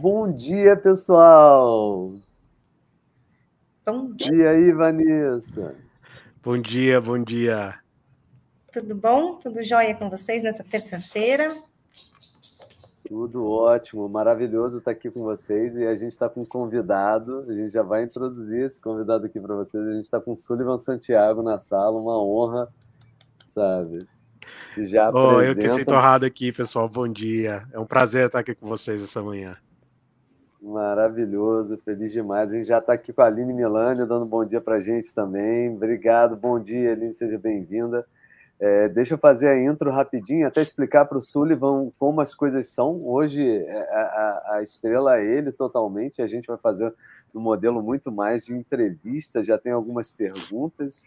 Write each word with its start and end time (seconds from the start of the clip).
Bom 0.00 0.32
dia, 0.32 0.76
pessoal! 0.76 2.12
Bom 3.84 4.14
dia. 4.14 4.32
E 4.32 4.46
aí, 4.46 4.72
Vanessa? 4.72 5.74
Bom 6.40 6.56
dia, 6.56 7.00
bom 7.00 7.18
dia. 7.18 7.74
Tudo 8.72 8.94
bom? 8.94 9.34
Tudo 9.38 9.60
jóia 9.60 9.96
com 9.96 10.08
vocês 10.08 10.40
nessa 10.44 10.62
terça-feira? 10.62 11.52
Tudo 13.08 13.44
ótimo, 13.50 14.08
maravilhoso 14.08 14.78
estar 14.78 14.92
aqui 14.92 15.10
com 15.10 15.24
vocês 15.24 15.76
e 15.76 15.84
a 15.84 15.96
gente 15.96 16.12
está 16.12 16.28
com 16.28 16.42
um 16.42 16.46
convidado, 16.46 17.44
a 17.48 17.52
gente 17.52 17.70
já 17.72 17.82
vai 17.82 18.04
introduzir 18.04 18.66
esse 18.66 18.80
convidado 18.80 19.26
aqui 19.26 19.40
para 19.40 19.56
vocês, 19.56 19.84
a 19.84 19.94
gente 19.94 20.04
está 20.04 20.20
com 20.20 20.30
o 20.30 20.36
Sullivan 20.36 20.78
Santiago 20.78 21.42
na 21.42 21.58
sala, 21.58 21.98
uma 21.98 22.22
honra, 22.22 22.68
sabe? 23.48 24.06
Que 24.74 24.86
já 24.86 25.10
oh, 25.10 25.30
apresenta... 25.30 25.60
Eu 25.60 25.64
que 25.64 25.74
sinto 25.74 25.92
honrado 25.92 26.24
aqui, 26.24 26.52
pessoal, 26.52 26.88
bom 26.88 27.08
dia, 27.08 27.66
é 27.72 27.80
um 27.80 27.86
prazer 27.86 28.26
estar 28.26 28.38
aqui 28.38 28.54
com 28.54 28.68
vocês 28.68 29.02
essa 29.02 29.20
manhã. 29.20 29.50
Maravilhoso, 30.60 31.78
feliz 31.84 32.12
demais. 32.12 32.52
A 32.52 32.56
gente 32.56 32.66
já 32.66 32.78
está 32.78 32.92
aqui 32.92 33.12
com 33.12 33.22
a 33.22 33.26
Aline 33.26 33.52
Milani, 33.52 34.06
dando 34.06 34.26
bom 34.26 34.44
dia 34.44 34.60
para 34.60 34.76
a 34.76 34.80
gente 34.80 35.14
também. 35.14 35.74
Obrigado, 35.74 36.36
bom 36.36 36.58
dia, 36.58 36.92
Aline, 36.92 37.12
seja 37.12 37.38
bem-vinda. 37.38 38.04
É, 38.58 38.88
deixa 38.88 39.14
eu 39.14 39.18
fazer 39.18 39.48
a 39.48 39.62
intro 39.62 39.88
rapidinho, 39.88 40.44
até 40.44 40.60
explicar 40.60 41.04
para 41.04 41.16
o 41.16 41.20
Sullivan 41.20 41.92
como 41.96 42.20
as 42.20 42.34
coisas 42.34 42.66
são. 42.66 43.06
Hoje 43.06 43.48
é, 43.48 43.80
a, 43.94 44.00
a, 44.00 44.56
a, 44.56 44.62
estrela 44.62 45.20
é 45.20 45.24
ele 45.24 45.52
totalmente, 45.52 46.20
a 46.20 46.26
gente 46.26 46.48
vai 46.48 46.58
fazer 46.58 46.92
um 47.32 47.38
modelo 47.38 47.80
muito 47.80 48.10
mais 48.10 48.44
de 48.44 48.52
entrevista, 48.52 49.44
já 49.44 49.56
tem 49.56 49.70
algumas 49.70 50.10
perguntas. 50.10 51.06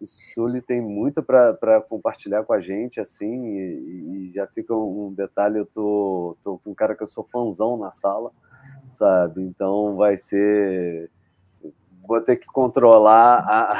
O 0.00 0.06
Sully 0.06 0.60
tem 0.60 0.80
muito 0.80 1.22
para 1.22 1.80
compartilhar 1.88 2.42
com 2.42 2.52
a 2.52 2.60
gente, 2.60 3.00
assim, 3.00 3.46
e, 3.46 4.26
e, 4.26 4.30
já 4.30 4.46
fica 4.48 4.74
um 4.74 5.12
detalhe, 5.12 5.58
eu 5.58 5.66
tô, 5.66 6.36
tô 6.42 6.58
com 6.58 6.70
um 6.70 6.74
cara 6.74 6.96
que 6.96 7.02
eu 7.02 7.06
sou 7.06 7.24
fãzão 7.24 7.76
na 7.76 7.92
sala, 7.92 8.32
sabe? 8.90 9.42
Então 9.42 9.96
vai 9.96 10.16
ser... 10.16 11.10
Vou 12.06 12.20
ter 12.22 12.36
que 12.36 12.46
controlar 12.46 13.44
a... 13.46 13.74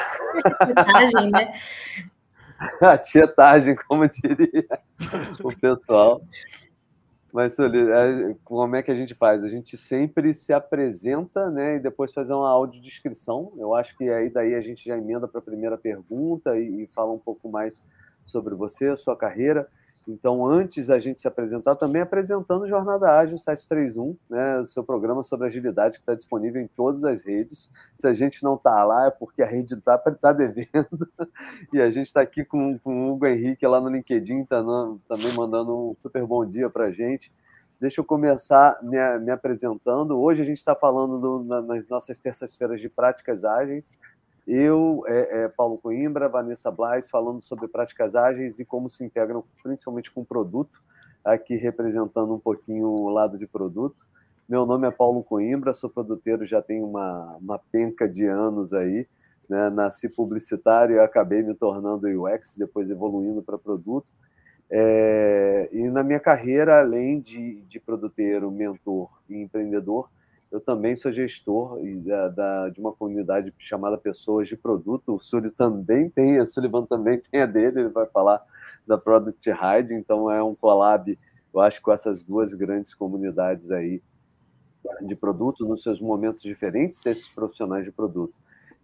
né? 1.31 1.53
a 2.83 2.99
tietagem, 2.99 3.75
como 3.75 4.09
diria 4.09 4.67
o 5.43 5.57
pessoal. 5.57 6.21
Mas, 7.33 7.59
é, 7.59 8.35
como 8.43 8.75
é 8.75 8.83
que 8.83 8.91
a 8.91 8.95
gente 8.95 9.15
faz? 9.15 9.45
A 9.45 9.49
gente 9.49 9.77
sempre 9.77 10.33
se 10.33 10.53
apresenta 10.53 11.51
né, 11.51 11.77
e 11.77 11.81
depois 11.81 12.13
faz 12.13 12.31
uma 12.31 12.49
audiodescrição. 12.49 13.53
Eu 13.57 13.75
acho 13.75 13.97
que 13.97 14.09
aí 14.09 14.31
daí 14.31 14.55
a 14.55 14.61
gente 14.61 14.85
já 14.85 14.97
emenda 14.97 15.29
para 15.29 15.39
a 15.39 15.43
primeira 15.43 15.77
pergunta 15.77 16.59
e, 16.59 16.85
e 16.85 16.87
fala 16.87 17.13
um 17.13 17.19
pouco 17.19 17.49
mais 17.51 17.83
sobre 18.25 18.55
você, 18.55 18.89
a 18.89 18.97
sua 18.97 19.17
carreira. 19.17 19.69
Então, 20.09 20.47
antes 20.47 20.89
a 20.89 20.99
gente 20.99 21.21
se 21.21 21.29
apresentar, 21.29 21.77
também 21.77 22.01
apresentando 22.01 22.67
Jornada 22.67 23.19
Ágil 23.19 23.37
731, 23.37 24.17
né, 24.31 24.61
o 24.61 24.65
seu 24.65 24.83
programa 24.83 25.23
sobre 25.23 25.47
agilidade 25.47 25.97
que 25.97 26.03
está 26.03 26.15
disponível 26.15 26.63
em 26.63 26.67
todas 26.67 27.05
as 27.05 27.27
redes. 27.27 27.71
Se 27.95 28.07
a 28.07 28.15
gente 28.15 28.43
não 28.43 28.55
está 28.55 28.83
lá, 28.85 29.09
é 29.09 29.11
porque 29.11 29.43
a 29.43 29.47
rede 29.47 29.75
está 29.75 29.99
tá 29.99 30.33
devendo. 30.33 30.89
E 31.73 31.81
a 31.81 31.91
gente 31.91 32.07
está 32.07 32.23
aqui 32.23 32.45
com, 32.45 32.79
com 32.79 33.09
o 33.09 33.13
Hugo 33.13 33.27
Henrique 33.27 33.67
lá 33.67 33.81
no 33.81 33.91
LinkedIn, 33.91 34.45
tá 34.45 34.63
no, 34.63 34.99
também 35.07 35.33
mandando 35.35 35.91
um 35.91 35.95
super 35.97 36.25
bom 36.25 36.47
dia 36.47 36.71
para 36.71 36.87
a 36.87 36.91
gente. 36.91 37.31
Deixa 37.79 38.01
eu 38.01 38.05
começar 38.05 38.79
me, 38.83 38.97
me 39.19 39.31
apresentando. 39.31 40.19
Hoje 40.19 40.41
a 40.41 40.45
gente 40.45 40.57
está 40.57 40.75
falando 40.75 41.21
do, 41.21 41.45
na, 41.45 41.61
nas 41.61 41.87
nossas 41.89 42.19
terças-feiras 42.19 42.81
de 42.81 42.89
práticas 42.89 43.45
ágeis. 43.45 43.93
Eu, 44.51 45.05
é, 45.07 45.43
é, 45.43 45.49
Paulo 45.49 45.77
Coimbra, 45.77 46.27
Vanessa 46.27 46.71
Blais, 46.71 47.07
falando 47.07 47.39
sobre 47.39 47.69
práticas 47.69 48.15
ágeis 48.15 48.59
e 48.59 48.65
como 48.65 48.89
se 48.89 49.05
integram 49.05 49.45
principalmente 49.63 50.11
com 50.11 50.25
produto, 50.25 50.83
aqui 51.23 51.55
representando 51.57 52.35
um 52.35 52.39
pouquinho 52.39 52.87
o 52.87 53.11
lado 53.11 53.37
de 53.37 53.47
produto. 53.47 54.07
Meu 54.49 54.65
nome 54.65 54.89
é 54.89 54.91
Paulo 54.91 55.23
Coimbra, 55.23 55.75
sou 55.75 55.91
produteiro, 55.91 56.47
já 56.47 56.63
tenho 56.63 56.87
uma, 56.87 57.37
uma 57.37 57.59
penca 57.59 58.09
de 58.09 58.25
anos 58.25 58.73
aí. 58.73 59.07
Né? 59.47 59.69
Nasci 59.69 60.09
publicitário 60.09 60.97
e 60.97 60.99
acabei 60.99 61.43
me 61.43 61.53
tornando 61.53 62.07
UX, 62.07 62.57
depois 62.57 62.91
evoluindo 62.91 63.43
para 63.43 63.59
produto. 63.59 64.11
É, 64.71 65.69
e 65.71 65.91
na 65.91 66.03
minha 66.03 66.21
carreira, 66.21 66.81
além 66.81 67.21
de, 67.21 67.61
de 67.67 67.79
produteiro, 67.79 68.51
mentor 68.51 69.11
e 69.29 69.37
empreendedor, 69.37 70.09
eu 70.51 70.61
também 70.61 70.97
sou 70.97 71.11
gestor 71.11 71.79
da, 72.05 72.29
da, 72.29 72.69
de 72.71 72.81
uma 72.81 72.93
comunidade 72.93 73.53
chamada 73.59 73.99
Pessoas 73.99 74.49
de 74.49 74.57
Produto. 74.57 75.15
O 75.15 75.21
Sully 75.21 75.51
também 75.51 76.09
tem, 76.09 76.39
a 76.39 76.47
Sullivan 76.47 76.87
também 76.87 77.21
tem 77.31 77.43
a 77.43 77.47
dele, 77.47 77.81
ele 77.81 77.89
vai 77.89 78.07
falar 78.07 78.43
da 78.87 78.97
Product 78.97 79.51
Hide, 79.51 79.93
então 79.93 80.31
é 80.31 80.43
um 80.43 80.55
collab, 80.55 81.19
eu 81.53 81.61
acho, 81.61 81.83
com 81.83 81.93
essas 81.93 82.25
duas 82.25 82.55
grandes 82.55 82.95
comunidades 82.95 83.71
aí 83.71 84.03
de 85.03 85.15
produto, 85.15 85.67
nos 85.67 85.83
seus 85.83 86.01
momentos 86.01 86.43
diferentes, 86.43 87.03
desses 87.03 87.29
profissionais 87.29 87.85
de 87.85 87.93
produto. 87.93 88.35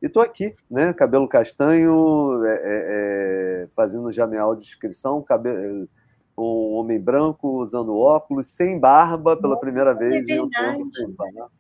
E 0.02 0.06
estou 0.06 0.22
aqui, 0.22 0.52
né, 0.70 0.92
cabelo 0.92 1.26
castanho, 1.26 2.44
é, 2.44 2.52
é, 2.52 3.62
é, 3.62 3.69
fazendo 3.69 4.10
já 4.10 4.26
minha 4.26 4.42
audiodescrição, 4.42 5.22
cabelo 5.22 5.88
um 6.36 6.74
homem 6.74 7.00
branco 7.00 7.62
usando 7.62 7.96
óculos, 7.96 8.46
sem 8.48 8.78
barba 8.78 9.36
pela 9.36 9.58
primeira 9.58 9.94
vez 9.94 10.28
em 10.28 10.40
um 10.40 10.48
tempo 10.48 10.84
sem 10.92 11.10
barba. 11.10 11.50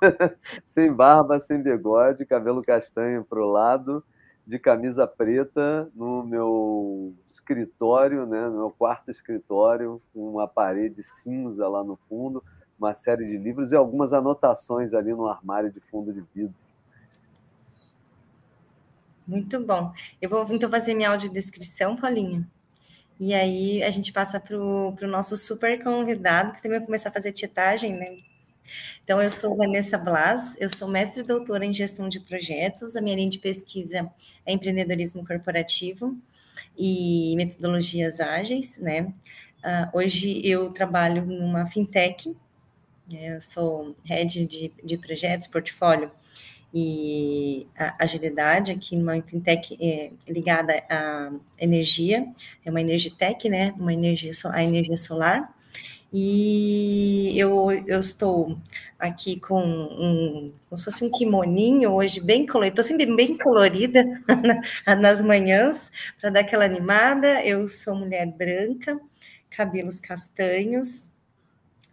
sem 0.64 0.92
barba, 0.92 1.40
sem 1.40 1.62
bigode, 1.62 2.24
cabelo 2.24 2.62
castanho 2.62 3.24
para 3.24 3.40
o 3.40 3.50
lado, 3.50 4.04
de 4.46 4.58
camisa 4.58 5.06
preta, 5.06 5.90
no 5.94 6.24
meu 6.24 7.14
escritório, 7.26 8.26
né, 8.26 8.48
no 8.48 8.56
meu 8.56 8.70
quarto 8.70 9.10
escritório, 9.10 10.00
com 10.12 10.28
uma 10.30 10.48
parede 10.48 11.02
cinza 11.02 11.68
lá 11.68 11.84
no 11.84 11.96
fundo, 12.08 12.42
uma 12.78 12.94
série 12.94 13.26
de 13.26 13.36
livros 13.36 13.72
e 13.72 13.76
algumas 13.76 14.12
anotações 14.12 14.94
ali 14.94 15.12
no 15.12 15.26
armário 15.26 15.70
de 15.70 15.80
fundo 15.80 16.12
de 16.12 16.24
vidro. 16.34 16.70
Muito 19.26 19.60
bom. 19.60 19.92
Eu 20.20 20.28
vou 20.28 20.44
então 20.50 20.68
fazer 20.68 20.94
minha 20.94 21.10
audiodescrição, 21.10 21.94
Paulinho. 21.94 22.44
E 23.20 23.34
aí 23.34 23.82
a 23.82 23.90
gente 23.90 24.12
passa 24.14 24.40
para 24.40 24.56
o 24.56 24.96
nosso 25.02 25.36
super 25.36 25.84
convidado, 25.84 26.54
que 26.54 26.62
também 26.62 26.78
vai 26.78 26.86
começar 26.86 27.10
a 27.10 27.12
fazer 27.12 27.32
tietagem, 27.32 27.92
né? 27.92 28.16
Então, 29.04 29.20
eu 29.20 29.30
sou 29.30 29.54
Vanessa 29.54 29.98
Blas, 29.98 30.56
eu 30.58 30.70
sou 30.74 30.88
mestre 30.88 31.20
e 31.22 31.26
doutora 31.26 31.66
em 31.66 31.74
gestão 31.74 32.08
de 32.08 32.18
projetos. 32.18 32.96
A 32.96 33.02
minha 33.02 33.16
linha 33.16 33.28
de 33.28 33.38
pesquisa 33.38 34.10
é 34.46 34.52
empreendedorismo 34.54 35.26
corporativo 35.26 36.16
e 36.78 37.34
metodologias 37.36 38.20
ágeis, 38.20 38.78
né? 38.78 39.12
Uh, 39.62 39.98
hoje 39.98 40.40
eu 40.46 40.72
trabalho 40.72 41.26
numa 41.26 41.66
fintech, 41.66 42.34
né? 43.12 43.36
eu 43.36 43.40
sou 43.42 43.94
head 44.06 44.46
de, 44.46 44.72
de 44.82 44.96
projetos, 44.96 45.46
portfólio 45.46 46.10
e 46.72 47.66
agilidade 47.98 48.72
aqui 48.72 48.96
numa 48.96 49.20
fintech 49.22 49.76
é, 49.80 50.10
ligada 50.28 50.82
à 50.88 51.32
energia, 51.58 52.26
é 52.64 52.70
uma 52.70 52.80
energitech, 52.80 53.48
né? 53.48 53.74
Uma 53.78 53.92
energia, 53.92 54.32
a 54.52 54.62
energia 54.62 54.96
solar. 54.96 55.52
E 56.12 57.32
eu, 57.38 57.70
eu 57.86 58.00
estou 58.00 58.58
aqui 58.98 59.38
com 59.38 59.62
um, 59.62 60.52
como 60.68 60.76
se 60.78 60.84
fosse 60.84 61.04
um 61.04 61.10
kimoninho 61.10 61.92
hoje, 61.92 62.20
bem 62.20 62.46
colorido, 62.46 62.80
estou 62.80 62.84
sempre 62.84 63.14
bem 63.14 63.38
colorida 63.38 64.04
nas 65.00 65.22
manhãs, 65.22 65.90
para 66.20 66.30
dar 66.30 66.40
aquela 66.40 66.64
animada. 66.64 67.44
Eu 67.44 67.66
sou 67.68 67.94
mulher 67.94 68.26
branca, 68.26 69.00
cabelos 69.50 70.00
castanhos, 70.00 71.12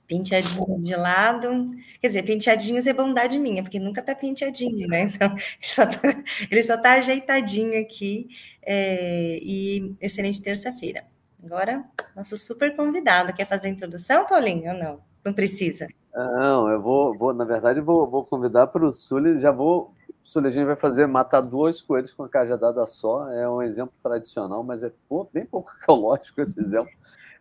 penteadinhos 0.08 0.86
de 0.86 0.96
lado. 0.96 1.72
Quer 2.00 2.08
dizer, 2.08 2.24
penteadinhos 2.24 2.88
é 2.88 2.94
bondade 2.94 3.38
minha, 3.38 3.62
porque 3.62 3.80
nunca 3.80 4.02
tá 4.02 4.16
penteadinho, 4.16 4.88
né? 4.88 5.04
Então, 5.04 5.36
ele 5.62 5.64
só 5.64 5.86
tá, 5.86 6.24
ele 6.50 6.64
só 6.64 6.78
tá 6.78 6.94
ajeitadinho 6.94 7.80
aqui. 7.80 8.30
É, 8.70 9.40
e 9.42 9.96
excelente 10.02 10.42
terça-feira. 10.42 11.06
Agora, 11.44 11.86
nosso 12.16 12.38
super 12.38 12.76
convidado. 12.76 13.34
Quer 13.34 13.48
fazer 13.48 13.68
a 13.68 13.72
introdução, 13.72 14.26
Paulinho, 14.26 14.74
ou 14.74 14.78
não? 14.78 15.00
Não 15.24 15.34
precisa? 15.34 15.88
Não, 16.14 16.70
eu 16.70 16.82
vou, 16.82 17.18
vou 17.18 17.34
na 17.34 17.46
verdade, 17.46 17.80
vou, 17.80 18.10
vou 18.10 18.26
convidar 18.26 18.68
para 18.68 18.86
o 18.86 18.92
Sully, 18.92 19.40
já 19.40 19.52
vou. 19.52 19.94
Sully, 20.24 20.48
a 20.48 20.50
gente 20.50 20.66
vai 20.66 20.76
fazer 20.76 21.06
matar 21.08 21.42
dois 21.42 21.82
coelhos 21.82 22.12
com 22.12 22.24
a 22.24 22.30
cajadada 22.30 22.86
só. 22.88 23.30
É 23.32 23.48
um 23.48 23.62
exemplo 23.62 23.94
tradicional, 24.02 24.64
mas 24.64 24.84
é 24.84 24.92
bem 25.32 25.46
pouco 25.46 25.72
ecológico 25.82 26.42
esse 26.42 26.60
exemplo, 26.60 26.92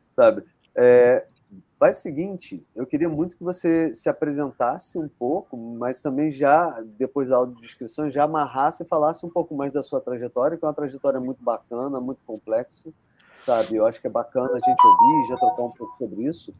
sabe? 0.08 0.44
É, 0.74 1.26
faz 1.78 1.98
o 1.98 2.00
seguinte, 2.02 2.62
eu 2.74 2.86
queria 2.86 3.08
muito 3.08 3.36
que 3.36 3.44
você 3.44 3.94
se 3.94 4.08
apresentasse 4.08 4.98
um 4.98 5.08
pouco, 5.08 5.56
mas 5.56 6.00
também 6.00 6.30
já, 6.30 6.80
depois 6.98 7.28
da 7.28 7.36
audiodescrição, 7.36 8.08
já 8.08 8.24
amarrasse 8.24 8.82
e 8.82 8.86
falasse 8.86 9.24
um 9.24 9.30
pouco 9.30 9.54
mais 9.54 9.74
da 9.74 9.82
sua 9.82 10.00
trajetória, 10.00 10.56
que 10.56 10.64
é 10.64 10.68
uma 10.68 10.74
trajetória 10.74 11.20
muito 11.20 11.42
bacana, 11.42 12.00
muito 12.00 12.20
complexa, 12.26 12.90
sabe? 13.38 13.76
Eu 13.76 13.86
acho 13.86 14.00
que 14.00 14.06
é 14.06 14.10
bacana 14.10 14.50
a 14.50 14.58
gente 14.58 14.86
ouvir, 14.86 15.28
já 15.28 15.36
trocar 15.36 15.62
um 15.62 15.70
pouco 15.70 15.96
sobre 15.98 16.24
isso. 16.24 16.54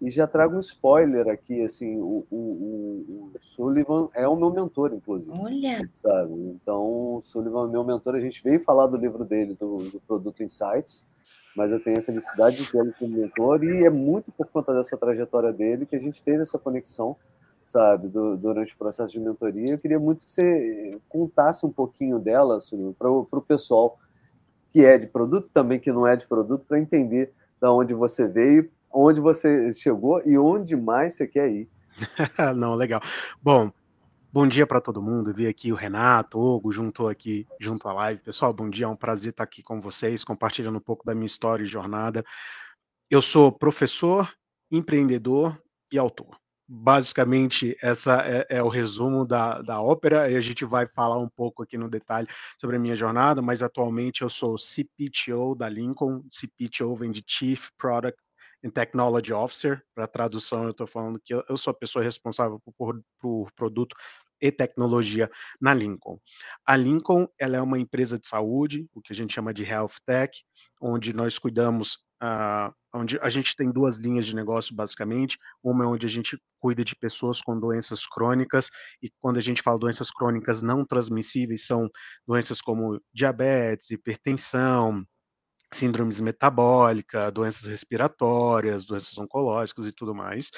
E 0.00 0.10
já 0.10 0.26
trago 0.26 0.54
um 0.54 0.60
spoiler 0.60 1.26
aqui, 1.28 1.62
assim, 1.62 1.98
o, 1.98 2.26
o, 2.30 2.36
o 2.36 3.30
Sullivan 3.40 4.10
é 4.14 4.28
o 4.28 4.36
meu 4.36 4.50
mentor, 4.50 4.92
inclusive. 4.92 5.34
Olha! 5.38 5.88
Sabe? 5.94 6.34
Então, 6.34 7.16
o 7.16 7.20
Sullivan 7.22 7.66
é 7.66 7.70
meu 7.70 7.82
mentor. 7.82 8.14
A 8.14 8.20
gente 8.20 8.42
veio 8.42 8.60
falar 8.60 8.88
do 8.88 8.96
livro 8.98 9.24
dele, 9.24 9.54
do, 9.54 9.78
do 9.78 10.00
Produto 10.00 10.42
Insights, 10.42 11.06
mas 11.54 11.72
eu 11.72 11.80
tenho 11.80 11.98
a 11.98 12.02
felicidade 12.02 12.56
de 12.56 12.70
tê-lo 12.70 12.92
como 12.98 13.16
mentor 13.16 13.64
e 13.64 13.84
é 13.84 13.90
muito 13.90 14.30
por 14.32 14.46
conta 14.46 14.74
dessa 14.74 14.96
trajetória 14.96 15.52
dele 15.52 15.86
que 15.86 15.96
a 15.96 15.98
gente 15.98 16.22
teve 16.22 16.42
essa 16.42 16.58
conexão, 16.58 17.16
sabe, 17.64 18.08
do, 18.08 18.36
durante 18.36 18.74
o 18.74 18.78
processo 18.78 19.12
de 19.12 19.20
mentoria. 19.20 19.72
Eu 19.72 19.78
queria 19.78 19.98
muito 19.98 20.24
que 20.24 20.30
você 20.30 20.98
contasse 21.08 21.64
um 21.64 21.72
pouquinho 21.72 22.18
dela, 22.18 22.60
Sullivan, 22.60 22.92
para 22.92 23.10
o 23.10 23.42
pessoal 23.46 23.98
que 24.68 24.84
é 24.84 24.98
de 24.98 25.06
produto, 25.06 25.48
também 25.52 25.80
que 25.80 25.92
não 25.92 26.06
é 26.06 26.16
de 26.16 26.26
produto, 26.26 26.64
para 26.66 26.78
entender 26.78 27.32
da 27.60 27.72
onde 27.72 27.94
você 27.94 28.28
veio 28.28 28.70
onde 28.96 29.20
você 29.20 29.72
chegou 29.74 30.22
e 30.24 30.38
onde 30.38 30.74
mais 30.74 31.14
você 31.14 31.26
quer 31.26 31.50
ir. 31.50 31.68
Não, 32.56 32.74
legal. 32.74 33.00
Bom, 33.42 33.70
bom 34.36 34.46
dia 34.46 34.66
para 34.66 34.82
todo 34.82 35.00
mundo. 35.00 35.32
Vi 35.32 35.46
aqui 35.46 35.72
o 35.72 35.74
Renato, 35.74 36.38
o 36.38 36.56
Hugo, 36.56 36.70
juntou 36.70 37.08
aqui 37.08 37.46
junto 37.58 37.88
à 37.88 37.92
live. 37.94 38.20
Pessoal, 38.20 38.52
bom 38.52 38.68
dia. 38.68 38.84
É 38.84 38.88
um 38.88 38.94
prazer 38.94 39.30
estar 39.30 39.44
aqui 39.44 39.62
com 39.62 39.80
vocês, 39.80 40.22
compartilhando 40.22 40.76
um 40.76 40.80
pouco 40.80 41.06
da 41.06 41.14
minha 41.14 41.24
história 41.24 41.64
e 41.64 41.66
jornada. 41.66 42.22
Eu 43.10 43.22
sou 43.22 43.50
professor, 43.50 44.30
empreendedor 44.70 45.58
e 45.90 45.96
autor. 45.96 46.36
Basicamente, 46.68 47.78
essa 47.80 48.22
é, 48.26 48.58
é, 48.58 48.62
o 48.62 48.68
resumo 48.68 49.24
da, 49.24 49.62
da 49.62 49.80
ópera, 49.80 50.30
e 50.30 50.36
a 50.36 50.40
gente 50.40 50.66
vai 50.66 50.86
falar 50.86 51.16
um 51.16 51.30
pouco 51.30 51.62
aqui 51.62 51.78
no 51.78 51.88
detalhe 51.88 52.28
sobre 52.60 52.76
a 52.76 52.78
minha 52.78 52.94
jornada, 52.94 53.40
mas 53.40 53.62
atualmente 53.62 54.20
eu 54.20 54.28
sou 54.28 54.58
CPTO 54.58 55.54
da 55.54 55.66
Lincoln. 55.66 56.22
CPTO 56.28 56.94
vem 56.94 57.10
de 57.10 57.24
Chief 57.26 57.70
Product 57.78 58.20
em 58.62 58.70
Technology 58.70 59.32
Officer, 59.32 59.82
para 59.94 60.06
tradução 60.06 60.64
eu 60.64 60.70
estou 60.70 60.86
falando 60.86 61.20
que 61.20 61.32
eu, 61.32 61.56
sou 61.56 61.70
a 61.70 61.74
pessoa 61.74 62.04
responsável 62.04 62.60
por, 62.76 63.00
por 63.20 63.52
produto 63.52 63.94
e 64.40 64.50
tecnologia 64.50 65.30
na 65.60 65.74
Lincoln. 65.74 66.18
A 66.66 66.76
Lincoln 66.76 67.26
ela 67.38 67.56
é 67.56 67.60
uma 67.60 67.78
empresa 67.78 68.18
de 68.18 68.26
saúde, 68.26 68.86
o 68.94 69.00
que 69.00 69.12
a 69.12 69.16
gente 69.16 69.34
chama 69.34 69.52
de 69.52 69.64
health 69.64 69.94
tech, 70.04 70.32
onde 70.80 71.12
nós 71.12 71.38
cuidamos, 71.38 71.94
uh, 72.22 72.72
onde 72.94 73.18
a 73.20 73.28
gente 73.30 73.54
tem 73.56 73.70
duas 73.70 73.98
linhas 73.98 74.26
de 74.26 74.34
negócio 74.34 74.74
basicamente. 74.74 75.38
Uma 75.62 75.84
é 75.84 75.86
onde 75.86 76.06
a 76.06 76.08
gente 76.08 76.38
cuida 76.60 76.84
de 76.84 76.96
pessoas 76.96 77.40
com 77.40 77.58
doenças 77.58 78.06
crônicas 78.06 78.68
e 79.02 79.10
quando 79.20 79.36
a 79.36 79.42
gente 79.42 79.62
fala 79.62 79.78
doenças 79.78 80.10
crônicas 80.10 80.62
não 80.62 80.84
transmissíveis 80.84 81.66
são 81.66 81.88
doenças 82.26 82.60
como 82.60 83.00
diabetes, 83.14 83.90
hipertensão, 83.90 85.04
síndromes 85.72 86.20
metabólicas, 86.20 87.32
doenças 87.32 87.66
respiratórias, 87.66 88.84
doenças 88.84 89.16
oncológicas 89.18 89.86
e 89.86 89.92
tudo 89.92 90.14
mais. 90.14 90.50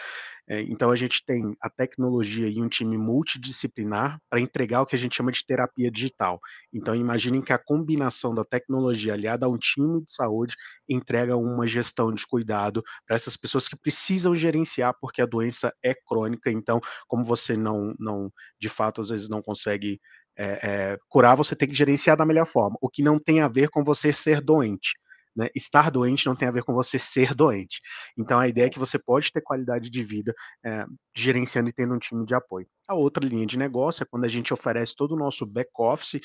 É, 0.49 0.63
então 0.63 0.91
a 0.91 0.97
gente 0.97 1.23
tem 1.25 1.55
a 1.61 1.69
tecnologia 1.69 2.49
e 2.49 2.61
um 2.61 2.69
time 2.69 2.97
multidisciplinar 2.97 4.19
para 4.31 4.41
entregar 4.41 4.81
o 4.81 4.87
que 4.87 4.97
a 4.97 4.99
gente 4.99 5.17
chama 5.17 5.31
de 5.31 5.45
terapia 5.45 5.91
digital. 5.91 6.41
Então 6.73 6.95
imaginem 6.95 7.43
que 7.43 7.53
a 7.53 7.59
combinação 7.59 8.35
da 8.35 8.45
tecnologia 8.45 9.13
aliada 9.13 9.45
a 9.47 9.49
um 9.49 9.59
time 9.59 10.03
de 10.03 10.13
saúde 10.13 10.55
entrega 10.89 11.37
uma 11.37 11.67
gestão 11.67 12.13
de 12.13 12.27
cuidado 12.27 12.83
para 13.07 13.17
essas 13.17 13.37
pessoas 13.37 13.69
que 13.69 13.77
precisam 13.77 14.35
gerenciar 14.35 14.95
porque 15.01 15.21
a 15.21 15.27
doença 15.27 15.73
é 15.83 15.95
crônica. 15.95 16.51
Então, 16.51 16.81
como 17.07 17.25
você 17.25 17.57
não, 17.57 17.95
não 17.99 18.33
de 18.61 18.69
fato 18.69 19.01
às 19.01 19.11
vezes 19.11 19.29
não 19.29 19.43
consegue 19.43 20.01
é, 20.39 20.59
é, 20.63 20.99
curar, 21.09 21.35
você 21.35 21.57
tem 21.57 21.69
que 21.69 21.75
gerenciar 21.75 22.17
da 22.17 22.25
melhor 22.25 22.47
forma, 22.47 22.79
o 22.81 22.89
que 22.89 23.03
não 23.03 23.19
tem 23.19 23.41
a 23.41 23.49
ver 23.49 23.69
com 23.69 23.83
você 23.83 24.13
ser 24.13 24.41
doente. 24.41 24.93
Né? 25.37 25.49
Estar 25.55 25.91
doente 25.91 26.27
não 26.27 26.35
tem 26.35 26.49
a 26.49 26.53
ver 26.53 26.65
com 26.65 26.73
você 26.73 26.99
ser 26.99 27.35
doente. 27.35 27.81
Então, 28.17 28.39
a 28.39 28.49
ideia 28.49 28.67
é 28.67 28.71
que 28.71 28.79
você 28.79 28.99
pode 28.99 29.31
ter 29.31 29.41
qualidade 29.41 29.91
de 29.91 30.03
vida 30.03 30.35
é, 30.65 30.85
gerenciando 31.15 31.69
e 31.69 31.73
tendo 31.73 31.95
um 31.95 31.99
time 31.99 32.25
de 32.25 32.35
apoio. 32.35 32.67
A 32.89 32.95
outra 32.95 33.25
linha 33.25 33.47
de 33.47 33.59
negócio 33.59 34.03
é 34.03 34.07
quando 34.09 34.25
a 34.25 34.29
gente 34.29 34.53
oferece 34.53 34.97
todo 34.97 35.13
o 35.13 35.19
nosso 35.19 35.47
back-office, 35.47 36.21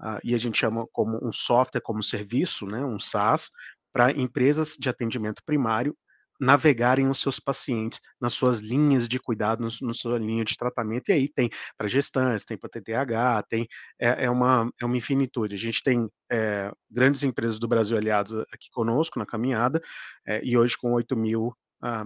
uh, 0.00 0.18
e 0.22 0.34
a 0.34 0.38
gente 0.38 0.58
chama 0.58 0.86
como 0.92 1.18
um 1.22 1.32
software 1.32 1.80
como 1.80 2.02
serviço, 2.02 2.66
né, 2.66 2.84
um 2.84 2.98
SaaS, 2.98 3.50
para 3.92 4.10
empresas 4.12 4.76
de 4.78 4.88
atendimento 4.88 5.42
primário 5.44 5.96
navegarem 6.40 7.08
os 7.08 7.20
seus 7.20 7.40
pacientes 7.40 8.00
nas 8.20 8.34
suas 8.34 8.60
linhas 8.60 9.08
de 9.08 9.18
cuidado, 9.18 9.68
no 9.82 9.94
sua 9.94 10.18
linha 10.18 10.44
de 10.44 10.56
tratamento, 10.56 11.08
e 11.08 11.12
aí 11.12 11.28
tem 11.28 11.50
para 11.76 11.88
gestantes, 11.88 12.44
tem 12.44 12.56
para 12.56 12.70
TTH, 12.70 13.42
tem, 13.48 13.66
é, 13.98 14.26
é, 14.26 14.30
uma, 14.30 14.70
é 14.80 14.84
uma 14.84 14.96
infinitude. 14.96 15.54
A 15.54 15.58
gente 15.58 15.82
tem 15.82 16.08
é, 16.30 16.70
grandes 16.90 17.22
empresas 17.22 17.58
do 17.58 17.68
Brasil 17.68 17.96
aliadas 17.96 18.32
aqui 18.52 18.68
conosco 18.72 19.18
na 19.18 19.26
caminhada, 19.26 19.80
é, 20.26 20.40
e 20.44 20.56
hoje 20.56 20.76
com 20.76 20.92
8.500 20.92 21.52
ah, 21.82 22.04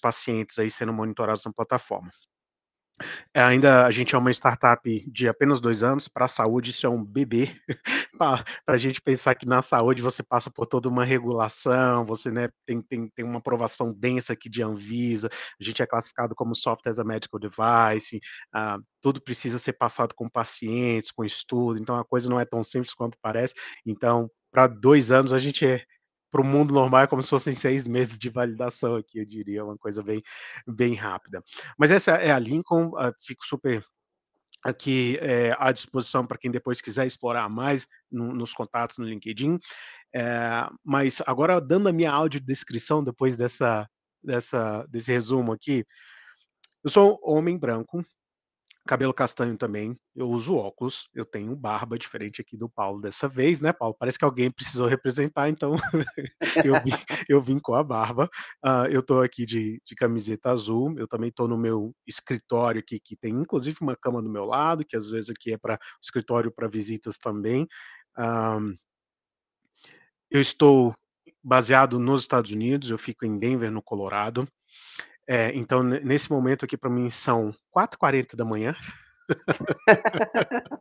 pacientes 0.00 0.58
aí 0.58 0.70
sendo 0.70 0.92
monitorados 0.92 1.44
na 1.44 1.52
plataforma. 1.52 2.10
É, 3.34 3.42
ainda 3.42 3.84
a 3.84 3.90
gente 3.90 4.14
é 4.14 4.18
uma 4.18 4.30
startup 4.30 5.10
de 5.10 5.28
apenas 5.28 5.60
dois 5.60 5.82
anos, 5.82 6.08
para 6.08 6.24
a 6.24 6.28
saúde 6.28 6.70
isso 6.70 6.86
é 6.86 6.88
um 6.88 7.04
bebê, 7.04 7.54
para 8.18 8.44
a 8.66 8.76
gente 8.76 9.00
pensar 9.02 9.34
que 9.34 9.46
na 9.46 9.60
saúde 9.60 10.00
você 10.00 10.22
passa 10.22 10.50
por 10.50 10.66
toda 10.66 10.88
uma 10.88 11.04
regulação, 11.04 12.06
você 12.06 12.30
né, 12.30 12.48
tem, 12.64 12.80
tem, 12.80 13.08
tem 13.08 13.24
uma 13.24 13.38
aprovação 13.38 13.92
densa 13.92 14.32
aqui 14.32 14.48
de 14.48 14.62
Anvisa, 14.62 15.28
a 15.60 15.64
gente 15.64 15.82
é 15.82 15.86
classificado 15.86 16.34
como 16.34 16.54
software 16.54 16.90
as 16.90 16.98
a 16.98 17.04
medical 17.04 17.38
device, 17.38 18.16
uh, 18.54 18.82
tudo 19.02 19.20
precisa 19.20 19.58
ser 19.58 19.74
passado 19.74 20.14
com 20.14 20.28
pacientes, 20.28 21.10
com 21.10 21.24
estudo, 21.24 21.78
então 21.78 21.96
a 21.96 22.04
coisa 22.04 22.30
não 22.30 22.40
é 22.40 22.46
tão 22.46 22.64
simples 22.64 22.94
quanto 22.94 23.18
parece, 23.20 23.54
então 23.84 24.30
para 24.50 24.66
dois 24.66 25.12
anos 25.12 25.34
a 25.34 25.38
gente 25.38 25.66
é, 25.66 25.84
para 26.36 26.42
o 26.42 26.44
mundo 26.44 26.74
normal 26.74 27.00
é 27.00 27.06
como 27.06 27.22
se 27.22 27.30
fossem 27.30 27.54
seis 27.54 27.86
meses 27.86 28.18
de 28.18 28.28
validação 28.28 28.94
aqui, 28.94 29.20
eu 29.20 29.24
diria, 29.24 29.64
uma 29.64 29.78
coisa 29.78 30.02
bem, 30.02 30.20
bem 30.68 30.92
rápida. 30.92 31.42
Mas 31.78 31.90
essa 31.90 32.12
é 32.12 32.30
a 32.30 32.38
Lincoln, 32.38 32.88
uh, 32.88 33.14
fico 33.22 33.42
super 33.46 33.82
aqui 34.62 35.16
é, 35.22 35.54
à 35.58 35.72
disposição 35.72 36.26
para 36.26 36.36
quem 36.36 36.50
depois 36.50 36.82
quiser 36.82 37.06
explorar 37.06 37.48
mais 37.48 37.88
no, 38.12 38.34
nos 38.34 38.52
contatos 38.52 38.98
no 38.98 39.06
LinkedIn. 39.06 39.58
É, 40.14 40.68
mas 40.84 41.22
agora, 41.26 41.58
dando 41.58 41.88
a 41.88 41.92
minha 41.92 42.12
audiodescrição 42.12 43.02
depois 43.02 43.34
dessa, 43.34 43.88
dessa, 44.22 44.84
desse 44.90 45.10
resumo 45.12 45.52
aqui, 45.52 45.86
eu 46.84 46.90
sou 46.90 47.18
um 47.24 47.38
homem 47.38 47.56
branco, 47.56 48.04
cabelo 48.86 49.12
castanho 49.12 49.56
também, 49.56 49.98
eu 50.14 50.28
uso 50.28 50.56
óculos, 50.56 51.08
eu 51.14 51.24
tenho 51.24 51.54
barba 51.54 51.98
diferente 51.98 52.40
aqui 52.40 52.56
do 52.56 52.68
Paulo 52.68 53.00
dessa 53.02 53.28
vez, 53.28 53.60
né, 53.60 53.72
Paulo? 53.72 53.94
Parece 53.98 54.18
que 54.18 54.24
alguém 54.24 54.50
precisou 54.50 54.86
representar, 54.86 55.48
então 55.48 55.74
eu, 56.64 56.74
vim, 56.82 56.92
eu, 57.28 57.40
vim, 57.40 57.58
com 57.58 57.74
a 57.74 57.82
barba. 57.82 58.30
Uh, 58.64 58.86
eu 58.90 59.00
estou 59.00 59.22
aqui 59.22 59.44
de, 59.44 59.80
de, 59.84 59.94
camiseta 59.94 60.50
azul, 60.50 60.94
eu 60.98 61.06
também 61.06 61.28
estou 61.28 61.46
no 61.46 61.58
meu 61.58 61.94
escritório 62.06 62.80
aqui, 62.80 62.98
que 62.98 63.16
tem 63.16 63.32
inclusive 63.32 63.76
uma 63.80 63.96
cama 63.96 64.22
do 64.22 64.30
meu 64.30 64.44
lado, 64.44 64.84
que 64.84 64.96
às 64.96 65.10
vezes 65.10 65.30
aqui 65.30 65.52
é 65.52 65.58
para 65.58 65.78
escritório 66.02 66.50
para 66.50 66.68
visitas 66.68 67.18
também. 67.18 67.64
Uh, 68.18 68.74
eu 70.30 70.40
estou 70.40 70.94
baseado 71.42 71.98
nos 71.98 72.22
Estados 72.22 72.50
Unidos, 72.50 72.90
eu 72.90 72.98
fico 72.98 73.24
em 73.24 73.38
Denver, 73.38 73.70
no 73.70 73.82
Colorado. 73.82 74.48
É, 75.28 75.52
então, 75.54 75.82
nesse 75.82 76.30
momento 76.30 76.64
aqui, 76.64 76.76
para 76.76 76.90
mim, 76.90 77.10
são 77.10 77.52
4h40 77.76 78.36
da 78.36 78.44
manhã. 78.44 78.76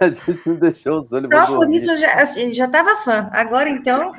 a 0.00 0.08
gente 0.08 0.48
não 0.48 0.56
deixou 0.56 0.98
os 0.98 1.12
olhos. 1.12 1.30
Só 1.30 1.46
por 1.46 1.68
isso 1.70 1.90
eu 1.90 1.96
já, 1.98 2.24
já 2.52 2.68
tava 2.68 2.96
fã. 2.96 3.28
Agora, 3.32 3.68
então. 3.68 4.12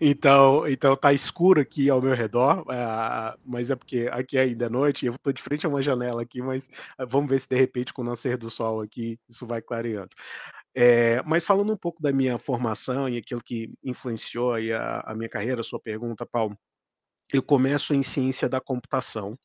então, 0.00 0.66
então 0.66 0.96
tá 0.96 1.12
escuro 1.12 1.60
aqui 1.60 1.90
ao 1.90 2.00
meu 2.00 2.14
redor, 2.14 2.60
uh, 2.62 3.38
mas 3.44 3.70
é 3.70 3.76
porque 3.76 4.08
aqui 4.10 4.38
é 4.38 4.42
ainda 4.42 4.66
é 4.66 4.68
noite, 4.68 5.06
eu 5.06 5.12
estou 5.12 5.32
de 5.32 5.42
frente 5.42 5.66
a 5.66 5.68
uma 5.68 5.82
janela 5.82 6.22
aqui, 6.22 6.40
mas 6.40 6.68
uh, 6.98 7.06
vamos 7.06 7.28
ver 7.28 7.38
se 7.40 7.48
de 7.48 7.56
repente 7.56 7.92
com 7.92 8.02
o 8.02 8.04
nascer 8.04 8.36
do 8.36 8.48
sol 8.48 8.80
aqui 8.80 9.18
isso 9.28 9.46
vai 9.46 9.60
clareando. 9.60 10.10
É, 10.74 11.22
mas 11.22 11.44
falando 11.44 11.72
um 11.72 11.76
pouco 11.76 12.02
da 12.02 12.12
minha 12.12 12.38
formação 12.38 13.08
e 13.08 13.16
aquilo 13.16 13.42
que 13.42 13.72
influenciou 13.82 14.54
a, 14.54 15.00
a 15.06 15.14
minha 15.14 15.28
carreira, 15.28 15.60
a 15.60 15.64
sua 15.64 15.78
pergunta, 15.78 16.26
Paulo, 16.26 16.58
eu 17.32 17.42
começo 17.42 17.94
em 17.94 18.02
ciência 18.02 18.48
da 18.48 18.60
computação. 18.60 19.38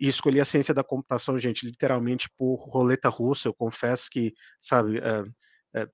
E 0.00 0.06
escolhi 0.08 0.40
a 0.40 0.44
ciência 0.44 0.72
da 0.72 0.84
computação, 0.84 1.38
gente, 1.38 1.66
literalmente 1.66 2.28
por 2.36 2.56
roleta 2.68 3.08
russa. 3.08 3.48
Eu 3.48 3.54
confesso 3.54 4.08
que, 4.10 4.32
sabe, 4.60 4.98
é, 4.98 5.80
é, 5.80 5.88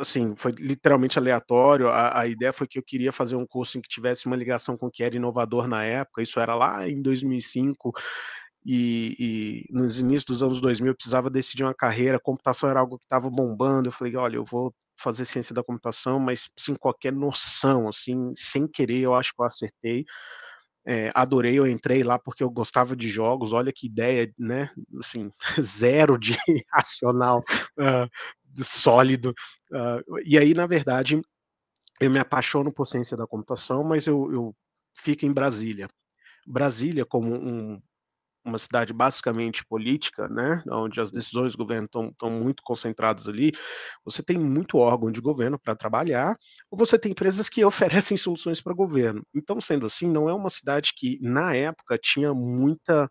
assim, 0.00 0.34
foi 0.36 0.52
literalmente 0.52 1.18
aleatório. 1.18 1.88
A, 1.88 2.20
a, 2.20 2.26
ideia 2.26 2.52
foi 2.52 2.66
que 2.66 2.78
eu 2.78 2.82
queria 2.82 3.10
fazer 3.10 3.36
um 3.36 3.46
curso 3.46 3.78
em 3.78 3.80
que 3.80 3.88
tivesse 3.88 4.26
uma 4.26 4.36
ligação 4.36 4.76
com 4.76 4.86
o 4.86 4.90
que 4.90 5.02
era 5.02 5.16
inovador 5.16 5.66
na 5.66 5.82
época. 5.82 6.22
Isso 6.22 6.38
era 6.40 6.54
lá 6.54 6.86
em 6.88 7.00
2005. 7.00 7.92
E, 8.64 9.66
e 9.68 9.72
nos 9.72 9.98
inícios 9.98 10.24
dos 10.24 10.42
anos 10.42 10.60
2000 10.60 10.92
eu 10.92 10.94
precisava 10.94 11.28
decidir 11.28 11.64
uma 11.64 11.74
carreira, 11.74 12.20
computação 12.20 12.70
era 12.70 12.80
algo 12.80 12.98
que 12.98 13.04
estava 13.04 13.30
bombando. 13.30 13.88
Eu 13.88 13.92
falei, 13.92 14.14
olha, 14.16 14.36
eu 14.36 14.44
vou 14.44 14.74
fazer 14.96 15.24
ciência 15.24 15.54
da 15.54 15.62
computação, 15.62 16.18
mas 16.18 16.48
sem 16.56 16.74
qualquer 16.74 17.12
noção, 17.12 17.88
assim, 17.88 18.32
sem 18.36 18.66
querer, 18.66 19.00
eu 19.00 19.14
acho 19.14 19.32
que 19.34 19.40
eu 19.40 19.46
acertei. 19.46 20.04
É, 20.84 21.10
adorei, 21.14 21.58
eu 21.58 21.66
entrei 21.66 22.02
lá 22.02 22.18
porque 22.18 22.42
eu 22.42 22.50
gostava 22.50 22.96
de 22.96 23.08
jogos, 23.08 23.52
olha 23.52 23.72
que 23.72 23.86
ideia, 23.86 24.32
né, 24.36 24.68
assim, 24.98 25.30
zero 25.60 26.18
de 26.18 26.32
racional 26.72 27.38
uh, 27.78 28.64
sólido, 28.64 29.32
uh, 29.72 30.18
e 30.24 30.36
aí, 30.36 30.54
na 30.54 30.66
verdade, 30.66 31.20
eu 32.00 32.10
me 32.10 32.18
apaixono 32.18 32.72
por 32.72 32.86
ciência 32.86 33.16
da 33.16 33.28
computação, 33.28 33.84
mas 33.84 34.06
eu, 34.06 34.32
eu 34.32 34.56
fica 34.92 35.24
em 35.24 35.32
Brasília. 35.32 35.88
Brasília, 36.44 37.06
como 37.06 37.32
um, 37.32 37.80
uma 38.44 38.58
cidade 38.58 38.92
basicamente 38.92 39.64
política, 39.64 40.28
né, 40.28 40.62
onde 40.70 41.00
as 41.00 41.10
decisões 41.10 41.52
do 41.52 41.58
governo 41.58 41.86
estão 41.86 42.30
muito 42.30 42.62
concentradas 42.62 43.28
ali, 43.28 43.52
você 44.04 44.22
tem 44.22 44.38
muito 44.38 44.78
órgão 44.78 45.10
de 45.10 45.20
governo 45.20 45.58
para 45.58 45.76
trabalhar, 45.76 46.36
ou 46.70 46.78
você 46.78 46.98
tem 46.98 47.12
empresas 47.12 47.48
que 47.48 47.64
oferecem 47.64 48.16
soluções 48.16 48.60
para 48.60 48.72
o 48.72 48.76
governo. 48.76 49.24
Então, 49.34 49.60
sendo 49.60 49.86
assim, 49.86 50.08
não 50.08 50.28
é 50.28 50.34
uma 50.34 50.50
cidade 50.50 50.92
que, 50.96 51.18
na 51.22 51.54
época, 51.54 51.98
tinha 51.98 52.34
muita. 52.34 53.10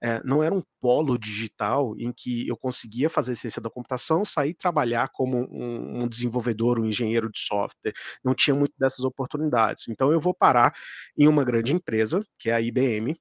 É, 0.00 0.22
não 0.24 0.44
era 0.44 0.54
um 0.54 0.62
polo 0.80 1.18
digital 1.18 1.94
em 1.98 2.12
que 2.12 2.46
eu 2.46 2.56
conseguia 2.56 3.10
fazer 3.10 3.34
ciência 3.34 3.60
da 3.60 3.68
computação, 3.68 4.24
sair 4.24 4.54
trabalhar 4.54 5.08
como 5.12 5.38
um, 5.50 6.04
um 6.04 6.08
desenvolvedor, 6.08 6.78
um 6.78 6.86
engenheiro 6.86 7.28
de 7.32 7.40
software. 7.40 7.92
Não 8.24 8.32
tinha 8.34 8.54
muito 8.54 8.74
dessas 8.78 9.04
oportunidades. 9.04 9.88
Então, 9.88 10.12
eu 10.12 10.20
vou 10.20 10.32
parar 10.34 10.72
em 11.16 11.26
uma 11.26 11.44
grande 11.44 11.72
empresa, 11.72 12.24
que 12.38 12.48
é 12.48 12.54
a 12.54 12.60
IBM, 12.60 13.16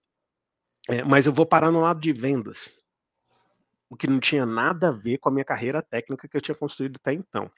é, 0.87 1.03
mas 1.03 1.25
eu 1.25 1.33
vou 1.33 1.45
parar 1.45 1.71
no 1.71 1.81
lado 1.81 1.99
de 1.99 2.13
vendas, 2.13 2.73
o 3.89 3.95
que 3.95 4.07
não 4.07 4.19
tinha 4.19 4.45
nada 4.45 4.89
a 4.89 4.91
ver 4.91 5.17
com 5.17 5.29
a 5.29 5.31
minha 5.31 5.45
carreira 5.45 5.81
técnica 5.81 6.27
que 6.27 6.37
eu 6.37 6.41
tinha 6.41 6.55
construído 6.55 6.97
até 6.97 7.13
então. 7.13 7.49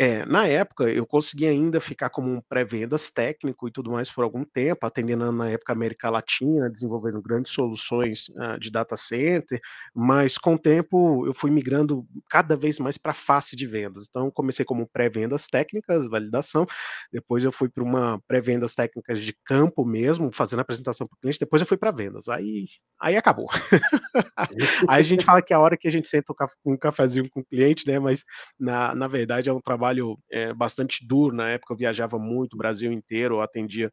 É, 0.00 0.24
na 0.26 0.46
época, 0.46 0.84
eu 0.84 1.04
consegui 1.04 1.44
ainda 1.48 1.80
ficar 1.80 2.08
como 2.08 2.30
um 2.30 2.40
pré-vendas 2.40 3.10
técnico 3.10 3.66
e 3.66 3.72
tudo 3.72 3.90
mais 3.90 4.08
por 4.08 4.22
algum 4.22 4.44
tempo, 4.44 4.86
atendendo 4.86 5.32
na 5.32 5.50
época 5.50 5.72
América 5.72 6.08
Latina, 6.08 6.70
desenvolvendo 6.70 7.20
grandes 7.20 7.50
soluções 7.50 8.28
uh, 8.28 8.60
de 8.60 8.70
data 8.70 8.96
center, 8.96 9.60
mas 9.92 10.38
com 10.38 10.54
o 10.54 10.58
tempo 10.58 11.26
eu 11.26 11.34
fui 11.34 11.50
migrando 11.50 12.06
cada 12.30 12.56
vez 12.56 12.78
mais 12.78 12.96
para 12.96 13.10
a 13.10 13.14
face 13.14 13.56
de 13.56 13.66
vendas. 13.66 14.06
Então, 14.08 14.30
comecei 14.30 14.64
como 14.64 14.86
pré-vendas 14.86 15.48
técnicas, 15.48 16.06
validação, 16.08 16.64
depois 17.12 17.42
eu 17.42 17.50
fui 17.50 17.68
para 17.68 17.82
uma 17.82 18.20
pré-vendas 18.28 18.76
técnicas 18.76 19.20
de 19.20 19.36
campo 19.44 19.84
mesmo, 19.84 20.30
fazendo 20.30 20.60
apresentação 20.60 21.08
para 21.08 21.16
o 21.16 21.18
cliente, 21.20 21.40
depois 21.40 21.60
eu 21.60 21.66
fui 21.66 21.76
para 21.76 21.90
vendas. 21.90 22.28
Aí, 22.28 22.66
aí 23.00 23.16
acabou. 23.16 23.48
aí 24.88 25.00
a 25.00 25.02
gente 25.02 25.24
fala 25.24 25.42
que 25.42 25.52
é 25.52 25.56
a 25.56 25.60
hora 25.60 25.76
que 25.76 25.88
a 25.88 25.90
gente 25.90 26.06
senta 26.06 26.32
um 26.64 26.76
cafezinho 26.76 27.28
com 27.28 27.40
o 27.40 27.44
cliente, 27.44 27.84
né? 27.84 27.98
Mas 27.98 28.24
na, 28.56 28.94
na 28.94 29.08
verdade 29.08 29.48
é 29.48 29.52
um 29.52 29.60
trabalho 29.60 29.87
trabalho 29.88 30.18
é, 30.30 30.52
bastante 30.52 31.06
duro. 31.06 31.34
Na 31.34 31.50
época 31.50 31.72
eu 31.72 31.78
viajava 31.78 32.18
muito, 32.18 32.54
o 32.54 32.56
Brasil 32.56 32.92
inteiro, 32.92 33.36
eu 33.36 33.40
atendia 33.40 33.90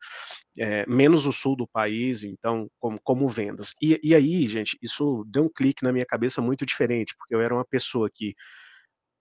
é, 0.59 0.85
menos 0.87 1.25
o 1.25 1.31
sul 1.31 1.55
do 1.55 1.67
país, 1.67 2.23
então, 2.23 2.69
como, 2.79 2.99
como 3.03 3.27
vendas. 3.27 3.73
E, 3.81 3.99
e 4.03 4.13
aí, 4.13 4.47
gente, 4.47 4.77
isso 4.81 5.23
deu 5.27 5.43
um 5.45 5.49
clique 5.49 5.83
na 5.83 5.91
minha 5.91 6.05
cabeça 6.05 6.41
muito 6.41 6.65
diferente, 6.65 7.15
porque 7.17 7.35
eu 7.35 7.41
era 7.41 7.53
uma 7.53 7.65
pessoa 7.65 8.09
que 8.13 8.33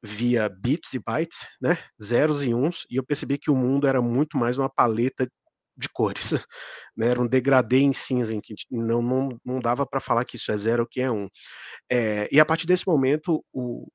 via 0.03 0.49
bits 0.49 0.93
e 0.93 0.99
bytes, 0.99 1.47
né, 1.61 1.79
zeros 2.03 2.45
e 2.45 2.53
uns, 2.53 2.85
e 2.91 2.97
eu 2.97 3.05
percebi 3.05 3.39
que 3.39 3.51
o 3.51 3.57
mundo 3.57 3.87
era 3.87 4.03
muito 4.03 4.37
mais 4.37 4.59
uma 4.59 4.69
paleta 4.69 5.27
de 5.77 5.89
cores, 5.89 6.33
né? 6.97 7.09
era 7.09 7.21
um 7.21 7.27
degradê 7.27 7.79
em 7.79 7.93
cinza, 7.93 8.35
em 8.35 8.41
que 8.41 8.55
não, 8.71 9.01
não, 9.01 9.29
não 9.45 9.59
dava 9.61 9.87
para 9.87 10.01
falar 10.01 10.25
que 10.25 10.37
isso 10.37 10.53
é 10.53 10.57
zero 10.57 10.83
ou 10.83 10.89
que 10.89 11.01
é 11.01 11.11
um. 11.11 11.29
É, 11.91 12.29
e 12.31 12.39
a 12.39 12.45
partir 12.45 12.67
desse 12.67 12.87
momento, 12.87 13.43
o, 13.51 13.89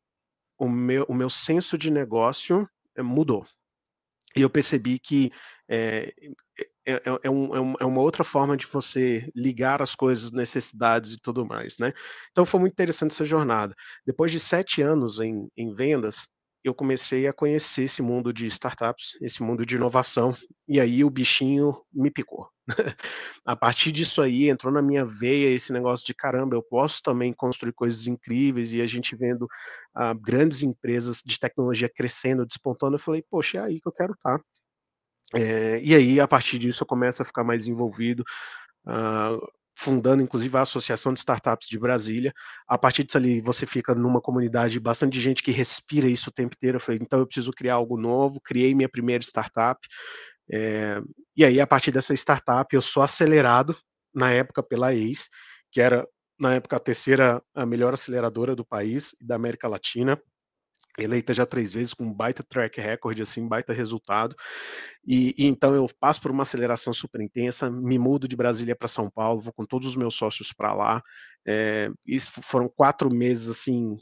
o 0.60 0.70
meu, 0.70 1.06
o 1.08 1.14
meu 1.14 1.30
senso 1.30 1.78
de 1.78 1.90
negócio 1.90 2.70
eh, 2.96 3.02
mudou. 3.02 3.46
E 4.36 4.42
eu 4.42 4.50
percebi 4.50 5.00
que 5.00 5.32
é, 5.68 6.14
é, 6.86 6.94
é, 6.94 7.02
é, 7.24 7.30
um, 7.30 7.76
é, 7.80 7.86
uma 7.86 8.02
outra 8.02 8.24
forma 8.24 8.56
de 8.56 8.66
você 8.68 9.28
ligar 9.36 9.82
as 9.82 9.96
coisas, 9.96 10.32
necessidades 10.32 11.12
e 11.12 11.18
tudo 11.20 11.46
mais, 11.46 11.78
né? 11.80 11.94
Então 12.32 12.46
foi 12.46 12.60
muito 12.60 12.74
interessante 12.74 13.12
essa 13.12 13.26
jornada. 13.26 13.74
Depois 14.06 14.32
de 14.32 14.40
sete 14.40 14.82
anos 14.82 15.20
em, 15.20 15.48
em 15.58 15.74
vendas, 15.74 16.28
eu 16.64 16.74
comecei 16.74 17.28
a 17.28 17.34
conhecer 17.34 17.84
esse 17.84 18.02
mundo 18.02 18.34
de 18.34 18.46
startups, 18.48 19.18
esse 19.22 19.42
mundo 19.42 19.66
de 19.66 19.76
inovação, 19.76 20.36
e 20.68 20.80
aí 20.80 21.04
o 21.04 21.10
bichinho 21.10 21.82
me 21.92 22.12
picou. 22.12 22.50
a 23.46 23.56
partir 23.56 23.92
disso 23.92 24.22
aí, 24.22 24.50
entrou 24.50 24.72
na 24.72 24.82
minha 24.82 25.06
veia 25.06 25.50
esse 25.50 25.72
negócio 25.72 26.06
de 26.06 26.14
caramba, 26.14 26.56
eu 26.56 26.64
posso 26.64 27.02
também 27.02 27.34
construir 27.34 27.74
coisas 27.74 28.08
incríveis, 28.08 28.74
e 28.74 28.82
a 28.82 28.88
gente 28.88 29.16
vendo 29.16 29.44
uh, 29.44 30.14
grandes 30.20 30.62
empresas 30.62 31.22
de 31.26 31.40
tecnologia 31.40 31.90
crescendo, 31.90 32.46
despontando, 32.46 32.96
eu 32.96 33.00
falei, 33.00 33.24
poxa, 33.30 33.60
é 33.60 33.62
aí 33.62 33.82
que 33.82 33.88
eu 33.88 33.94
quero 33.94 34.14
estar. 34.14 34.38
Tá. 34.38 34.44
É, 35.36 35.80
e 35.82 35.94
aí, 35.94 36.20
a 36.20 36.28
partir 36.28 36.58
disso, 36.58 36.84
eu 36.84 36.88
começo 36.88 37.22
a 37.22 37.26
ficar 37.26 37.44
mais 37.44 37.68
envolvido. 37.68 38.24
Uh, 38.86 39.40
fundando 39.80 40.22
inclusive 40.22 40.58
a 40.58 40.62
Associação 40.62 41.14
de 41.14 41.20
Startups 41.20 41.70
de 41.70 41.80
Brasília. 41.80 42.34
A 42.68 42.78
partir 42.78 43.06
disso 43.06 43.18
ali, 43.18 43.40
você 43.40 43.66
fica 43.66 43.96
numa 43.96 44.20
comunidade 44.20 44.78
bastante 44.78 45.22
gente 45.22 45.42
que 45.42 45.52
respira 45.52 46.06
isso 46.06 46.30
o 46.30 46.34
tempo 46.34 46.54
inteiro. 46.54 46.76
Eu 46.76 46.82
falei, 46.82 47.00
então 47.02 47.20
eu 47.20 47.26
preciso 47.26 47.52
criar 47.52 47.76
algo 47.76 47.96
novo. 47.96 48.42
Criei 48.42 48.76
minha 48.76 48.90
primeira 48.90 49.24
startup. 49.24 49.80
É, 50.52 51.02
e 51.36 51.46
aí, 51.46 51.62
a 51.62 51.66
partir 51.66 51.92
dessa 51.92 52.14
startup, 52.14 52.76
eu 52.76 52.82
sou 52.82 53.02
acelerado, 53.02 53.74
na 54.14 54.30
época, 54.32 54.62
pela 54.62 54.94
ACE, 54.94 55.30
que 55.72 55.80
era, 55.80 56.06
na 56.38 56.56
época, 56.56 56.76
a 56.76 56.80
terceira, 56.80 57.42
a 57.56 57.66
melhor 57.66 57.94
aceleradora 57.94 58.54
do 58.58 58.66
país 58.66 59.16
e 59.22 59.26
da 59.26 59.36
América 59.36 59.70
Latina 59.70 60.22
eleita 60.98 61.34
já 61.34 61.46
três 61.46 61.74
vezes 61.74 61.94
com 61.94 62.06
um 62.06 62.14
baita 62.14 62.44
track 62.44 62.80
record, 62.80 63.20
assim, 63.20 63.48
baita 63.48 63.74
resultado. 63.74 64.36
E, 65.06 65.34
e, 65.38 65.48
então 65.48 65.74
eu 65.74 65.90
passo 66.00 66.22
por 66.22 66.32
uma 66.32 66.44
aceleração 66.44 66.94
super 66.94 67.22
intensa, 67.22 67.70
me 67.70 67.98
mudo 67.98 68.28
de 68.28 68.36
Brasília 68.36 68.76
para 68.76 68.88
São 68.88 69.10
Paulo, 69.10 69.42
vou 69.42 69.54
com 69.54 69.66
todos 69.66 69.88
os 69.88 69.96
meus 69.96 70.16
sócios 70.16 70.52
para 70.52 70.74
lá. 70.74 71.02
É, 71.48 71.90
isso 72.06 72.32
foram 72.44 72.68
quatro 72.68 73.10
meses 73.14 73.48
assim. 73.48 73.98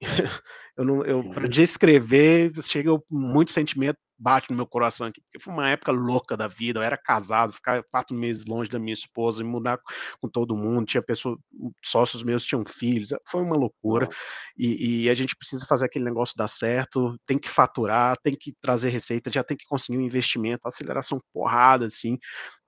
eu 0.76 0.84
não, 0.84 1.04
eu 1.04 1.22
para 1.30 1.48
descrever 1.48 2.52
chega 2.62 2.90
muito 3.10 3.50
sentimento 3.50 3.98
bate 4.18 4.50
no 4.50 4.56
meu 4.56 4.66
coração 4.66 5.06
aqui, 5.06 5.20
porque 5.20 5.42
foi 5.42 5.52
uma 5.52 5.68
época 5.68 5.92
louca 5.92 6.36
da 6.36 6.48
vida, 6.48 6.78
eu 6.78 6.82
era 6.82 6.96
casado, 6.96 7.52
ficar 7.52 7.82
quatro 7.84 8.16
meses 8.16 8.46
longe 8.46 8.70
da 8.70 8.78
minha 8.78 8.94
esposa, 8.94 9.42
me 9.42 9.50
mudar 9.50 9.78
com 10.20 10.28
todo 10.28 10.56
mundo, 10.56 10.86
tinha 10.86 11.02
pessoas, 11.02 11.38
sócios 11.84 12.22
meus 12.22 12.44
tinham 12.44 12.64
filhos, 12.66 13.10
foi 13.26 13.42
uma 13.42 13.56
loucura, 13.56 14.08
e, 14.56 15.04
e, 15.04 15.10
a 15.10 15.14
gente 15.14 15.36
precisa 15.36 15.66
fazer 15.66 15.86
aquele 15.86 16.04
negócio 16.04 16.34
dar 16.36 16.48
certo, 16.48 17.18
tem 17.26 17.38
que 17.38 17.48
faturar, 17.48 18.16
tem 18.22 18.34
que 18.34 18.54
trazer 18.60 18.88
receita, 18.88 19.30
já 19.30 19.44
tem 19.44 19.56
que 19.56 19.66
conseguir 19.66 19.98
um 19.98 20.02
investimento, 20.02 20.66
aceleração 20.66 21.20
porrada, 21.32 21.86
assim, 21.86 22.18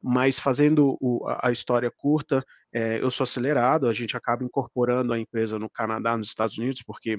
mas 0.02 0.38
fazendo 0.38 0.96
o, 1.00 1.26
a 1.42 1.50
história 1.50 1.90
curta, 1.96 2.44
é, 2.72 3.02
eu 3.02 3.10
sou 3.10 3.24
acelerado, 3.24 3.88
a 3.88 3.94
gente 3.94 4.16
acaba 4.16 4.44
incorporando 4.44 5.12
a 5.12 5.18
empresa 5.18 5.58
no 5.58 5.70
Canadá, 5.70 6.16
nos 6.16 6.28
Estados 6.28 6.58
Unidos, 6.58 6.82
porque 6.86 7.16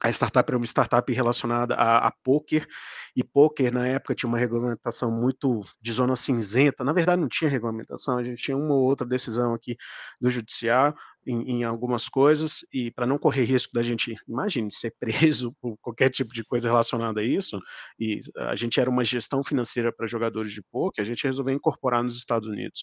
a 0.00 0.10
startup 0.10 0.48
era 0.48 0.56
uma 0.56 0.66
startup 0.66 1.12
relacionada 1.12 1.74
a, 1.74 2.06
a 2.06 2.12
poker, 2.22 2.66
e 3.16 3.24
poker 3.24 3.72
na 3.72 3.86
época 3.86 4.14
tinha 4.14 4.28
uma 4.28 4.38
regulamentação 4.38 5.10
muito 5.10 5.62
de 5.82 5.92
zona 5.92 6.14
cinzenta. 6.14 6.84
Na 6.84 6.92
verdade, 6.92 7.20
não 7.20 7.28
tinha 7.28 7.50
regulamentação, 7.50 8.16
a 8.16 8.22
gente 8.22 8.42
tinha 8.42 8.56
uma 8.56 8.74
ou 8.74 8.84
outra 8.84 9.06
decisão 9.06 9.54
aqui 9.54 9.76
do 10.20 10.30
judiciário 10.30 10.94
em, 11.26 11.58
em 11.58 11.64
algumas 11.64 12.08
coisas, 12.08 12.60
e 12.72 12.90
para 12.90 13.06
não 13.06 13.18
correr 13.18 13.44
risco 13.44 13.72
da 13.74 13.82
gente, 13.82 14.14
imagine, 14.26 14.70
ser 14.70 14.94
preso 15.00 15.54
por 15.60 15.76
qualquer 15.82 16.08
tipo 16.10 16.32
de 16.32 16.42
coisa 16.44 16.68
relacionada 16.68 17.20
a 17.20 17.24
isso, 17.24 17.60
e 17.98 18.20
a 18.36 18.56
gente 18.56 18.80
era 18.80 18.88
uma 18.88 19.04
gestão 19.04 19.42
financeira 19.42 19.92
para 19.92 20.06
jogadores 20.06 20.52
de 20.52 20.62
poker, 20.62 21.02
a 21.02 21.06
gente 21.06 21.24
resolveu 21.24 21.54
incorporar 21.54 22.02
nos 22.02 22.16
Estados 22.16 22.48
Unidos. 22.48 22.82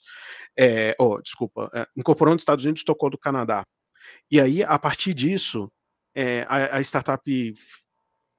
É, 0.57 0.93
oh, 0.99 1.19
desculpa, 1.21 1.69
é, 1.73 1.87
incorporou 1.97 2.33
nos 2.33 2.41
Estados 2.41 2.65
Unidos, 2.65 2.83
tocou 2.83 3.09
do 3.09 3.17
Canadá. 3.17 3.63
E 4.29 4.39
aí, 4.39 4.63
a 4.63 4.77
partir 4.77 5.13
disso, 5.13 5.71
é, 6.15 6.45
a, 6.47 6.77
a, 6.77 6.81
startup 6.81 7.21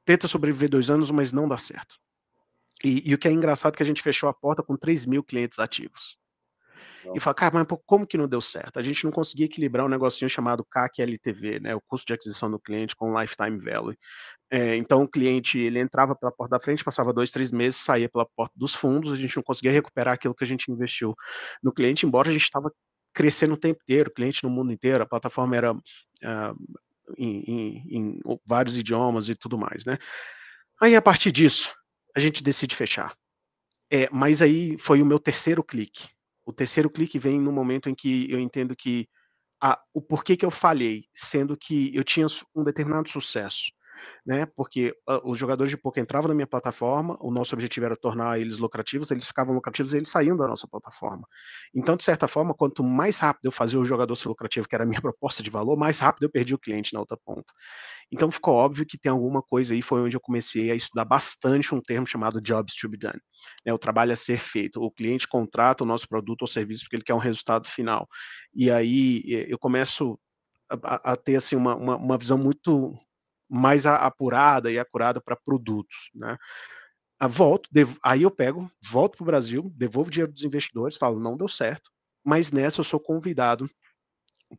tenta 0.05 0.27
sobreviver 0.27 0.71
dois 0.71 0.91
anos, 0.91 1.11
mas 1.11 1.33
não 1.33 1.47
dá 1.47 1.59
certo. 1.59 1.97
E, 2.83 3.11
e, 3.11 3.15
o 3.15 3.19
que 3.19 3.29
é 3.29 3.31
engraçado 3.31 3.75
é 3.75 3.77
que 3.77 3.83
a 3.83 3.87
gente 3.87 4.03
fechou 4.03 4.29
a 4.29 4.35
porta 4.35 4.63
com 4.63 4.77
3 4.77 5.07
mil 5.07 5.23
clientes 5.23 5.59
ativos. 5.59 6.19
E 7.15 7.21
fala, 7.21 7.35
cara, 7.35 7.55
mas 7.55 7.67
como 7.85 8.07
que 8.07 8.19
não 8.19 8.27
deu 8.27 8.41
certo? 8.41 8.79
A 8.79 8.83
gente 8.83 9.05
não 9.05 9.13
conseguia 9.13 9.47
equilibrar 9.47 9.87
um 9.87 9.89
negocinho 9.89 10.29
chamado 10.29 10.65
CAC 10.65 11.01
LTV, 11.03 11.61
né, 11.61 11.75
o 11.75 11.81
custo 11.81 12.07
de 12.07 12.15
aquisição 12.15 12.51
do 12.51 12.59
cliente 12.59 12.97
com 12.97 13.19
lifetime 13.19 13.59
value. 13.59 13.97
É, 14.51 14.77
então 14.77 15.03
o 15.03 15.09
cliente 15.09 15.59
ele 15.59 15.79
entrava 15.79 16.15
pela 16.17 16.33
porta 16.33 16.57
da 16.57 16.61
frente, 16.61 16.85
passava 16.85 17.13
dois, 17.13 17.31
três 17.31 17.53
meses, 17.53 17.77
saía 17.81 18.09
pela 18.09 18.27
porta 18.27 18.55
dos 18.57 18.75
fundos, 18.75 19.13
a 19.13 19.17
gente 19.17 19.37
não 19.37 19.43
conseguia 19.43 19.71
recuperar 19.71 20.15
aquilo 20.15 20.35
que 20.35 20.45
a 20.45 20.47
gente 20.47 20.71
investiu 20.71 21.15
no 21.63 21.73
cliente, 21.73 22.07
embora 22.07 22.29
a 22.29 22.33
gente 22.33 22.43
estava 22.43 22.73
crescendo 23.13 23.55
o 23.55 23.57
tempo 23.57 23.81
inteiro, 23.83 24.13
cliente 24.13 24.45
no 24.45 24.51
mundo 24.51 24.73
inteiro, 24.73 25.03
a 25.03 25.07
plataforma 25.07 25.57
era 25.57 25.73
uh, 25.73 26.79
em, 27.17 27.85
em, 27.89 28.21
vários 28.45 28.77
idiomas 28.77 29.29
e 29.29 29.35
tudo 29.35 29.59
mais, 29.59 29.85
né? 29.85 29.99
Aí, 30.81 30.95
a 30.95 31.03
partir 31.03 31.33
disso, 31.33 31.75
a 32.15 32.21
gente 32.21 32.43
decide 32.43 32.75
fechar. 32.75 33.17
É, 33.91 34.09
mas 34.13 34.43
aí 34.43 34.77
foi 34.79 35.01
o 35.01 35.07
meu 35.07 35.19
terceiro 35.19 35.63
clique. 35.63 36.09
O 36.45 36.53
terceiro 36.53 36.91
clique 36.91 37.19
vem 37.19 37.41
no 37.41 37.53
momento 37.53 37.89
em 37.89 37.95
que 37.95 38.31
eu 38.31 38.39
entendo 38.39 38.77
que 38.77 39.09
a, 39.61 39.81
o 39.93 40.03
porquê 40.03 40.37
que 40.37 40.45
eu 40.45 40.51
falhei, 40.51 41.05
sendo 41.15 41.57
que 41.57 41.95
eu 41.95 42.05
tinha 42.05 42.27
um 42.55 42.63
determinado 42.63 43.09
sucesso. 43.09 43.73
Né? 44.25 44.47
Porque 44.47 44.95
uh, 45.09 45.31
os 45.31 45.39
jogadores 45.39 45.71
de 45.71 45.77
poker 45.77 46.03
entravam 46.03 46.29
na 46.29 46.35
minha 46.35 46.47
plataforma, 46.47 47.17
o 47.21 47.31
nosso 47.31 47.55
objetivo 47.55 47.87
era 47.87 47.97
tornar 47.97 48.41
eles 48.41 48.59
lucrativos, 48.59 49.11
eles 49.11 49.27
ficavam 49.27 49.55
lucrativos 49.55 49.95
e 49.95 49.99
eles 49.99 50.09
saíam 50.09 50.37
da 50.37 50.47
nossa 50.47 50.67
plataforma. 50.67 51.27
Então, 51.75 51.97
de 51.97 52.05
certa 52.05 52.29
forma, 52.29 52.55
quanto 52.55 52.83
mais 52.83 53.19
rápido 53.19 53.47
eu 53.47 53.53
fazia 53.53 53.79
o 53.79 53.85
jogador 53.85 54.15
ser 54.17 54.29
lucrativo, 54.29 54.69
que 54.69 54.75
era 54.75 54.85
a 54.85 54.87
minha 54.87 55.01
proposta 55.03 55.43
de 55.43 55.51
valor, 55.51 55.77
mais 55.77 55.99
rápido 55.99 56.25
eu 56.25 56.31
perdi 56.31 56.55
o 56.55 56.59
cliente 56.59 56.93
na 56.93 57.01
outra 57.01 57.17
ponta. 57.17 57.53
Então, 58.11 58.31
ficou 58.31 58.55
óbvio 58.55 58.87
que 58.87 58.97
tem 58.99 59.11
alguma 59.11 59.43
coisa 59.43 59.75
aí, 59.75 59.83
foi 59.83 60.01
onde 60.01 60.17
eu 60.17 60.21
comecei 60.21 60.71
a 60.71 60.75
estudar 60.75 61.05
bastante 61.05 61.75
um 61.75 61.81
termo 61.81 62.07
chamado 62.07 62.41
jobs 62.41 62.75
to 62.77 62.89
be 62.89 62.97
done. 62.97 63.21
Né? 63.65 63.73
O 63.73 63.79
trabalho 63.79 64.13
a 64.13 64.17
ser 64.17 64.39
feito. 64.39 64.81
O 64.81 64.91
cliente 64.91 65.27
contrata 65.27 65.83
o 65.83 65.87
nosso 65.87 66.09
produto 66.09 66.43
ou 66.43 66.49
serviço 66.49 66.85
porque 66.85 66.97
ele 66.97 67.05
quer 67.05 67.15
um 67.15 67.19
resultado 67.19 67.67
final. 67.67 68.09
E 68.55 68.71
aí 68.71 69.23
eu 69.49 69.59
começo 69.59 70.19
a, 70.71 71.13
a 71.13 71.17
ter 71.17 71.37
assim, 71.37 71.57
uma, 71.57 71.77
uma, 71.77 71.97
uma 71.97 72.19
visão 72.19 72.39
muito 72.39 72.95
mais 73.49 73.87
apurada 73.87 74.71
e 74.71 74.79
acurada 74.79 75.21
para 75.21 75.37
produtos, 75.37 76.11
né? 76.15 76.37
A 77.19 77.27
volto, 77.27 77.71
aí 78.03 78.23
eu 78.23 78.31
pego, 78.31 78.71
volto 78.91 79.17
para 79.17 79.23
o 79.23 79.27
Brasil, 79.27 79.73
devolvo 79.75 80.11
dinheiro 80.11 80.33
dos 80.33 80.45
investidores, 80.45 80.99
falo, 80.99 81.19
não 81.19 81.37
deu 81.37 81.49
certo, 81.49 81.91
mas 82.25 82.53
nessa 82.53 82.81
eu 82.81 82.85
sou 82.85 83.01
convidado 83.01 83.71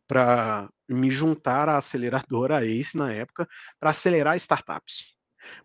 para 0.06 0.68
me 0.88 1.10
juntar 1.10 1.68
à 1.68 1.76
aceleradora 1.78 2.60
ACE 2.64 2.96
na 2.96 3.12
época, 3.12 3.48
para 3.78 3.90
acelerar 3.90 4.36
startups. 4.36 5.04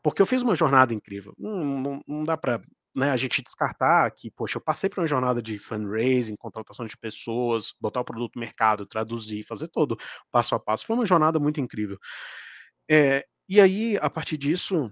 Porque 0.01 0.21
eu 0.21 0.25
fiz 0.25 0.41
uma 0.41 0.55
jornada 0.55 0.93
incrível. 0.93 1.33
Não, 1.37 1.63
não, 1.65 2.01
não 2.07 2.23
dá 2.23 2.37
para 2.37 2.61
né, 2.95 3.09
a 3.09 3.17
gente 3.17 3.41
descartar 3.41 4.09
que, 4.11 4.29
poxa, 4.29 4.57
eu 4.57 4.61
passei 4.61 4.89
por 4.89 4.99
uma 4.99 5.07
jornada 5.07 5.41
de 5.41 5.57
fundraising, 5.57 6.35
contratação 6.35 6.85
de 6.85 6.95
pessoas, 6.95 7.73
botar 7.81 8.01
o 8.01 8.05
produto 8.05 8.35
no 8.35 8.41
mercado, 8.41 8.85
traduzir, 8.85 9.43
fazer 9.43 9.67
todo 9.67 9.97
passo 10.31 10.53
a 10.55 10.59
passo. 10.59 10.85
Foi 10.85 10.95
uma 10.95 11.05
jornada 11.05 11.39
muito 11.39 11.59
incrível. 11.59 11.97
É, 12.89 13.25
e 13.47 13.59
aí, 13.61 13.97
a 14.01 14.09
partir 14.09 14.37
disso, 14.37 14.91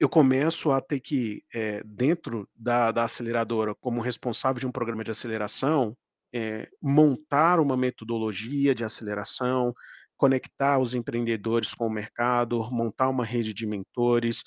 eu 0.00 0.08
começo 0.08 0.70
a 0.72 0.80
ter 0.80 1.00
que, 1.00 1.44
é, 1.54 1.82
dentro 1.84 2.48
da, 2.56 2.90
da 2.90 3.04
aceleradora, 3.04 3.74
como 3.74 4.00
responsável 4.00 4.58
de 4.60 4.66
um 4.66 4.72
programa 4.72 5.04
de 5.04 5.10
aceleração, 5.12 5.96
é, 6.34 6.68
montar 6.82 7.60
uma 7.60 7.76
metodologia 7.76 8.74
de 8.74 8.84
aceleração, 8.84 9.72
conectar 10.16 10.78
os 10.78 10.94
empreendedores 10.94 11.74
com 11.74 11.86
o 11.86 11.90
mercado, 11.90 12.62
montar 12.70 13.08
uma 13.08 13.24
rede 13.24 13.52
de 13.52 13.66
mentores, 13.66 14.42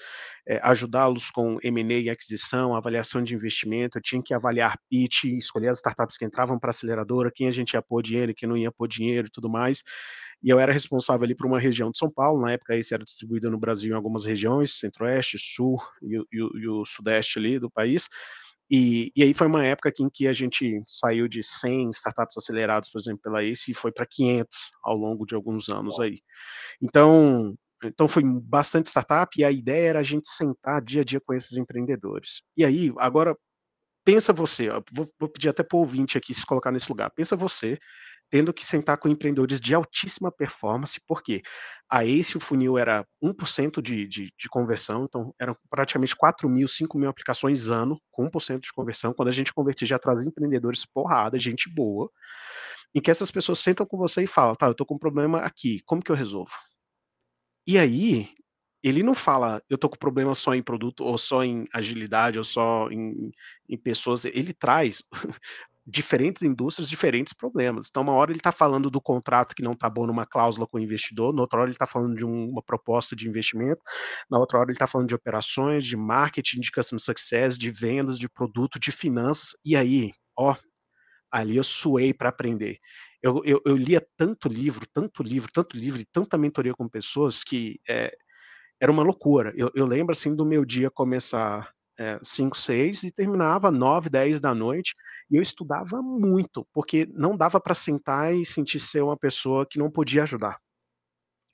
é, 0.48 0.60
ajudá-los 0.64 1.30
com 1.30 1.58
M&A 1.64 2.00
e 2.00 2.10
aquisição, 2.10 2.76
avaliação 2.76 3.24
de 3.24 3.34
investimento. 3.36 3.98
Eu 3.98 4.02
tinha 4.02 4.22
que 4.24 4.34
avaliar 4.34 4.78
pitch, 4.90 5.26
escolher 5.26 5.70
as 5.70 5.78
startups 5.78 6.18
que 6.18 6.26
entravam 6.26 6.58
para 6.60 6.70
a 6.70 6.72
aceleradora, 6.72 7.32
quem 7.34 7.48
a 7.48 7.52
gente 7.52 7.74
ia 7.74 7.82
pôr 7.82 8.02
dinheiro, 8.02 8.34
quem 8.36 8.48
não 8.48 8.58
ia 8.58 8.72
pôr 8.72 8.88
dinheiro 8.88 9.28
e 9.28 9.32
tudo 9.32 9.50
mais. 9.50 9.84
E 10.44 10.50
eu 10.50 10.60
era 10.60 10.72
responsável 10.72 11.24
ali 11.26 11.36
por 11.36 11.46
uma 11.46 11.60
região 11.60 11.92
de 11.92 11.98
São 11.98 12.10
Paulo, 12.10 12.42
na 12.42 12.52
época 12.52 12.76
esse 12.76 12.94
era 12.94 13.04
distribuído 13.04 13.50
no 13.50 13.58
Brasil 13.58 13.92
em 13.92 13.96
algumas 13.96 14.26
regiões, 14.26 14.78
centro-oeste, 14.78 15.38
sul 15.40 15.78
e, 16.02 16.18
e, 16.18 16.62
e 16.62 16.68
o 16.68 16.86
sudeste 16.86 17.40
ali 17.40 17.60
do 17.60 17.70
país. 17.70 18.08
E, 18.70 19.12
e, 19.16 19.22
aí 19.22 19.34
foi 19.34 19.46
uma 19.48 19.64
época 19.64 19.92
em 20.00 20.10
que 20.10 20.28
a 20.28 20.34
gente 20.34 20.82
saiu 20.88 21.28
de 21.28 21.44
100 21.44 21.92
startups 21.92 22.36
acelerados, 22.38 22.90
por 22.90 23.00
exemplo, 23.00 23.22
pela 23.22 23.44
ACE, 23.44 23.72
e 23.72 23.74
foi 23.76 23.92
para 23.92 24.08
500 24.08 24.58
ao 24.84 24.96
longo 24.96 25.26
de 25.26 25.36
alguns 25.36 25.70
anos 25.70 26.00
aí. 26.00 26.20
Então, 26.82 27.52
então 27.84 28.08
foi 28.08 28.24
bastante 28.24 28.88
startup 28.88 29.30
e 29.40 29.44
a 29.44 29.52
ideia 29.52 29.90
era 29.90 30.00
a 30.00 30.04
gente 30.04 30.28
sentar 30.28 30.82
dia 30.82 31.02
a 31.02 31.06
dia 31.06 31.22
com 31.22 31.34
esses 31.34 31.58
empreendedores. 31.58 32.42
E 32.58 32.66
aí, 32.66 32.92
agora, 32.98 33.38
pensa 34.04 34.34
você, 34.34 34.70
vou, 34.92 35.08
vou 35.20 35.30
pedir 35.30 35.50
até 35.50 35.64
para 35.64 35.78
o 35.78 35.82
ouvinte 35.82 36.18
aqui 36.18 36.34
se 36.34 36.46
colocar 36.46 36.72
nesse 36.72 36.90
lugar, 36.90 37.12
pensa 37.12 37.36
você 37.36 37.78
tendo 38.30 38.54
que 38.54 38.66
sentar 38.66 38.98
com 38.98 39.08
empreendedores 39.08 39.60
de 39.62 39.74
altíssima 39.74 40.32
performance, 40.32 41.00
porque 41.08 41.42
a 41.90 42.04
esse 42.04 42.38
o 42.38 42.40
funil 42.40 42.78
era 42.78 43.06
1% 43.24 43.82
de, 43.82 44.08
de, 44.08 44.34
de 44.38 44.50
conversão, 44.50 45.06
então 45.06 45.34
eram 45.40 45.56
praticamente 45.70 46.16
4 46.16 46.50
mil, 46.50 46.68
5 46.68 46.98
mil 46.98 47.10
aplicações 47.10 47.70
ano, 47.70 48.00
com 48.12 48.30
1% 48.30 48.62
de 48.62 48.74
conversão. 48.74 49.14
Quando 49.14 49.30
a 49.30 49.32
gente 49.32 49.54
convertia, 49.54 49.88
já 49.88 50.00
trazia 50.00 50.28
empreendedores 50.28 50.86
porrada, 50.86 51.40
gente 51.40 51.70
boa, 51.74 52.10
em 52.94 53.02
que 53.02 53.12
essas 53.12 53.30
pessoas 53.32 53.60
sentam 53.60 53.86
com 53.86 53.98
você 53.98 54.24
e 54.24 54.28
falam, 54.28 54.56
tá, 54.56 54.68
eu 54.68 54.74
tô 54.74 54.86
com 54.86 54.96
um 54.96 55.00
problema 55.00 55.40
aqui, 55.40 55.82
como 55.86 56.02
que 56.02 56.12
eu 56.12 56.16
resolvo? 56.16 56.52
E 57.68 57.78
aí, 57.78 58.30
ele 58.88 59.02
não 59.02 59.16
fala, 59.16 59.64
eu 59.68 59.78
tô 59.78 59.90
com 59.90 59.98
problema 59.98 60.36
só 60.36 60.54
em 60.54 60.62
produto, 60.62 61.04
ou 61.04 61.18
só 61.18 61.44
em 61.44 61.66
agilidade, 61.74 62.38
ou 62.38 62.44
só 62.44 62.88
em, 62.92 63.32
em 63.68 63.78
pessoas, 63.78 64.26
ele 64.26 64.54
traz 64.54 65.02
diferentes 65.88 66.44
indústrias, 66.44 66.88
diferentes 66.88 67.34
problemas. 67.34 67.88
Então, 67.90 68.04
uma 68.04 68.14
hora 68.14 68.32
ele 68.32 68.40
está 68.40 68.52
falando 68.52 68.92
do 68.92 69.02
contrato 69.02 69.56
que 69.56 69.64
não 69.64 69.74
está 69.74 69.90
bom 69.90 70.06
numa 70.06 70.26
cláusula 70.26 70.68
com 70.68 70.78
o 70.78 70.80
investidor, 70.80 71.34
na 71.34 71.42
outra 71.42 71.60
hora 71.60 71.70
ele 71.70 71.76
está 71.76 71.88
falando 71.88 72.16
de 72.16 72.24
um, 72.24 72.50
uma 72.50 72.62
proposta 72.62 73.16
de 73.16 73.28
investimento, 73.28 73.82
na 74.30 74.38
outra 74.38 74.60
hora 74.60 74.70
ele 74.70 74.76
está 74.76 74.86
falando 74.86 75.08
de 75.08 75.16
operações, 75.16 75.84
de 75.84 75.98
marketing, 75.98 76.60
de 76.60 76.72
customer 76.72 77.02
success, 77.02 77.58
de 77.58 77.72
vendas, 77.72 78.20
de 78.20 78.30
produto, 78.30 78.80
de 78.80 78.92
finanças. 78.92 79.56
E 79.66 79.76
aí, 79.76 80.12
ó, 80.38 80.56
ali 81.32 81.58
eu 81.58 81.64
suei 81.64 82.14
para 82.14 82.30
aprender. 82.30 82.78
Eu, 83.22 83.42
eu, 83.44 83.60
eu, 83.66 83.76
lia 83.76 84.06
tanto 84.16 84.48
livro, 84.48 84.86
tanto 84.94 85.24
livro, 85.24 85.50
tanto 85.52 85.76
livro 85.76 86.00
e 86.00 86.06
tanta 86.06 86.38
mentoria 86.38 86.76
com 86.76 86.88
pessoas 86.88 87.44
que 87.44 87.80
é, 87.90 88.16
era 88.80 88.92
uma 88.92 89.04
loucura. 89.04 89.54
Eu, 89.56 89.72
eu 89.76 89.86
lembro 89.86 90.14
assim 90.14 90.36
do 90.36 90.46
meu 90.46 90.66
dia 90.66 90.90
começar 90.90 91.74
5, 92.22 92.58
é, 92.58 92.60
6 92.60 93.04
e 93.04 93.12
terminava 93.12 93.72
9, 93.72 94.10
10 94.10 94.40
da 94.40 94.54
noite. 94.54 94.96
E 95.30 95.38
eu 95.38 95.42
estudava 95.42 96.02
muito, 96.02 96.68
porque 96.74 97.08
não 97.14 97.36
dava 97.36 97.60
para 97.60 97.74
sentar 97.74 98.34
e 98.34 98.46
sentir 98.46 98.80
ser 98.80 99.02
uma 99.02 99.18
pessoa 99.18 99.66
que 99.66 99.80
não 99.80 99.90
podia 99.90 100.24
ajudar. 100.24 100.60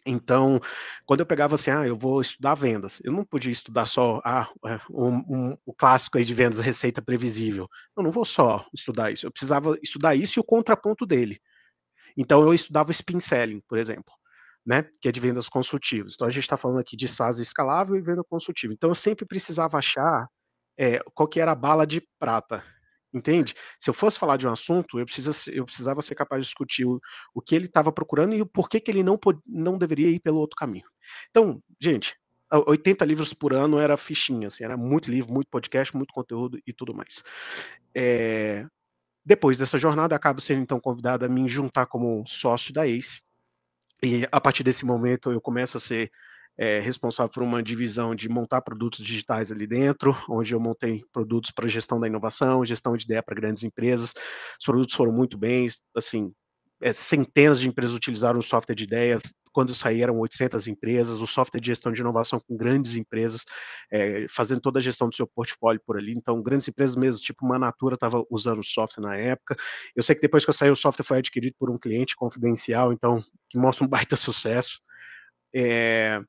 Então, 0.04 0.60
quando 1.06 1.20
eu 1.20 1.26
pegava 1.28 1.54
assim, 1.54 1.70
ah, 1.70 1.86
eu 1.86 1.96
vou 1.96 2.22
estudar 2.22 2.56
vendas, 2.56 3.00
eu 3.04 3.14
não 3.14 3.24
podia 3.24 3.52
estudar 3.52 3.86
só 3.86 4.20
ah, 4.26 4.50
é, 4.66 4.80
um, 4.90 5.18
um, 5.30 5.58
o 5.64 5.74
clássico 5.74 6.18
aí 6.18 6.26
de 6.26 6.34
vendas, 6.34 6.60
receita 6.60 7.04
previsível. 7.04 7.70
Eu 7.96 8.02
não 8.04 8.12
vou 8.12 8.26
só 8.26 8.66
estudar 8.74 9.12
isso, 9.12 9.28
eu 9.28 9.32
precisava 9.32 9.78
estudar 9.84 10.16
isso 10.16 10.40
e 10.40 10.42
o 10.42 10.44
contraponto 10.44 11.06
dele. 11.06 11.40
Então, 12.18 12.42
eu 12.42 12.54
estudava 12.54 12.92
spin 12.92 13.20
selling, 13.20 13.62
por 13.68 13.78
exemplo 13.78 14.12
né, 14.66 14.86
que 15.00 15.08
é 15.10 15.12
de 15.12 15.20
vendas 15.20 15.50
consultivas. 15.50 16.14
Então 16.14 16.28
a 16.28 16.32
gente 16.32 16.44
está 16.44 16.58
falando 16.58 16.80
aqui 16.80 16.96
de 16.96 17.08
SaaS 17.08 17.40
escalável 17.40 17.96
e 17.96 18.02
venda 18.02 18.24
consultiva. 18.24 18.74
Então 18.74 18.90
eu 18.90 18.96
sempre 18.96 19.26
precisava 19.26 19.78
achar 19.78 20.28
é, 20.78 21.00
qual 21.14 21.28
que 21.28 21.40
era 21.40 21.52
a 21.52 21.56
bala 21.56 21.86
de 21.86 22.02
prata, 22.20 22.64
entende? 23.14 23.54
Se 23.80 23.90
eu 23.90 23.94
fosse 23.94 24.18
falar 24.18 24.38
de 24.38 24.48
um 24.48 24.52
assunto, 24.52 25.00
eu, 25.00 25.06
precisa, 25.06 25.32
eu 25.52 25.66
precisava 25.66 26.02
ser 26.02 26.16
capaz 26.16 26.42
de 26.42 26.48
discutir 26.48 26.86
o, 26.86 27.00
o 27.34 27.42
que 27.42 27.56
ele 27.56 27.66
estava 27.66 27.92
procurando 27.92 28.34
e 28.36 28.42
o 28.42 28.46
porquê 28.46 28.80
que 28.80 28.92
ele 28.92 29.04
não, 29.04 29.20
não 29.46 29.78
deveria 29.78 30.10
ir 30.10 30.20
pelo 30.20 30.38
outro 30.40 30.56
caminho. 30.56 30.86
Então, 31.30 31.62
gente, 31.80 32.16
80 32.52 33.06
livros 33.06 33.34
por 33.34 33.54
ano 33.54 33.80
era 33.80 33.96
fichinha, 33.98 34.48
assim, 34.48 34.64
era 34.64 34.76
muito 34.76 35.10
livro, 35.10 35.34
muito 35.34 35.50
podcast, 35.50 35.96
muito 35.96 36.14
conteúdo 36.14 36.60
e 36.68 36.74
tudo 36.74 36.94
mais. 36.94 37.24
É, 37.96 38.66
depois 39.24 39.58
dessa 39.58 39.78
jornada, 39.78 40.16
acabo 40.16 40.42
sendo 40.42 40.62
então 40.62 40.80
convidado 40.80 41.26
a 41.26 41.30
me 41.30 41.48
juntar 41.48 41.86
como 41.86 42.26
sócio 42.28 42.74
da 42.74 42.88
ACE, 42.88 43.22
e 44.04 44.28
a 44.32 44.42
partir 44.42 44.64
desse 44.64 44.86
momento 44.86 45.32
eu 45.32 45.40
começo 45.40 45.78
a 45.78 45.80
ser 45.80 46.12
é, 46.58 46.80
responsável 46.80 47.32
por 47.32 47.44
uma 47.44 47.64
divisão 47.64 48.14
de 48.14 48.28
montar 48.30 48.62
produtos 48.62 49.04
digitais 49.04 49.52
ali 49.52 49.66
dentro, 49.66 50.16
onde 50.30 50.54
eu 50.54 50.60
montei 50.60 51.04
produtos 51.12 51.52
para 51.52 51.68
gestão 51.68 52.00
da 52.00 52.08
inovação, 52.08 52.66
gestão 52.66 52.96
de 52.96 53.06
ideia 53.06 53.24
para 53.24 53.36
grandes 53.36 53.64
empresas. 53.64 54.14
Os 54.60 54.66
produtos 54.66 54.96
foram 54.96 55.12
muito 55.12 55.38
bem, 55.38 55.68
assim, 55.96 56.34
é, 56.82 56.92
centenas 56.94 57.60
de 57.60 57.68
empresas 57.68 57.96
utilizaram 57.96 58.40
o 58.40 58.44
software 58.44 58.76
de 58.76 58.84
ideias, 58.84 59.22
quando 59.52 59.76
saíram 59.76 60.18
800 60.20 60.68
empresas, 60.68 61.20
o 61.20 61.28
software 61.28 61.60
de 61.60 61.68
gestão 61.68 61.92
de 61.92 62.02
inovação 62.02 62.40
com 62.40 62.56
grandes 62.56 62.96
empresas, 62.96 63.46
é, 63.92 64.26
fazendo 64.30 64.62
toda 64.62 64.80
a 64.80 64.82
gestão 64.82 65.10
do 65.10 65.16
seu 65.16 65.28
portfólio 65.28 65.82
por 65.86 65.98
ali. 65.98 66.14
Então, 66.14 66.42
grandes 66.42 66.68
empresas 66.68 66.96
mesmo, 66.96 67.22
tipo 67.22 67.46
uma 67.46 67.60
Natura, 67.60 67.96
estava 67.96 68.24
usando 68.30 68.60
o 68.60 68.64
software 68.64 69.04
na 69.04 69.16
época. 69.16 69.56
Eu 69.96 70.04
sei 70.04 70.16
que 70.16 70.22
depois 70.22 70.44
que 70.44 70.50
eu 70.50 70.54
saí, 70.54 70.70
o 70.70 70.76
software 70.76 71.06
foi 71.06 71.18
adquirido 71.18 71.56
por 71.60 71.70
um 71.70 71.78
cliente 71.78 72.16
confidencial, 72.16 72.94
então, 72.94 73.24
que 73.50 73.60
mostra 73.60 73.86
um 73.86 73.88
baita 73.90 74.16
sucesso. 74.16 74.80
É, 75.54 76.22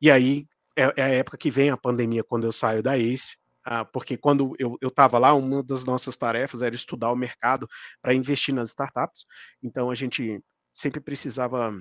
e 0.00 0.10
aí, 0.10 0.46
é, 0.76 0.92
é, 0.96 1.02
a 1.02 1.08
época 1.08 1.38
que 1.38 1.50
vem 1.50 1.70
a 1.70 1.76
pandemia, 1.76 2.22
quando 2.22 2.44
eu 2.44 2.52
saio 2.52 2.82
da 2.82 2.98
ACE, 2.98 3.36
ah, 3.64 3.84
porque 3.84 4.16
quando 4.16 4.54
eu 4.60 4.78
estava 4.84 5.18
lá, 5.18 5.34
uma 5.34 5.60
das 5.60 5.84
nossas 5.84 6.16
tarefas 6.16 6.62
era 6.62 6.74
estudar 6.74 7.10
o 7.10 7.16
mercado 7.16 7.66
para 8.00 8.14
investir 8.14 8.54
nas 8.54 8.68
startups. 8.68 9.24
Então, 9.60 9.90
a 9.90 9.94
gente 9.94 10.40
sempre 10.72 11.00
precisava 11.00 11.74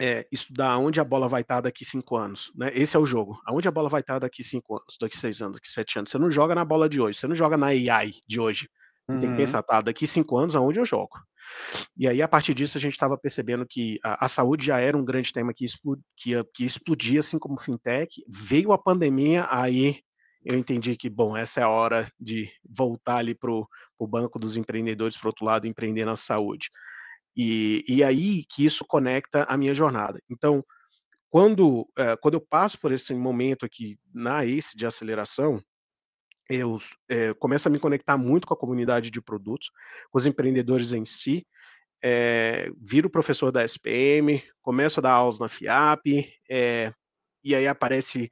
é, 0.00 0.26
estudar 0.32 0.78
onde 0.78 0.98
a 0.98 1.04
bola 1.04 1.28
vai 1.28 1.42
estar 1.42 1.60
daqui 1.60 1.84
cinco 1.84 2.16
anos. 2.16 2.50
Né? 2.56 2.70
Esse 2.72 2.96
é 2.96 2.98
o 2.98 3.04
jogo. 3.04 3.38
Aonde 3.44 3.68
a 3.68 3.70
bola 3.70 3.90
vai 3.90 4.00
estar 4.00 4.18
daqui 4.18 4.42
cinco 4.42 4.76
anos, 4.76 4.96
daqui 4.98 5.16
seis 5.16 5.42
anos, 5.42 5.54
daqui 5.54 5.70
sete 5.70 5.98
anos. 5.98 6.10
Você 6.10 6.18
não 6.18 6.30
joga 6.30 6.54
na 6.54 6.64
bola 6.64 6.88
de 6.88 6.98
hoje, 7.00 7.18
você 7.18 7.28
não 7.28 7.34
joga 7.34 7.58
na 7.58 7.66
AI 7.66 8.14
de 8.26 8.40
hoje. 8.40 8.66
Você 9.06 9.14
uhum. 9.14 9.20
tem 9.20 9.28
que 9.28 9.34
uhum. 9.34 9.36
pensar, 9.36 9.62
tá, 9.62 9.82
daqui 9.82 10.06
cinco 10.06 10.38
anos, 10.38 10.56
aonde 10.56 10.80
eu 10.80 10.86
jogo? 10.86 11.18
E 11.96 12.08
aí, 12.08 12.22
a 12.22 12.28
partir 12.28 12.54
disso, 12.54 12.78
a 12.78 12.80
gente 12.80 12.92
estava 12.92 13.18
percebendo 13.18 13.66
que 13.68 13.98
a, 14.02 14.24
a, 14.24 14.28
saúde 14.28 14.64
já 14.64 14.78
era 14.78 14.96
um 14.96 15.04
grande 15.04 15.32
tema 15.32 15.52
que, 15.52 15.66
que, 16.16 16.44
que 16.54 16.64
explodia, 16.64 17.20
assim 17.20 17.38
como 17.38 17.60
fintech. 17.60 18.22
Veio 18.26 18.72
a 18.72 18.78
pandemia, 18.78 19.46
aí 19.50 20.00
eu 20.44 20.56
entendi 20.56 20.96
que, 20.96 21.10
bom, 21.10 21.36
essa 21.36 21.60
é 21.60 21.64
a 21.64 21.68
hora 21.68 22.10
de 22.18 22.50
voltar 22.64 23.16
ali 23.16 23.34
para 23.34 23.50
o 23.50 24.06
banco 24.06 24.38
dos 24.38 24.56
empreendedores, 24.56 25.16
para 25.16 25.28
outro 25.28 25.44
lado, 25.44 25.66
empreender 25.66 26.06
na 26.06 26.16
saúde. 26.16 26.70
E, 27.36 27.84
e 27.88 28.02
aí 28.02 28.44
que 28.44 28.64
isso 28.64 28.84
conecta 28.86 29.44
a 29.44 29.56
minha 29.56 29.74
jornada. 29.74 30.20
Então, 30.28 30.64
quando, 31.28 31.88
é, 31.96 32.16
quando 32.16 32.34
eu 32.34 32.40
passo 32.40 32.78
por 32.78 32.92
esse 32.92 33.14
momento 33.14 33.64
aqui 33.64 33.98
na 34.12 34.44
ACE 34.44 34.76
de 34.76 34.84
aceleração, 34.84 35.62
eu 36.48 36.78
é, 37.08 37.32
começo 37.34 37.68
a 37.68 37.70
me 37.70 37.78
conectar 37.78 38.18
muito 38.18 38.46
com 38.46 38.54
a 38.54 38.58
comunidade 38.58 39.10
de 39.10 39.22
produtos, 39.22 39.70
com 40.10 40.18
os 40.18 40.26
empreendedores 40.26 40.92
em 40.92 41.04
si, 41.04 41.46
é, 42.02 42.70
viro 42.80 43.08
professor 43.08 43.52
da 43.52 43.64
SPM, 43.64 44.42
começo 44.60 44.98
a 44.98 45.02
dar 45.02 45.12
aulas 45.12 45.38
na 45.38 45.48
FIAP, 45.48 46.32
é, 46.50 46.92
e 47.44 47.54
aí 47.54 47.68
aparece 47.68 48.28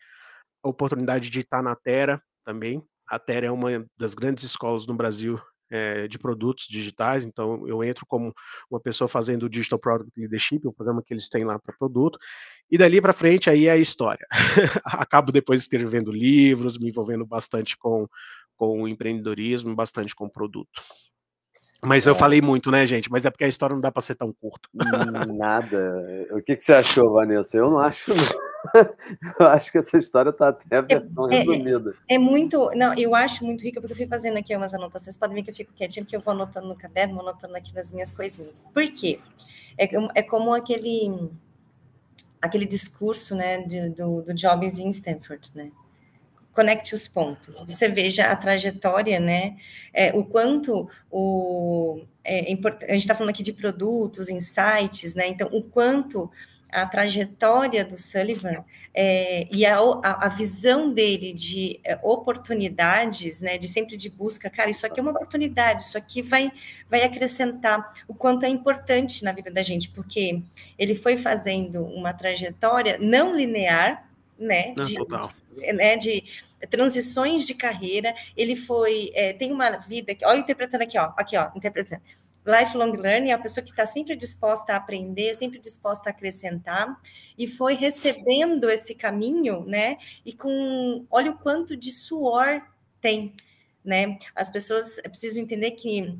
a 0.63 0.69
oportunidade 0.69 1.31
de 1.31 1.41
estar 1.41 1.63
na 1.63 1.77
Terra 1.77 2.23
também. 2.45 2.83
A 3.07 3.19
Terra 3.19 3.47
é 3.47 3.51
uma 3.51 3.87
das 3.97 4.15
grandes 4.15 4.43
escolas 4.43 4.87
no 4.87 4.95
Brasil 4.95 5.41
é, 5.71 6.09
de 6.09 6.19
produtos 6.19 6.67
digitais, 6.69 7.25
então 7.25 7.67
eu 7.67 7.83
entro 7.85 8.05
como 8.07 8.33
uma 8.71 8.81
pessoa 8.81 9.09
fazendo 9.09 9.45
o 9.45 9.49
Digital 9.49 9.79
Product 9.79 10.13
Leadership, 10.19 10.67
o 10.67 10.73
programa 10.73 11.03
que 11.03 11.13
eles 11.13 11.29
têm 11.29 11.45
lá 11.45 11.59
para 11.59 11.75
produto, 11.77 12.19
e 12.71 12.77
dali 12.77 13.01
para 13.01 13.13
frente 13.13 13.49
aí 13.49 13.67
é 13.67 13.73
a 13.73 13.77
história. 13.77 14.27
Acabo 14.85 15.33
depois 15.33 15.63
escrevendo 15.63 16.13
livros, 16.13 16.79
me 16.79 16.89
envolvendo 16.89 17.25
bastante 17.25 17.77
com, 17.77 18.07
com 18.57 18.83
o 18.83 18.89
empreendedorismo, 18.89 19.75
bastante 19.75 20.15
com 20.15 20.29
produto. 20.29 20.83
Mas 21.85 22.07
eu 22.07 22.13
é. 22.13 22.17
falei 22.17 22.41
muito, 22.41 22.71
né, 22.71 22.85
gente? 22.87 23.11
Mas 23.11 23.25
é 23.25 23.31
porque 23.31 23.45
a 23.45 23.49
história 23.49 23.75
não 23.75 23.81
dá 23.81 23.93
para 23.93 24.03
ser 24.03 24.17
tão 24.17 24.33
curta. 24.33 24.69
Nada. 25.29 26.27
O 26.33 26.43
que, 26.43 26.57
que 26.57 26.65
você 26.65 26.73
achou, 26.73 27.13
Vanessa? 27.13 27.57
Eu 27.57 27.71
não 27.71 27.79
acho, 27.79 28.13
não. 28.15 28.48
eu 29.39 29.47
acho 29.47 29.71
que 29.71 29.79
essa 29.79 29.99
história 29.99 30.31
está 30.31 30.49
até 30.49 30.77
a 30.77 30.85
é, 30.89 31.01
versão 31.01 31.31
é, 31.31 31.39
resumida. 31.39 31.95
É, 32.09 32.15
é, 32.15 32.19
muito. 32.19 32.71
Não, 32.75 32.95
eu 32.95 33.15
acho 33.15 33.45
muito 33.45 33.63
rica, 33.63 33.81
porque 33.81 33.93
eu 33.93 33.97
fui 33.97 34.07
fazendo 34.07 34.37
aqui 34.37 34.55
umas 34.57 34.75
anotações. 34.75 35.17
Podem 35.17 35.37
ver 35.37 35.43
que 35.43 35.51
eu 35.51 35.55
fico 35.55 35.73
quietinha, 35.73 36.05
porque 36.05 36.17
eu 36.17 36.21
vou 36.21 36.33
anotando 36.33 36.69
no 36.69 36.77
caderno, 36.77 37.15
vou 37.15 37.23
anotando 37.23 37.57
aqui 37.57 37.75
nas 37.75 37.93
minhas 37.93 38.11
coisinhas. 38.11 38.65
Por 38.73 38.91
quê? 38.93 39.21
É, 39.77 39.89
é 40.15 40.23
como 40.23 40.53
aquele, 40.53 41.31
aquele 42.41 42.67
discurso 42.67 43.35
né, 43.35 43.63
de, 43.63 43.91
do, 43.91 44.23
do 44.23 44.35
Jobs 44.35 44.79
em 44.79 44.89
Stanford, 44.91 45.51
né? 45.55 45.71
conecte 46.59 46.93
os 46.93 47.07
pontos. 47.07 47.61
Você 47.69 47.89
veja 47.89 48.33
a 48.33 48.35
trajetória, 48.35 49.21
né? 49.21 49.57
É, 49.95 50.11
o 50.13 50.25
quanto 50.25 50.91
o 51.09 52.03
é, 52.25 52.53
a 52.53 52.93
gente 52.93 52.97
está 52.97 53.15
falando 53.15 53.31
aqui 53.31 53.45
de 53.45 53.53
produtos, 53.53 54.29
insights, 54.29 55.15
né? 55.15 55.29
Então, 55.29 55.49
o 55.53 55.63
quanto 55.63 56.29
a 56.71 56.87
trajetória 56.87 57.85
do 57.85 57.97
Sullivan 57.97 58.65
é, 58.95 59.47
e 59.51 59.65
a, 59.65 59.79
a, 60.03 60.29
visão 60.29 60.93
dele 60.93 61.33
de 61.33 61.81
é, 61.85 61.99
oportunidades, 62.03 63.41
né, 63.41 63.57
de 63.57 63.69
sempre 63.69 63.97
de 63.97 64.11
busca, 64.11 64.51
cara, 64.51 64.71
isso 64.71 64.85
aqui 64.85 64.99
é 64.99 65.03
uma 65.03 65.13
oportunidade, 65.13 65.85
isso 65.85 65.97
aqui 65.97 66.21
vai, 66.21 66.51
vai 66.89 67.05
acrescentar 67.05 67.95
o 68.09 68.15
quanto 68.15 68.45
é 68.45 68.49
importante 68.49 69.23
na 69.23 69.33
vida 69.33 69.51
da 69.51 69.63
gente, 69.63 69.89
porque 69.91 70.43
ele 70.79 70.95
foi 70.95 71.17
fazendo 71.17 71.85
uma 71.85 72.13
trajetória 72.13 72.99
não 72.99 73.37
linear, 73.37 74.09
né, 74.39 74.73
de, 74.73 74.95
de, 74.95 75.73
né, 75.73 75.97
de 75.97 76.25
transições 76.71 77.47
de 77.47 77.55
carreira, 77.55 78.15
ele 78.37 78.57
foi, 78.57 79.13
é, 79.15 79.33
tem 79.33 79.53
uma 79.53 79.77
vida, 79.77 80.13
olha 80.25 80.41
interpretando 80.41 80.83
aqui, 80.83 80.99
ó, 80.99 81.13
aqui, 81.17 81.37
ó, 81.37 81.51
interpretando, 81.55 82.03
lifelong 82.49 82.93
learning 82.93 83.31
é 83.31 83.33
a 83.35 83.39
pessoa 83.39 83.63
que 83.63 83.71
está 83.71 83.85
sempre 83.85 84.17
disposta 84.17 84.73
a 84.73 84.77
aprender, 84.77 85.35
sempre 85.35 85.59
disposta 85.59 86.09
a 86.09 86.13
acrescentar, 86.13 87.01
e 87.37 87.47
foi 87.47 87.75
recebendo 87.75 88.71
esse 88.71 88.95
caminho, 88.95 89.65
né? 89.65 89.99
E 90.25 90.33
com, 90.33 91.05
olha 91.11 91.31
o 91.31 91.39
quanto 91.39 91.77
de 91.77 91.93
suor 91.93 92.63
tem, 93.01 93.35
né? 93.85 94.19
As 94.35 94.49
pessoas 94.49 95.01
precisam 95.03 95.43
entender 95.43 95.73
que 95.73 96.19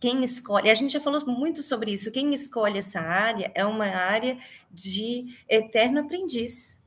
quem 0.00 0.22
escolhe, 0.22 0.70
a 0.70 0.74
gente 0.74 0.92
já 0.92 1.00
falou 1.00 1.26
muito 1.26 1.60
sobre 1.60 1.92
isso, 1.92 2.12
quem 2.12 2.32
escolhe 2.32 2.78
essa 2.78 3.00
área 3.00 3.50
é 3.52 3.64
uma 3.64 3.86
área 3.86 4.38
de 4.70 5.36
eterno 5.48 6.00
aprendiz, 6.00 6.77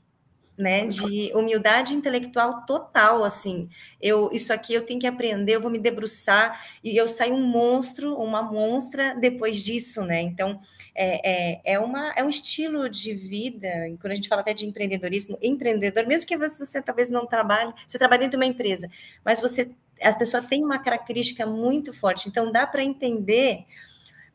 né, 0.62 0.86
de 0.86 1.32
humildade 1.34 1.94
intelectual 1.96 2.66
total, 2.66 3.24
assim, 3.24 3.68
eu, 4.00 4.30
isso 4.32 4.54
aqui 4.54 4.74
eu 4.74 4.86
tenho 4.86 5.00
que 5.00 5.08
aprender, 5.08 5.56
eu 5.56 5.62
vou 5.62 5.72
me 5.72 5.80
debruçar, 5.80 6.64
e 6.84 6.96
eu 6.96 7.08
saio 7.08 7.34
um 7.34 7.42
monstro, 7.42 8.16
uma 8.16 8.44
monstra 8.44 9.16
depois 9.16 9.64
disso, 9.64 10.04
né, 10.04 10.22
então, 10.22 10.62
é, 10.94 11.32
é, 11.64 11.74
é, 11.74 11.80
uma, 11.80 12.14
é 12.16 12.24
um 12.24 12.30
estilo 12.30 12.88
de 12.88 13.14
vida, 13.14 13.68
quando 14.00 14.12
a 14.12 14.16
gente 14.16 14.30
fala 14.30 14.42
até 14.42 14.54
de 14.54 14.66
empreendedorismo, 14.66 15.38
empreendedor, 15.42 16.06
mesmo 16.06 16.28
que 16.28 16.38
você, 16.38 16.64
você 16.64 16.82
talvez 16.82 17.10
não 17.10 17.26
trabalhe, 17.26 17.74
você 17.88 17.98
trabalha 17.98 18.20
dentro 18.20 18.40
de 18.40 18.46
uma 18.46 18.50
empresa, 18.50 18.90
mas 19.26 19.42
você, 19.42 19.72
a 20.02 20.14
pessoa 20.14 20.44
tem 20.44 20.64
uma 20.64 20.78
característica 20.78 21.46
muito 21.46 21.92
forte, 21.92 22.30
então 22.30 22.52
dá 22.52 22.68
para 22.68 22.84
entender 22.84 23.66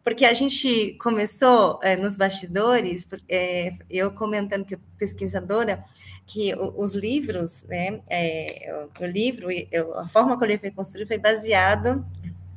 porque 0.07 0.25
a 0.25 0.33
gente 0.33 0.93
começou 1.01 1.81
é, 1.83 1.97
nos 1.97 2.17
bastidores, 2.17 3.09
é, 3.29 3.75
eu 3.91 4.13
comentando 4.13 4.65
que 4.65 4.77
eu 4.77 4.79
pesquisadora, 4.97 5.85
que 6.25 6.55
os 6.55 6.95
livros, 6.95 7.65
né, 7.65 8.01
é, 8.09 8.73
o 9.01 9.05
livro, 9.05 9.49
a 9.97 10.07
forma 10.07 10.35
como 10.35 10.45
ele 10.45 10.59
foi 10.59 10.71
construído 10.71 11.09
foi 11.09 11.19
baseado 11.19 12.07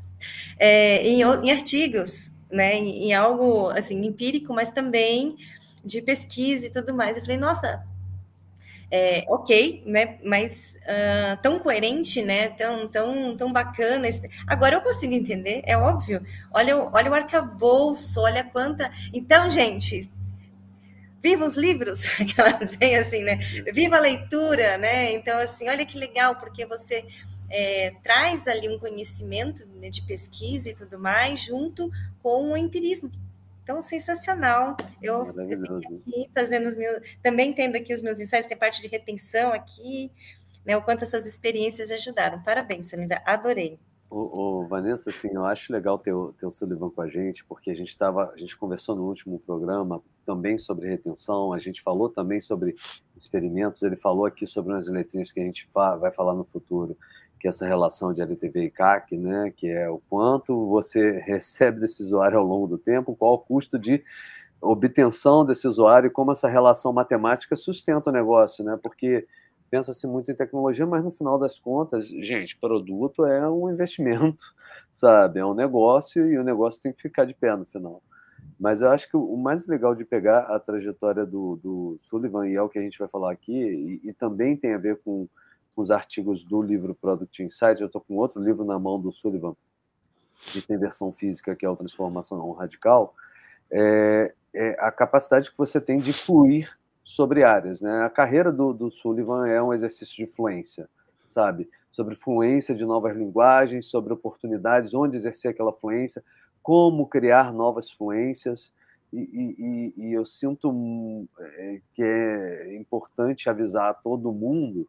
em, 0.61 1.21
em, 1.21 1.51
artigos, 1.51 2.29
né, 2.51 2.75
em, 2.75 3.07
em, 3.07 3.13
algo 3.13 3.69
assim 3.69 4.05
empírico, 4.05 4.53
mas 4.53 4.69
também 4.69 5.35
de 5.83 6.03
pesquisa 6.03 6.67
e 6.67 6.69
tudo 6.69 6.93
mais. 6.93 7.17
Eu 7.17 7.23
falei, 7.23 7.37
nossa, 7.37 7.83
é, 8.91 9.23
ok, 9.27 9.83
né? 9.85 10.17
Mas 10.23 10.77
uh, 10.83 11.41
tão 11.41 11.59
coerente, 11.59 12.21
né? 12.21 12.49
Tão, 12.49 12.87
tão, 12.87 13.37
tão 13.37 13.53
bacana. 13.53 14.07
Agora 14.47 14.75
eu 14.75 14.81
consigo 14.81 15.13
entender, 15.13 15.61
é 15.65 15.77
óbvio. 15.77 16.25
Olha, 16.51 16.77
olha 16.77 17.11
o 17.11 17.13
arcabouço, 17.13 18.19
olha 18.21 18.43
quanta. 18.43 18.91
Então, 19.13 19.49
gente, 19.51 20.09
viva 21.21 21.45
os 21.45 21.55
livros, 21.55 22.05
que 22.17 22.39
elas 22.39 22.75
vêm 22.75 22.95
assim, 22.95 23.23
né? 23.23 23.37
Viva 23.73 23.97
a 23.97 24.01
leitura, 24.01 24.77
né? 24.77 25.13
Então, 25.13 25.37
assim, 25.37 25.69
olha 25.69 25.85
que 25.85 25.97
legal, 25.97 26.35
porque 26.37 26.65
você 26.65 27.05
é, 27.49 27.93
traz 28.03 28.47
ali 28.47 28.69
um 28.69 28.79
conhecimento 28.79 29.65
né, 29.79 29.89
de 29.89 30.01
pesquisa 30.01 30.69
e 30.69 30.75
tudo 30.75 30.99
mais, 30.99 31.41
junto 31.41 31.91
com 32.21 32.51
o 32.51 32.57
empirismo, 32.57 33.11
então, 33.69 33.83
sensacional. 33.83 34.75
Eu, 34.99 35.21
aqui 35.21 36.27
fazendo 36.33 36.65
os 36.65 36.75
meus. 36.75 37.01
Também 37.21 37.53
tendo 37.53 37.75
aqui 37.75 37.93
os 37.93 38.01
meus 38.01 38.19
ensaios, 38.19 38.47
tem 38.47 38.57
parte 38.57 38.81
de 38.81 38.87
retenção 38.87 39.53
aqui, 39.53 40.11
né? 40.65 40.75
O 40.75 40.81
quanto 40.81 41.03
essas 41.03 41.27
experiências 41.27 41.91
ajudaram. 41.91 42.41
Parabéns, 42.41 42.89
Sullivan. 42.89 43.19
Adorei. 43.23 43.79
Ô, 44.09 44.61
ô, 44.63 44.67
Vanessa, 44.67 45.11
assim, 45.11 45.29
eu 45.31 45.45
acho 45.45 45.71
legal 45.71 45.99
ter, 45.99 46.15
ter 46.39 46.47
o 46.47 46.51
Sullivan 46.51 46.89
com 46.89 47.03
a 47.03 47.07
gente, 47.07 47.45
porque 47.45 47.69
a 47.69 47.75
gente 47.75 47.89
estava, 47.89 48.31
a 48.33 48.37
gente 48.37 48.57
conversou 48.57 48.95
no 48.95 49.03
último 49.03 49.39
programa 49.39 50.01
também 50.25 50.57
sobre 50.57 50.89
retenção, 50.89 51.53
a 51.53 51.59
gente 51.59 51.83
falou 51.83 52.09
também 52.09 52.41
sobre 52.41 52.73
experimentos, 53.15 53.83
ele 53.83 53.95
falou 53.95 54.25
aqui 54.25 54.47
sobre 54.47 54.73
umas 54.73 54.87
letrinhas 54.87 55.31
que 55.31 55.39
a 55.39 55.43
gente 55.43 55.69
vai 55.73 56.11
falar 56.11 56.33
no 56.33 56.43
futuro 56.43 56.97
que 57.39 57.47
essa 57.47 57.65
relação 57.65 58.13
de 58.13 58.21
LTV 58.21 58.65
e 58.65 58.71
CAC, 58.71 59.17
né, 59.17 59.51
que 59.55 59.67
é 59.67 59.89
o 59.89 60.01
quanto 60.09 60.67
você 60.67 61.19
recebe 61.25 61.79
desse 61.79 62.03
usuário 62.03 62.37
ao 62.37 62.45
longo 62.45 62.67
do 62.67 62.77
tempo, 62.77 63.15
qual 63.15 63.35
o 63.35 63.39
custo 63.39 63.79
de 63.79 64.03
obtenção 64.61 65.45
desse 65.45 65.67
usuário 65.67 66.07
e 66.07 66.11
como 66.11 66.31
essa 66.31 66.47
relação 66.47 66.91
matemática 66.91 67.55
sustenta 67.55 68.09
o 68.09 68.13
negócio, 68.13 68.63
né? 68.63 68.77
Porque 68.81 69.25
pensa-se 69.69 70.05
muito 70.05 70.31
em 70.31 70.35
tecnologia, 70.35 70.85
mas 70.85 71.03
no 71.03 71.11
final 71.11 71.39
das 71.39 71.57
contas, 71.57 72.09
gente, 72.09 72.57
produto 72.57 73.25
é 73.25 73.49
um 73.49 73.71
investimento, 73.71 74.43
sabe? 74.91 75.39
É 75.39 75.45
um 75.45 75.53
negócio 75.53 76.27
e 76.29 76.37
o 76.37 76.43
negócio 76.43 76.81
tem 76.81 76.91
que 76.91 77.01
ficar 77.01 77.25
de 77.25 77.33
pé 77.33 77.55
no 77.55 77.65
final. 77.65 78.03
Mas 78.59 78.81
eu 78.81 78.89
acho 78.89 79.09
que 79.09 79.15
o 79.15 79.37
mais 79.37 79.65
legal 79.67 79.95
de 79.95 80.03
pegar 80.03 80.39
a 80.41 80.59
trajetória 80.59 81.25
do, 81.25 81.55
do 81.57 81.95
Sullivan, 81.99 82.47
e 82.47 82.55
é 82.55 82.61
o 82.61 82.67
que 82.67 82.79
a 82.79 82.81
gente 82.81 82.99
vai 82.99 83.07
falar 83.07 83.31
aqui, 83.31 83.53
e, 83.53 84.09
e 84.09 84.13
também 84.13 84.57
tem 84.57 84.73
a 84.73 84.77
ver 84.77 84.97
com 84.97 85.27
com 85.79 85.83
os 85.83 85.91
artigos 85.91 86.43
do 86.43 86.61
livro 86.61 86.93
Product 86.93 87.41
Insight. 87.41 87.79
Eu 87.79 87.87
estou 87.87 88.01
com 88.01 88.15
outro 88.15 88.43
livro 88.43 88.65
na 88.65 88.77
mão 88.77 88.99
do 88.99 89.13
Sullivan, 89.13 89.55
que 90.51 90.61
tem 90.61 90.77
versão 90.77 91.09
física, 91.13 91.55
que 91.55 91.65
é 91.65 91.69
o 91.69 91.75
Transformação 91.77 92.51
Radical. 92.51 93.15
É, 93.71 94.33
é 94.53 94.75
a 94.77 94.91
capacidade 94.91 95.49
que 95.49 95.57
você 95.57 95.79
tem 95.79 95.97
de 95.99 96.11
fluir 96.11 96.77
sobre 97.01 97.45
áreas. 97.45 97.79
Né? 97.79 98.03
A 98.03 98.09
carreira 98.09 98.51
do, 98.51 98.73
do 98.73 98.91
Sullivan 98.91 99.47
é 99.47 99.63
um 99.63 99.73
exercício 99.73 100.17
de 100.17 100.29
fluência, 100.29 100.89
sabe? 101.25 101.69
Sobre 101.93 102.13
fluência 102.13 102.75
de 102.75 102.83
novas 102.83 103.15
linguagens, 103.15 103.85
sobre 103.85 104.11
oportunidades, 104.11 104.93
onde 104.93 105.15
exercer 105.15 105.51
aquela 105.51 105.71
fluência, 105.71 106.21
como 106.61 107.07
criar 107.07 107.53
novas 107.53 107.89
fluências. 107.89 108.73
E, 109.13 109.17
e, 109.17 109.93
e, 109.95 110.13
eu 110.13 110.25
sinto 110.25 111.25
é, 111.39 111.81
que 111.93 112.03
é 112.03 112.75
importante 112.75 113.49
avisar 113.49 113.91
a 113.91 113.93
todo 113.93 114.33
mundo 114.33 114.85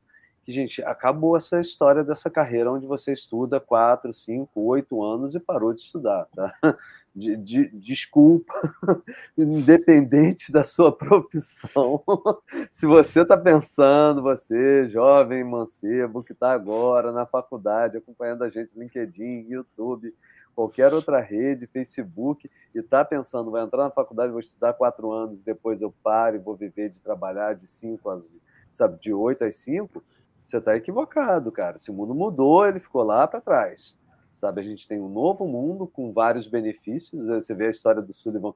gente, 0.50 0.82
acabou 0.82 1.36
essa 1.36 1.60
história 1.60 2.02
dessa 2.04 2.30
carreira 2.30 2.72
onde 2.72 2.86
você 2.86 3.12
estuda 3.12 3.60
quatro, 3.60 4.12
cinco, 4.12 4.60
oito 4.62 5.02
anos 5.02 5.34
e 5.34 5.40
parou 5.40 5.72
de 5.72 5.80
estudar, 5.80 6.26
tá? 6.34 6.54
De, 7.12 7.36
de, 7.36 7.68
desculpa, 7.70 8.54
independente 9.36 10.52
da 10.52 10.62
sua 10.62 10.96
profissão. 10.96 12.00
Se 12.70 12.86
você 12.86 13.22
está 13.22 13.36
pensando, 13.36 14.22
você, 14.22 14.86
jovem 14.86 15.42
mancebo, 15.42 16.22
que 16.22 16.32
está 16.32 16.52
agora 16.52 17.10
na 17.10 17.26
faculdade, 17.26 17.96
acompanhando 17.96 18.44
a 18.44 18.48
gente 18.48 18.76
no 18.76 18.84
LinkedIn, 18.84 19.44
YouTube, 19.48 20.14
qualquer 20.54 20.92
outra 20.92 21.20
rede, 21.20 21.66
Facebook, 21.66 22.50
e 22.74 22.78
está 22.78 23.04
pensando, 23.04 23.50
vai 23.50 23.62
entrar 23.62 23.84
na 23.84 23.90
faculdade, 23.90 24.30
vou 24.30 24.40
estudar 24.40 24.74
quatro 24.74 25.10
anos, 25.10 25.42
depois 25.42 25.80
eu 25.80 25.92
paro 26.02 26.36
e 26.36 26.38
vou 26.38 26.54
viver 26.54 26.90
de 26.90 27.00
trabalhar 27.00 27.54
de 27.54 27.66
cinco 27.66 28.10
às, 28.10 28.28
sabe, 28.70 29.00
de 29.00 29.12
oito 29.12 29.44
às 29.44 29.54
cinco, 29.56 30.02
você 30.44 30.58
está 30.58 30.76
equivocado, 30.76 31.50
cara. 31.52 31.76
Esse 31.76 31.90
mundo 31.90 32.14
mudou, 32.14 32.66
ele 32.66 32.78
ficou 32.78 33.02
lá 33.02 33.26
para 33.26 33.40
trás. 33.40 33.98
Sabe, 34.34 34.60
a 34.60 34.64
gente 34.64 34.88
tem 34.88 34.98
um 34.98 35.08
novo 35.08 35.46
mundo 35.46 35.86
com 35.86 36.12
vários 36.12 36.46
benefícios. 36.46 37.26
Você 37.26 37.54
vê 37.54 37.66
a 37.66 37.70
história 37.70 38.00
do 38.00 38.12
Sullivan, 38.12 38.54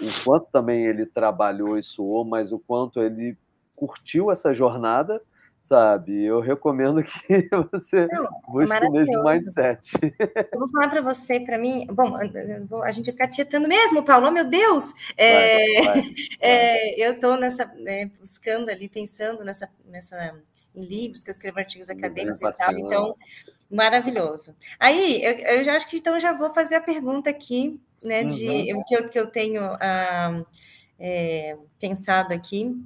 o 0.00 0.24
quanto 0.24 0.50
também 0.50 0.84
ele 0.84 1.06
trabalhou 1.06 1.78
e 1.78 1.82
suou, 1.82 2.24
mas 2.24 2.52
o 2.52 2.58
quanto 2.58 3.00
ele 3.00 3.36
curtiu 3.74 4.30
essa 4.30 4.52
jornada 4.52 5.22
sabe? 5.62 6.24
Eu 6.24 6.40
recomendo 6.40 7.02
que 7.04 7.48
você 7.70 8.08
Não, 8.10 8.28
busque 8.48 8.84
o 8.84 8.90
mesmo 8.90 9.22
mindset. 9.22 9.92
Eu 10.52 10.58
vou 10.58 10.68
falar 10.68 10.88
para 10.90 11.00
você, 11.00 11.38
para 11.38 11.56
mim, 11.56 11.86
bom, 11.86 12.16
a 12.82 12.90
gente 12.90 13.06
vai 13.06 13.12
ficar 13.12 13.28
tietando 13.28 13.68
mesmo, 13.68 14.02
Paulo, 14.02 14.26
oh, 14.26 14.30
meu 14.32 14.44
Deus! 14.44 14.92
É, 15.16 15.80
vai, 15.80 15.94
vai, 15.94 16.02
é, 16.40 17.06
eu 17.06 17.12
estou 17.12 17.36
nessa, 17.36 17.64
né, 17.76 18.06
buscando 18.18 18.70
ali, 18.70 18.88
pensando 18.88 19.44
nessa, 19.44 19.70
nessa, 19.86 20.34
em 20.74 20.84
livros, 20.84 21.22
que 21.22 21.30
eu 21.30 21.32
escrevo 21.32 21.58
artigos 21.58 21.90
acadêmicos 21.90 22.40
e 22.40 22.52
tal, 22.52 22.72
então, 22.72 23.16
maravilhoso. 23.70 24.54
Aí, 24.78 25.22
eu, 25.24 25.32
eu, 25.32 25.64
já 25.64 25.76
acho 25.76 25.88
que 25.88 25.96
então 25.96 26.18
já 26.18 26.32
vou 26.32 26.52
fazer 26.52 26.76
a 26.76 26.80
pergunta 26.80 27.30
aqui, 27.30 27.80
né, 28.04 28.24
de 28.24 28.72
uhum. 28.72 28.82
que, 28.84 28.94
eu, 28.94 29.08
que 29.08 29.18
eu 29.18 29.26
tenho 29.26 29.62
ah, 29.62 30.42
é, 30.98 31.56
pensado 31.78 32.34
aqui, 32.34 32.76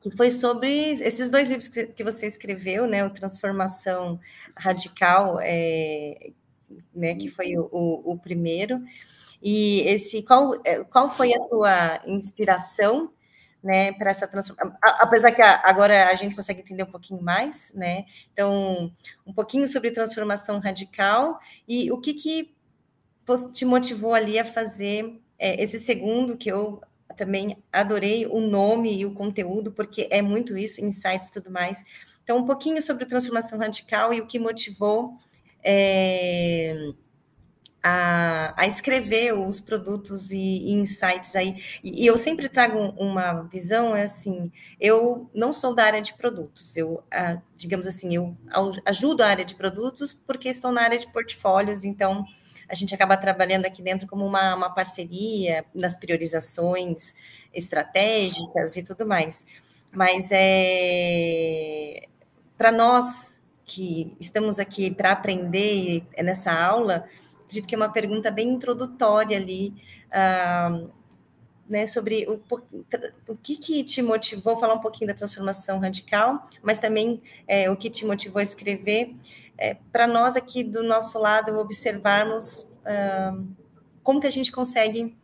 que 0.00 0.10
foi 0.10 0.30
sobre 0.30 0.94
esses 1.02 1.30
dois 1.30 1.46
livros 1.46 1.68
que, 1.68 1.86
que 1.86 2.02
você 2.02 2.26
escreveu, 2.26 2.86
né, 2.86 3.04
o 3.04 3.10
Transformação 3.10 4.18
Radical, 4.56 5.38
é, 5.40 6.30
né, 6.94 7.14
que 7.14 7.28
foi 7.28 7.56
o, 7.56 7.68
o, 7.70 8.12
o, 8.12 8.18
primeiro, 8.18 8.82
e 9.42 9.80
esse 9.82 10.22
qual, 10.22 10.60
é, 10.64 10.82
qual 10.84 11.10
foi 11.10 11.34
a 11.34 11.40
tua 11.48 12.00
inspiração, 12.06 13.10
né, 13.62 13.92
para 13.92 14.10
essa 14.10 14.26
transformação, 14.26 14.78
apesar 14.82 15.32
que 15.32 15.42
agora 15.42 16.08
a 16.08 16.14
gente 16.14 16.34
consegue 16.34 16.60
entender 16.60 16.82
um 16.82 16.90
pouquinho 16.90 17.22
mais, 17.22 17.72
né, 17.74 18.06
então, 18.32 18.90
um 19.26 19.32
pouquinho 19.32 19.68
sobre 19.68 19.90
transformação 19.90 20.58
radical, 20.58 21.38
e 21.68 21.90
o 21.92 22.00
que 22.00 22.14
que 22.14 22.54
te 23.52 23.64
motivou 23.64 24.14
ali 24.14 24.38
a 24.38 24.44
fazer 24.44 25.20
é, 25.38 25.62
esse 25.62 25.78
segundo, 25.78 26.36
que 26.36 26.50
eu 26.50 26.82
também 27.16 27.56
adorei 27.72 28.26
o 28.26 28.40
nome 28.40 28.98
e 28.98 29.06
o 29.06 29.12
conteúdo, 29.14 29.70
porque 29.72 30.08
é 30.10 30.22
muito 30.22 30.56
isso, 30.56 30.84
insights 30.84 31.28
e 31.28 31.32
tudo 31.32 31.50
mais. 31.50 31.84
Então, 32.24 32.38
um 32.38 32.44
pouquinho 32.44 32.80
sobre 32.80 33.06
transformação 33.06 33.58
radical 33.58 34.12
e 34.12 34.20
o 34.20 34.26
que 34.26 34.38
motivou 34.38 35.14
é, 35.62 36.92
a, 37.82 38.52
a, 38.56 38.66
escrever 38.66 39.32
os 39.32 39.60
produtos 39.60 40.30
e, 40.30 40.38
e 40.38 40.72
insights 40.72 41.34
aí. 41.34 41.62
E, 41.82 42.04
e, 42.04 42.06
eu 42.06 42.18
sempre 42.18 42.48
trago 42.48 42.78
uma 42.96 43.42
visão, 43.42 43.96
é 43.96 44.02
assim, 44.02 44.52
eu 44.80 45.30
não 45.34 45.52
sou 45.52 45.74
da 45.74 45.84
área 45.84 46.02
de 46.02 46.14
produtos, 46.14 46.76
eu, 46.76 47.02
digamos 47.56 47.86
assim, 47.86 48.14
eu 48.14 48.36
ajudo 48.84 49.22
a 49.22 49.28
área 49.28 49.44
de 49.44 49.54
produtos 49.54 50.12
porque 50.12 50.48
estou 50.48 50.72
na 50.72 50.82
área 50.82 50.98
de 50.98 51.10
portfólios, 51.12 51.84
então 51.84 52.24
a 52.68 52.74
gente 52.74 52.94
acaba 52.94 53.16
trabalhando 53.16 53.66
aqui 53.66 53.82
dentro 53.82 54.06
como 54.06 54.24
uma, 54.24 54.54
uma 54.54 54.70
parceria 54.70 55.64
nas 55.74 55.96
priorizações 55.96 57.14
estratégicas 57.52 58.76
e 58.76 58.82
tudo 58.84 59.06
mais. 59.06 59.44
Mas 59.92 60.28
é 60.30 62.06
para 62.56 62.70
nós 62.70 63.40
que 63.64 64.14
estamos 64.20 64.58
aqui 64.58 64.90
para 64.90 65.12
aprender 65.12 66.04
nessa 66.22 66.52
aula, 66.52 67.08
acredito 67.50 67.66
que 67.66 67.74
é 67.74 67.78
uma 67.78 67.88
pergunta 67.88 68.30
bem 68.30 68.48
introdutória 68.48 69.36
ali, 69.36 69.74
uh, 70.08 70.88
né, 71.68 71.86
sobre 71.86 72.26
o, 72.28 72.40
o 73.28 73.36
que, 73.36 73.56
que 73.56 73.82
te 73.84 74.00
motivou, 74.02 74.56
falar 74.56 74.74
um 74.74 74.80
pouquinho 74.80 75.08
da 75.08 75.14
transformação 75.14 75.78
radical, 75.78 76.48
mas 76.62 76.80
também 76.80 77.20
é, 77.46 77.70
o 77.70 77.76
que 77.76 77.88
te 77.88 78.04
motivou 78.04 78.40
a 78.40 78.42
escrever 78.42 79.14
é, 79.56 79.76
para 79.92 80.06
nós 80.06 80.36
aqui 80.36 80.64
do 80.64 80.82
nosso 80.82 81.18
lado 81.18 81.56
observarmos 81.58 82.74
uh, 82.82 83.46
como 84.02 84.20
que 84.20 84.26
a 84.26 84.30
gente 84.30 84.50
consegue 84.50 85.16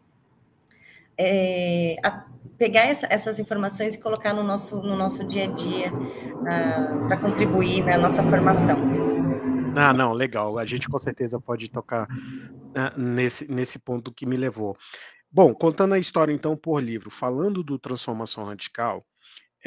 é, 1.19 1.97
a, 2.05 2.27
pegar 2.57 2.87
essa, 2.87 3.09
essas 3.11 3.41
informações 3.41 3.97
e 3.97 3.99
colocar 3.99 4.33
no 4.33 4.45
nosso, 4.45 4.77
no 4.83 4.97
nosso 4.97 5.25
dia 5.25 5.45
a 5.45 5.47
dia 5.49 5.93
uh, 5.93 7.09
para 7.09 7.17
contribuir 7.17 7.85
na 7.85 7.99
nossa 7.99 8.23
formação. 8.23 9.06
Ah, 9.77 9.93
não, 9.93 10.13
legal. 10.13 10.59
A 10.59 10.65
gente 10.65 10.89
com 10.89 10.99
certeza 10.99 11.41
pode 11.41 11.71
tocar 11.71 12.09
uh, 12.09 13.01
nesse, 13.01 13.51
nesse 13.51 13.79
ponto 13.79 14.13
que 14.13 14.27
me 14.27 14.37
levou. 14.37 14.77
Bom, 15.31 15.55
contando 15.55 15.95
a 15.95 15.99
história 15.99 16.33
então 16.33 16.57
por 16.57 16.83
livro, 16.83 17.11
falando 17.11 17.63
do 17.63 17.79
Transformação 17.79 18.45
Radical, 18.45 19.05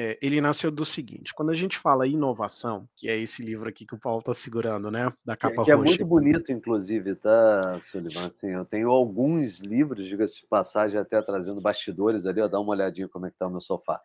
é, 0.01 0.17
ele 0.21 0.39
nasceu 0.39 0.71
do 0.71 0.85
seguinte: 0.85 1.33
quando 1.33 1.51
a 1.51 1.55
gente 1.55 1.77
fala 1.77 2.07
inovação, 2.07 2.87
que 2.95 3.09
é 3.09 3.17
esse 3.17 3.43
livro 3.43 3.67
aqui 3.67 3.85
que 3.85 3.93
o 3.93 3.99
Paulo 3.99 4.19
está 4.19 4.33
segurando, 4.33 4.89
né? 4.89 5.11
Da 5.25 5.35
capa 5.35 5.57
que, 5.57 5.63
que 5.65 5.71
é 5.71 5.75
muito 5.75 6.05
bonito, 6.05 6.51
inclusive, 6.53 7.15
tá, 7.15 7.77
Sullivan? 7.81 8.27
Assim, 8.27 8.51
eu 8.51 8.63
tenho 8.63 8.89
alguns 8.89 9.59
livros, 9.59 10.07
diga-se 10.07 10.39
de 10.41 10.47
passagem, 10.47 10.97
até 10.97 11.21
trazendo 11.21 11.59
bastidores 11.59 12.25
ali, 12.25 12.39
ó, 12.39 12.47
dá 12.47 12.59
uma 12.59 12.71
olhadinha 12.71 13.09
como 13.09 13.25
é 13.25 13.29
que 13.29 13.37
tá 13.37 13.45
o 13.45 13.51
meu 13.51 13.59
sofá. 13.59 14.01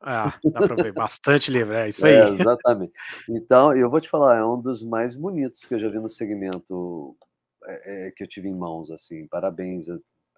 Ah, 0.00 0.32
dá 0.44 0.60
para 0.60 0.82
ver 0.82 0.92
bastante 0.92 1.50
livro, 1.50 1.74
é 1.74 1.88
isso 1.88 2.06
aí. 2.06 2.14
É, 2.14 2.28
exatamente. 2.28 2.92
Então, 3.28 3.76
eu 3.76 3.90
vou 3.90 4.00
te 4.00 4.08
falar, 4.08 4.38
é 4.38 4.44
um 4.44 4.60
dos 4.60 4.82
mais 4.82 5.16
bonitos 5.16 5.64
que 5.64 5.74
eu 5.74 5.78
já 5.78 5.88
vi 5.88 5.98
no 5.98 6.08
segmento 6.08 7.16
é, 7.64 8.06
é, 8.06 8.10
que 8.12 8.22
eu 8.22 8.28
tive 8.28 8.48
em 8.48 8.54
mãos, 8.54 8.90
assim. 8.90 9.26
Parabéns 9.26 9.86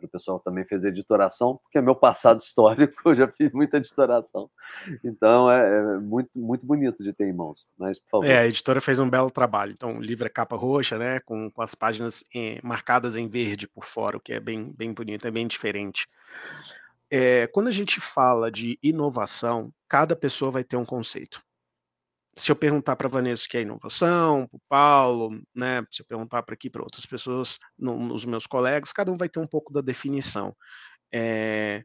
para 0.00 0.06
o 0.06 0.08
pessoal 0.08 0.40
também 0.40 0.64
fez 0.64 0.82
editoração, 0.84 1.58
porque 1.62 1.78
é 1.78 1.82
meu 1.82 1.94
passado 1.94 2.40
histórico, 2.40 3.10
eu 3.10 3.14
já 3.14 3.28
fiz 3.28 3.52
muita 3.52 3.76
editoração. 3.76 4.50
Então 5.04 5.50
é, 5.50 5.78
é, 5.78 5.98
muito, 5.98 6.30
muito 6.34 6.64
bonito 6.64 7.02
de 7.02 7.12
ter 7.12 7.28
em 7.28 7.32
mãos. 7.32 7.68
Mas, 7.78 7.98
por 7.98 8.10
favor. 8.10 8.26
É, 8.26 8.38
a 8.38 8.46
editora 8.46 8.80
fez 8.80 8.98
um 8.98 9.08
belo 9.08 9.30
trabalho. 9.30 9.72
Então, 9.72 9.98
o 9.98 10.00
livro 10.00 10.26
é 10.26 10.30
capa 10.30 10.56
roxa, 10.56 10.98
né? 10.98 11.20
Com, 11.20 11.50
com 11.50 11.62
as 11.62 11.74
páginas 11.74 12.24
eh, 12.34 12.58
marcadas 12.62 13.16
em 13.16 13.28
verde 13.28 13.68
por 13.68 13.84
fora, 13.84 14.16
o 14.16 14.20
que 14.20 14.32
é 14.32 14.40
bem, 14.40 14.72
bem 14.76 14.92
bonito, 14.92 15.26
é 15.26 15.30
bem 15.30 15.46
diferente. 15.46 16.06
É, 17.10 17.46
quando 17.48 17.68
a 17.68 17.72
gente 17.72 18.00
fala 18.00 18.50
de 18.50 18.78
inovação, 18.82 19.72
cada 19.88 20.14
pessoa 20.14 20.50
vai 20.50 20.64
ter 20.64 20.76
um 20.76 20.84
conceito 20.84 21.42
se 22.34 22.50
eu 22.50 22.56
perguntar 22.56 22.96
para 22.96 23.06
a 23.06 23.10
Vanessa 23.10 23.44
o 23.44 23.48
que 23.48 23.56
é 23.56 23.62
inovação, 23.62 24.46
para 24.46 24.56
o 24.56 24.62
Paulo, 24.68 25.42
né, 25.54 25.84
se 25.90 26.02
eu 26.02 26.06
perguntar 26.06 26.42
para 26.42 26.54
aqui 26.54 26.70
para 26.70 26.82
outras 26.82 27.04
pessoas, 27.04 27.58
no, 27.78 28.14
os 28.14 28.24
meus 28.24 28.46
colegas, 28.46 28.92
cada 28.92 29.10
um 29.10 29.16
vai 29.16 29.28
ter 29.28 29.40
um 29.40 29.46
pouco 29.46 29.72
da 29.72 29.80
definição. 29.80 30.54
É, 31.12 31.82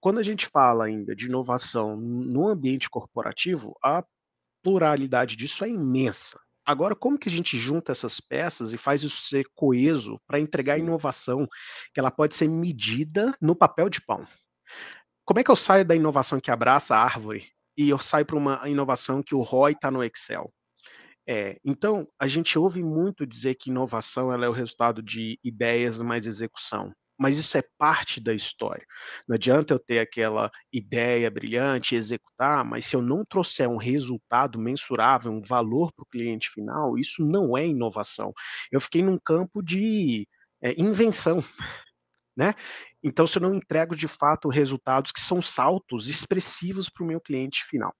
quando 0.00 0.18
a 0.18 0.22
gente 0.22 0.46
fala 0.46 0.84
ainda 0.84 1.16
de 1.16 1.26
inovação 1.26 1.96
no 1.96 2.46
ambiente 2.46 2.90
corporativo, 2.90 3.74
a 3.82 4.04
pluralidade 4.62 5.36
disso 5.36 5.64
é 5.64 5.68
imensa. 5.68 6.38
Agora, 6.64 6.96
como 6.96 7.18
que 7.18 7.28
a 7.28 7.32
gente 7.32 7.56
junta 7.56 7.92
essas 7.92 8.20
peças 8.20 8.72
e 8.72 8.78
faz 8.78 9.02
isso 9.02 9.22
ser 9.22 9.44
coeso 9.54 10.20
para 10.26 10.40
entregar 10.40 10.76
Sim. 10.76 10.82
inovação 10.82 11.48
que 11.94 12.00
ela 12.00 12.10
pode 12.10 12.34
ser 12.34 12.48
medida 12.48 13.36
no 13.40 13.54
papel 13.54 13.88
de 13.88 14.00
pão? 14.00 14.26
Como 15.26 15.40
é 15.40 15.44
que 15.44 15.50
eu 15.50 15.56
saio 15.56 15.84
da 15.84 15.94
inovação 15.94 16.40
que 16.40 16.50
abraça 16.50 16.94
a 16.94 17.02
árvore 17.02 17.46
e 17.76 17.90
eu 17.90 17.98
saio 17.98 18.24
para 18.24 18.36
uma 18.36 18.68
inovação 18.68 19.22
que 19.22 19.34
o 19.34 19.42
ROI 19.42 19.72
está 19.72 19.90
no 19.90 20.02
Excel. 20.02 20.52
É, 21.28 21.58
então, 21.64 22.06
a 22.18 22.28
gente 22.28 22.56
ouve 22.58 22.82
muito 22.82 23.26
dizer 23.26 23.56
que 23.56 23.68
inovação 23.68 24.32
é 24.32 24.48
o 24.48 24.52
resultado 24.52 25.02
de 25.02 25.38
ideias 25.42 26.00
mais 26.00 26.26
execução. 26.26 26.92
Mas 27.18 27.38
isso 27.38 27.56
é 27.56 27.64
parte 27.78 28.20
da 28.20 28.34
história. 28.34 28.86
Não 29.26 29.34
adianta 29.34 29.74
eu 29.74 29.78
ter 29.78 29.98
aquela 29.98 30.50
ideia 30.72 31.30
brilhante 31.30 31.94
e 31.94 31.98
executar, 31.98 32.64
mas 32.64 32.86
se 32.86 32.94
eu 32.94 33.02
não 33.02 33.24
trouxer 33.24 33.68
um 33.68 33.78
resultado 33.78 34.58
mensurável, 34.58 35.32
um 35.32 35.40
valor 35.40 35.92
para 35.92 36.02
o 36.02 36.06
cliente 36.06 36.50
final, 36.50 36.96
isso 36.98 37.24
não 37.24 37.56
é 37.56 37.66
inovação. 37.66 38.32
Eu 38.70 38.80
fiquei 38.80 39.02
num 39.02 39.18
campo 39.18 39.62
de 39.62 40.28
é, 40.62 40.80
invenção. 40.80 41.42
Né? 42.38 42.52
Então, 43.06 43.24
se 43.24 43.38
eu 43.38 43.42
não 43.42 43.54
entrego 43.54 43.94
de 43.94 44.08
fato 44.08 44.48
resultados 44.48 45.12
que 45.12 45.20
são 45.20 45.40
saltos 45.40 46.08
expressivos 46.08 46.88
para 46.90 47.04
o 47.04 47.06
meu 47.06 47.20
cliente 47.20 47.64
final. 47.64 47.94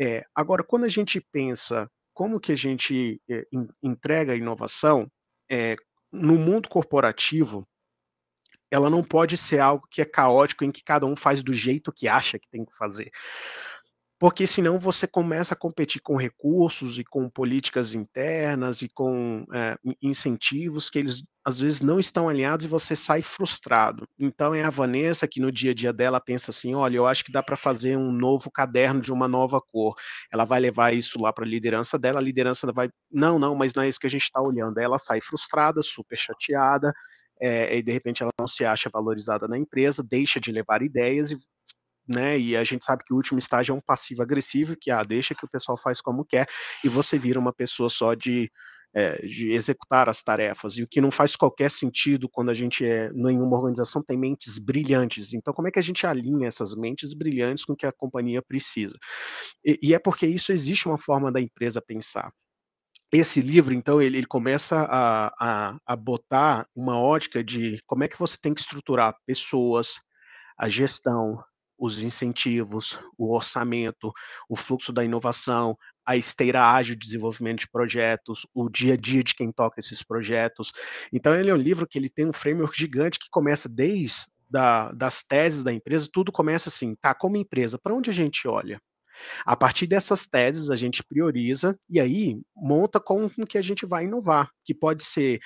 É, 0.00 0.24
agora, 0.34 0.64
quando 0.64 0.84
a 0.84 0.88
gente 0.88 1.20
pensa 1.20 1.86
como 2.14 2.40
que 2.40 2.52
a 2.52 2.56
gente 2.56 3.20
é, 3.28 3.46
entrega 3.82 4.32
a 4.32 4.36
inovação, 4.36 5.06
é, 5.50 5.76
no 6.10 6.38
mundo 6.38 6.66
corporativo, 6.66 7.68
ela 8.70 8.88
não 8.88 9.04
pode 9.04 9.36
ser 9.36 9.60
algo 9.60 9.86
que 9.90 10.00
é 10.00 10.06
caótico, 10.06 10.64
em 10.64 10.72
que 10.72 10.82
cada 10.82 11.04
um 11.04 11.14
faz 11.14 11.42
do 11.42 11.52
jeito 11.52 11.92
que 11.92 12.08
acha 12.08 12.38
que 12.38 12.48
tem 12.48 12.64
que 12.64 12.74
fazer. 12.74 13.10
Porque 14.18 14.46
senão 14.46 14.78
você 14.78 15.06
começa 15.06 15.54
a 15.54 15.56
competir 15.56 16.02
com 16.02 16.16
recursos 16.16 16.98
e 16.98 17.04
com 17.04 17.30
políticas 17.30 17.94
internas 17.94 18.82
e 18.82 18.88
com 18.88 19.46
é, 19.54 19.76
incentivos 20.02 20.90
que 20.90 20.98
eles 20.98 21.22
às 21.44 21.60
vezes 21.60 21.80
não 21.80 21.98
estão 21.98 22.28
alinhados 22.28 22.66
e 22.66 22.68
você 22.68 22.94
sai 22.94 23.22
frustrado. 23.22 24.06
Então 24.18 24.54
é 24.54 24.62
a 24.62 24.70
Vanessa 24.70 25.26
que 25.26 25.40
no 25.40 25.50
dia 25.50 25.70
a 25.70 25.74
dia 25.74 25.92
dela 25.92 26.20
pensa 26.20 26.50
assim: 26.50 26.74
olha, 26.74 26.96
eu 26.96 27.06
acho 27.06 27.24
que 27.24 27.32
dá 27.32 27.42
para 27.42 27.56
fazer 27.56 27.96
um 27.96 28.12
novo 28.12 28.50
caderno 28.50 29.00
de 29.00 29.12
uma 29.12 29.28
nova 29.28 29.60
cor. 29.60 29.94
Ela 30.32 30.44
vai 30.44 30.60
levar 30.60 30.92
isso 30.92 31.18
lá 31.20 31.32
para 31.32 31.44
a 31.44 31.48
liderança 31.48 31.98
dela, 31.98 32.18
a 32.18 32.22
liderança 32.22 32.70
vai, 32.72 32.90
não, 33.10 33.38
não, 33.38 33.54
mas 33.54 33.72
não 33.72 33.82
é 33.82 33.88
isso 33.88 34.00
que 34.00 34.06
a 34.06 34.10
gente 34.10 34.24
está 34.24 34.42
olhando. 34.42 34.78
Ela 34.78 34.98
sai 34.98 35.20
frustrada, 35.20 35.80
super 35.82 36.18
chateada, 36.18 36.92
é, 37.40 37.78
e 37.78 37.82
de 37.82 37.92
repente 37.92 38.22
ela 38.22 38.32
não 38.38 38.48
se 38.48 38.64
acha 38.64 38.90
valorizada 38.92 39.48
na 39.48 39.56
empresa, 39.56 40.02
deixa 40.02 40.40
de 40.40 40.52
levar 40.52 40.82
ideias 40.82 41.30
e 41.30 41.36
né? 42.08 42.38
E 42.38 42.56
a 42.56 42.64
gente 42.64 42.84
sabe 42.84 43.04
que 43.04 43.12
o 43.12 43.16
último 43.16 43.38
estágio 43.38 43.72
é 43.72 43.76
um 43.76 43.80
passivo 43.80 44.22
agressivo, 44.22 44.76
que 44.80 44.90
ah, 44.90 45.02
deixa 45.02 45.34
que 45.34 45.44
o 45.44 45.48
pessoal 45.48 45.76
faz 45.76 46.00
como 46.00 46.24
quer, 46.24 46.46
e 46.84 46.88
você 46.88 47.18
vira 47.18 47.38
uma 47.38 47.52
pessoa 47.52 47.88
só 47.90 48.14
de 48.14 48.50
é, 48.94 49.24
de 49.26 49.50
executar 49.50 50.08
as 50.08 50.22
tarefas, 50.22 50.76
e 50.76 50.82
o 50.82 50.88
que 50.88 51.00
não 51.00 51.10
faz 51.10 51.36
qualquer 51.36 51.70
sentido 51.70 52.28
quando 52.28 52.50
a 52.50 52.54
gente 52.54 52.84
é, 52.84 53.10
em 53.12 53.38
uma 53.38 53.56
organização 53.56 54.02
tem 54.02 54.16
mentes 54.16 54.58
brilhantes. 54.58 55.34
Então, 55.34 55.52
como 55.52 55.68
é 55.68 55.70
que 55.70 55.78
a 55.78 55.82
gente 55.82 56.06
alinha 56.06 56.48
essas 56.48 56.74
mentes 56.74 57.12
brilhantes 57.14 57.64
com 57.64 57.74
o 57.74 57.76
que 57.76 57.86
a 57.86 57.92
companhia 57.92 58.42
precisa? 58.42 58.96
E, 59.64 59.78
e 59.82 59.94
é 59.94 59.98
porque 59.98 60.26
isso 60.26 60.52
existe 60.52 60.88
uma 60.88 60.98
forma 60.98 61.30
da 61.30 61.40
empresa 61.40 61.82
pensar. 61.82 62.32
Esse 63.12 63.40
livro, 63.40 63.72
então, 63.72 64.02
ele, 64.02 64.18
ele 64.18 64.26
começa 64.26 64.82
a, 64.82 65.32
a, 65.38 65.78
a 65.86 65.96
botar 65.96 66.66
uma 66.74 66.98
ótica 66.98 67.42
de 67.42 67.80
como 67.86 68.04
é 68.04 68.08
que 68.08 68.18
você 68.18 68.36
tem 68.40 68.52
que 68.52 68.60
estruturar 68.60 69.16
pessoas, 69.26 69.94
a 70.58 70.68
gestão, 70.68 71.42
os 71.78 72.02
incentivos, 72.02 72.98
o 73.16 73.34
orçamento, 73.34 74.12
o 74.48 74.56
fluxo 74.56 74.92
da 74.92 75.04
inovação, 75.04 75.76
a 76.04 76.16
esteira 76.16 76.66
ágil 76.66 76.96
de 76.96 77.06
desenvolvimento 77.06 77.60
de 77.60 77.70
projetos, 77.70 78.46
o 78.52 78.68
dia 78.68 78.94
a 78.94 78.96
dia 78.96 79.22
de 79.22 79.34
quem 79.34 79.52
toca 79.52 79.78
esses 79.78 80.02
projetos. 80.02 80.72
Então, 81.12 81.34
ele 81.34 81.50
é 81.50 81.54
um 81.54 81.58
livro 81.58 81.86
que 81.86 81.98
ele 81.98 82.08
tem 82.08 82.26
um 82.26 82.32
framework 82.32 82.76
gigante 82.76 83.18
que 83.18 83.28
começa 83.30 83.68
desde 83.68 84.26
da, 84.50 84.90
das 84.92 85.22
teses 85.22 85.62
da 85.62 85.72
empresa, 85.72 86.08
tudo 86.10 86.32
começa 86.32 86.68
assim, 86.68 86.94
tá, 86.96 87.14
como 87.14 87.36
empresa, 87.36 87.78
para 87.78 87.94
onde 87.94 88.08
a 88.08 88.12
gente 88.12 88.48
olha? 88.48 88.80
A 89.44 89.56
partir 89.56 89.86
dessas 89.86 90.26
teses, 90.26 90.70
a 90.70 90.76
gente 90.76 91.02
prioriza 91.02 91.78
e 91.88 92.00
aí 92.00 92.40
monta 92.56 93.00
com 93.00 93.28
que 93.28 93.58
a 93.58 93.62
gente 93.62 93.84
vai 93.84 94.04
inovar, 94.04 94.50
que 94.64 94.72
pode 94.72 95.04
ser 95.04 95.40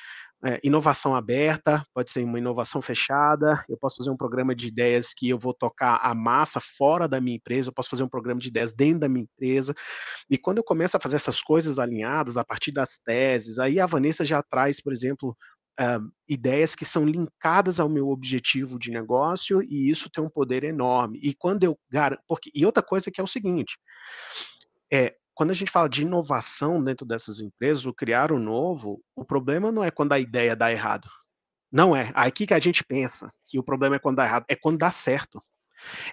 é, 0.45 0.61
inovação 0.65 1.15
aberta, 1.15 1.85
pode 1.95 2.11
ser 2.11 2.25
uma 2.25 2.39
inovação 2.39 2.83
fechada, 2.83 3.65
eu 3.69 3.77
posso 3.77 3.97
fazer 3.97 4.11
um 4.11 4.17
programa 4.17 4.55
de 4.55 4.67
ideias 4.67 5.15
que 5.15 5.29
eu 5.29 5.39
vou 5.39 5.55
tocar 5.55 6.01
a 6.03 6.15
massa 6.15 6.61
fora 6.61 7.07
da 7.07 7.21
minha 7.21 7.37
empresa, 7.37 7.69
eu 7.69 7.73
posso 7.73 7.89
fazer 7.89 8.03
um 8.03 8.09
programa 8.09 8.41
de 8.41 8.49
ideias 8.49 8.73
dentro 8.73 9.01
da 9.01 9.09
minha 9.09 9.23
empresa, 9.23 9.75
e 10.29 10.37
quando 10.37 10.59
eu 10.59 10.65
começo 10.65 10.97
a 10.97 11.01
fazer 11.01 11.17
essas 11.17 11.41
coisas 11.41 11.79
alinhadas, 11.79 12.37
a 12.37 12.45
partir 12.45 12.73
das 12.73 12.99
teses, 12.99 13.59
aí 13.59 13.79
a 13.79 13.87
Vanessa 13.87 14.25
já 14.25 14.43
traz, 14.43 14.81
por 14.81 14.93
exemplo, 14.93 15.37
Uh, 15.81 16.07
ideias 16.29 16.77
que 16.77 16.85
são 16.85 17.07
linkadas 17.07 17.81
ao 17.81 17.89
meu 17.89 18.11
objetivo 18.11 18.79
de 18.79 18.91
negócio 18.91 19.63
e 19.63 19.89
isso 19.89 20.11
tem 20.11 20.23
um 20.23 20.29
poder 20.29 20.65
enorme. 20.65 21.19
E 21.23 21.35
quando 21.35 21.65
eu 21.65 21.79
porque 22.29 22.51
e 22.55 22.67
outra 22.67 22.83
coisa 22.83 23.11
que 23.11 23.19
é 23.19 23.25
o 23.25 23.27
seguinte, 23.27 23.79
é 24.93 25.17
quando 25.35 25.51
a 25.51 25.55
gente 25.55 25.71
fala 25.71 25.89
de 25.89 26.03
inovação 26.03 26.83
dentro 26.83 27.07
dessas 27.07 27.41
empresas, 27.41 27.87
o 27.87 27.95
criar 27.95 28.33
o 28.33 28.39
novo, 28.39 29.03
o 29.17 29.25
problema 29.25 29.73
não 29.73 29.83
é 29.83 29.91
quando 29.91 30.13
a 30.13 30.19
ideia 30.19 30.55
dá 30.55 30.71
errado. 30.71 31.09
Não 31.71 31.97
é. 31.97 32.13
Aqui 32.15 32.47
que 32.47 32.55
a 32.55 32.59
gente 32.59 32.85
pensa 32.85 33.29
que 33.47 33.59
o 33.59 33.63
problema 33.63 33.97
é 33.97 33.99
quando 33.99 34.17
dá 34.17 34.25
errado, 34.25 34.45
é 34.49 34.55
quando 34.55 34.79
dá 34.79 34.91
certo. 34.91 35.43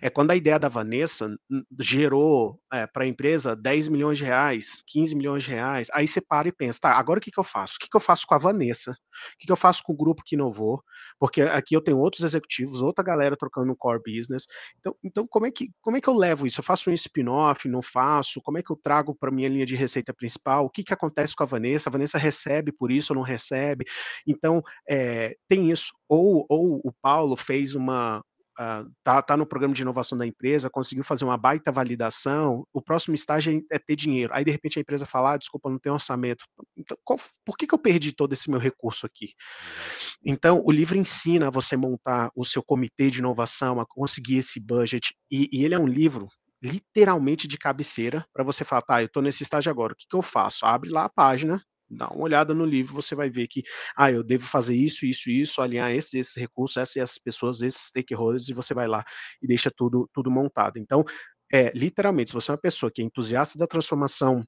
É 0.01 0.10
quando 0.10 0.32
a 0.32 0.36
ideia 0.36 0.60
da 0.60 0.67
Vanessa 0.67 1.36
gerou 1.79 2.60
é, 2.71 2.88
para 2.88 3.03
a 3.03 3.08
empresa 3.08 3.55
10 3.55 3.88
milhões 3.89 4.17
de 4.17 4.23
reais, 4.23 4.84
15 4.88 5.15
milhões 5.15 5.43
de 5.43 5.51
reais. 5.51 5.88
Aí 5.93 6.08
você 6.08 6.21
para 6.21 6.47
e 6.47 6.51
pensa, 6.51 6.79
tá, 6.82 6.93
agora 6.93 7.19
o 7.19 7.21
que, 7.21 7.32
que 7.32 7.39
eu 7.39 7.43
faço? 7.43 7.75
O 7.75 7.79
que, 7.79 7.89
que 7.89 7.95
eu 7.95 8.01
faço 8.01 8.25
com 8.27 8.36
a 8.36 8.38
Vanessa? 8.38 8.91
O 8.91 9.38
que, 9.38 9.47
que 9.47 9.51
eu 9.51 9.55
faço 9.55 9.84
com 9.84 9.93
o 9.93 9.97
grupo 9.97 10.23
que 10.25 10.36
inovou? 10.36 10.82
Porque 11.19 11.41
aqui 11.41 11.75
eu 11.75 11.82
tenho 11.82 11.97
outros 11.97 12.23
executivos, 12.23 12.82
outra 12.82 13.03
galera 13.03 13.36
trocando 13.38 13.67
no 13.67 13.75
core 13.75 14.01
business. 14.05 14.45
Então, 14.79 14.95
então 15.03 15.27
como, 15.27 15.45
é 15.45 15.51
que, 15.51 15.69
como 15.82 15.97
é 15.97 16.01
que 16.01 16.08
eu 16.08 16.15
levo 16.15 16.47
isso? 16.47 16.60
Eu 16.60 16.63
faço 16.63 16.89
um 16.89 16.93
spin-off, 16.93 17.67
não 17.67 17.82
faço? 17.82 18.41
Como 18.41 18.58
é 18.58 18.63
que 18.63 18.71
eu 18.71 18.79
trago 18.82 19.15
para 19.15 19.32
minha 19.32 19.49
linha 19.49 19.65
de 19.65 19.75
receita 19.75 20.13
principal? 20.13 20.65
O 20.65 20.69
que, 20.69 20.84
que 20.84 20.93
acontece 20.93 21.36
com 21.36 21.43
a 21.43 21.47
Vanessa? 21.47 21.89
A 21.89 21.91
Vanessa 21.91 22.17
recebe 22.17 22.71
por 22.71 22.91
isso 22.91 23.13
ou 23.13 23.17
não 23.17 23.23
recebe? 23.23 23.86
Então, 24.25 24.62
é, 24.89 25.36
tem 25.47 25.71
isso. 25.71 25.91
Ou, 26.08 26.45
ou 26.49 26.82
o 26.84 26.91
Paulo 27.01 27.36
fez 27.36 27.75
uma, 27.75 28.23
uh, 28.60 28.91
tá, 29.04 29.38
no 29.38 29.45
programa 29.45 29.74
de 29.74 29.82
inovação 29.82 30.17
da 30.17 30.26
empresa, 30.26 30.69
conseguiu 30.69 31.04
fazer 31.04 31.24
uma 31.24 31.38
baita 31.38 31.72
validação, 31.72 32.65
o 32.74 32.82
próximo 32.82 33.15
estágio 33.15 33.63
é, 33.72 33.80
ter 33.80 33.95
dinheiro. 33.95 34.34
Aí, 34.34 34.43
de 34.43 34.52
repente, 34.52 34.78
a 34.78 34.82
empresa 34.82 35.06
fala, 35.06 35.34
ah, 35.34 35.38
desculpa, 35.38 35.69
não 35.69 35.80
tem 35.80 35.91
orçamento. 35.91 36.45
Então, 36.78 36.98
qual, 37.04 37.19
por 37.45 37.58
que, 37.58 37.65
que 37.65 37.74
eu 37.74 37.80
perdi 37.80 38.12
todo 38.12 38.34
esse 38.34 38.50
meu 38.50 38.60
recurso 38.60 39.06
aqui? 39.06 39.30
Então, 40.26 40.62
o 40.65 40.72
livro 40.72 40.98
ensina 40.98 41.48
a 41.48 41.52
você 41.52 41.78
montar 41.78 42.30
o 42.36 42.43
seu 42.43 42.62
comitê 42.62 43.10
de 43.10 43.19
inovação, 43.19 43.80
a 43.80 43.86
conseguir 43.86 44.38
esse 44.38 44.60
budget, 44.60 45.15
e, 45.32 45.50
e 45.52 45.63
ele 45.63 45.76
é 45.76 45.80
um 45.80 45.88
livro 45.88 46.28
literalmente 46.62 47.48
de 47.48 47.58
cabeceira 47.58 48.26
para 48.34 48.43
você 48.43 48.65
falar, 48.65 48.82
tá, 48.82 49.02
eu 49.02 49.06
estou 49.06 49.24
nesse 49.24 49.43
estágio 49.43 49.72
agora, 49.72 49.93
o 49.93 49.95
que, 49.95 50.06
que 50.10 50.15
eu 50.15 50.22
faço? 50.22 50.65
Abre 50.65 50.89
lá 50.89 51.06
a 51.06 51.10
página, 51.10 51.63
dá 51.89 52.08
uma 52.08 52.23
olhada 52.23 52.54
no 52.54 52.65
livro, 52.65 52.93
você 52.93 53.15
vai 53.15 53.30
ver 53.30 53.47
que, 53.47 53.63
ah, 53.95 54.12
eu 54.12 54.23
devo 54.23 54.45
fazer 54.45 54.75
isso, 54.75 55.06
isso, 55.06 55.30
isso, 55.30 55.62
alinhar 55.62 55.91
esses, 55.91 56.13
esses 56.13 56.36
recursos, 56.36 56.78
essas, 56.78 56.97
essas 56.97 57.17
pessoas, 57.17 57.62
esses 57.62 57.88
stakeholders, 57.88 58.49
e 58.49 58.54
você 58.54 58.73
vai 58.73 58.88
lá 58.88 59.04
e 59.41 59.47
deixa 59.47 59.71
tudo, 59.75 60.10
tudo 60.13 60.30
montado. 60.30 60.78
Então, 60.78 61.04
é, 61.52 61.71
literalmente, 61.75 62.30
se 62.30 62.34
você 62.34 62.52
é 62.52 62.54
uma 62.54 62.62
pessoa 62.62 62.91
que 62.91 63.02
é 63.02 63.06
entusiasta 63.06 63.58
da 63.58 63.65
transformação 63.65 64.45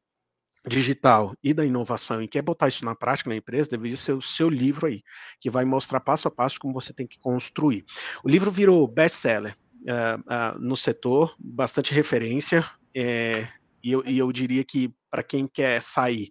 digital 0.67 1.33
e 1.43 1.53
da 1.53 1.65
inovação 1.65 2.21
e 2.21 2.27
quer 2.27 2.43
botar 2.43 2.67
isso 2.67 2.85
na 2.85 2.95
prática 2.95 3.29
na 3.29 3.35
empresa, 3.35 3.69
deveria 3.69 3.97
ser 3.97 4.13
o 4.13 4.21
seu 4.21 4.47
livro 4.49 4.85
aí, 4.85 5.01
que 5.39 5.49
vai 5.49 5.65
mostrar 5.65 5.99
passo 5.99 6.27
a 6.27 6.31
passo 6.31 6.59
como 6.59 6.73
você 6.73 6.93
tem 6.93 7.07
que 7.07 7.19
construir. 7.19 7.83
O 8.23 8.29
livro 8.29 8.51
virou 8.51 8.87
best-seller 8.87 9.57
uh, 9.81 10.19
uh, 10.19 10.59
no 10.59 10.75
setor, 10.75 11.35
bastante 11.39 11.93
referência, 11.93 12.63
é, 12.95 13.47
e, 13.83 13.91
eu, 13.91 14.03
e 14.05 14.17
eu 14.19 14.31
diria 14.31 14.63
que 14.63 14.93
para 15.09 15.23
quem 15.23 15.47
quer 15.47 15.81
sair 15.81 16.29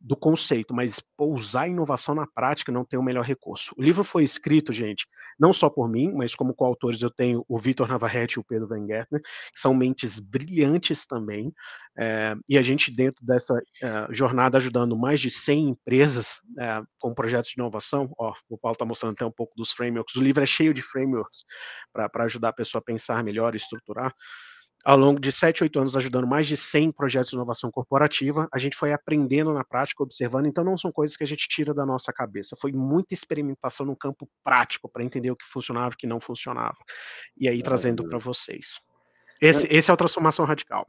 do 0.00 0.16
conceito, 0.16 0.72
mas 0.72 1.02
usar 1.18 1.62
a 1.62 1.68
inovação 1.68 2.14
na 2.14 2.26
prática 2.26 2.72
não 2.72 2.84
tem 2.84 2.98
o 2.98 3.02
melhor 3.02 3.22
recurso. 3.22 3.74
O 3.76 3.82
livro 3.82 4.02
foi 4.02 4.24
escrito, 4.24 4.72
gente, 4.72 5.06
não 5.38 5.52
só 5.52 5.68
por 5.68 5.90
mim, 5.90 6.12
mas 6.14 6.34
como 6.34 6.54
coautores 6.54 7.02
eu 7.02 7.10
tenho 7.10 7.44
o 7.46 7.58
Vitor 7.58 7.86
Navarrete 7.86 8.34
e 8.34 8.40
o 8.40 8.44
Pedro 8.44 8.66
Van 8.66 8.86
Gertner, 8.86 9.20
que 9.20 9.60
são 9.60 9.74
mentes 9.74 10.18
brilhantes 10.18 11.06
também, 11.06 11.52
é, 11.98 12.34
e 12.48 12.56
a 12.56 12.62
gente 12.62 12.90
dentro 12.90 13.24
dessa 13.26 13.60
é, 13.82 14.06
jornada 14.10 14.56
ajudando 14.56 14.96
mais 14.96 15.20
de 15.20 15.30
100 15.30 15.68
empresas 15.70 16.40
é, 16.58 16.82
com 16.98 17.12
projetos 17.12 17.50
de 17.50 17.60
inovação, 17.60 18.10
ó, 18.18 18.32
o 18.48 18.56
Paulo 18.56 18.72
está 18.72 18.86
mostrando 18.86 19.12
até 19.12 19.26
um 19.26 19.30
pouco 19.30 19.54
dos 19.54 19.70
frameworks, 19.72 20.16
o 20.16 20.22
livro 20.22 20.42
é 20.42 20.46
cheio 20.46 20.72
de 20.72 20.80
frameworks 20.80 21.44
para 21.92 22.24
ajudar 22.24 22.48
a 22.48 22.54
pessoa 22.54 22.80
a 22.80 22.84
pensar 22.84 23.22
melhor 23.22 23.54
e 23.54 23.58
estruturar, 23.58 24.14
ao 24.84 24.96
longo 24.96 25.20
de 25.20 25.30
7, 25.30 25.62
8 25.62 25.78
anos, 25.78 25.96
ajudando 25.96 26.26
mais 26.26 26.46
de 26.46 26.56
100 26.56 26.92
projetos 26.92 27.30
de 27.30 27.36
inovação 27.36 27.70
corporativa, 27.70 28.48
a 28.52 28.58
gente 28.58 28.76
foi 28.76 28.92
aprendendo 28.92 29.52
na 29.52 29.64
prática, 29.64 30.02
observando, 30.02 30.46
então 30.46 30.64
não 30.64 30.76
são 30.76 30.90
coisas 30.90 31.16
que 31.16 31.24
a 31.24 31.26
gente 31.26 31.48
tira 31.48 31.74
da 31.74 31.84
nossa 31.84 32.12
cabeça, 32.12 32.56
foi 32.58 32.72
muita 32.72 33.14
experimentação 33.14 33.84
no 33.84 33.96
campo 33.96 34.28
prático 34.42 34.88
para 34.88 35.04
entender 35.04 35.30
o 35.30 35.36
que 35.36 35.44
funcionava 35.44 35.90
e 35.90 35.94
o 35.94 35.98
que 35.98 36.06
não 36.06 36.20
funcionava, 36.20 36.78
e 37.36 37.48
aí 37.48 37.62
trazendo 37.62 38.08
para 38.08 38.18
vocês. 38.18 38.80
Esse, 39.40 39.66
esse 39.70 39.90
é 39.90 39.94
a 39.94 39.96
transformação 39.96 40.44
radical. 40.44 40.86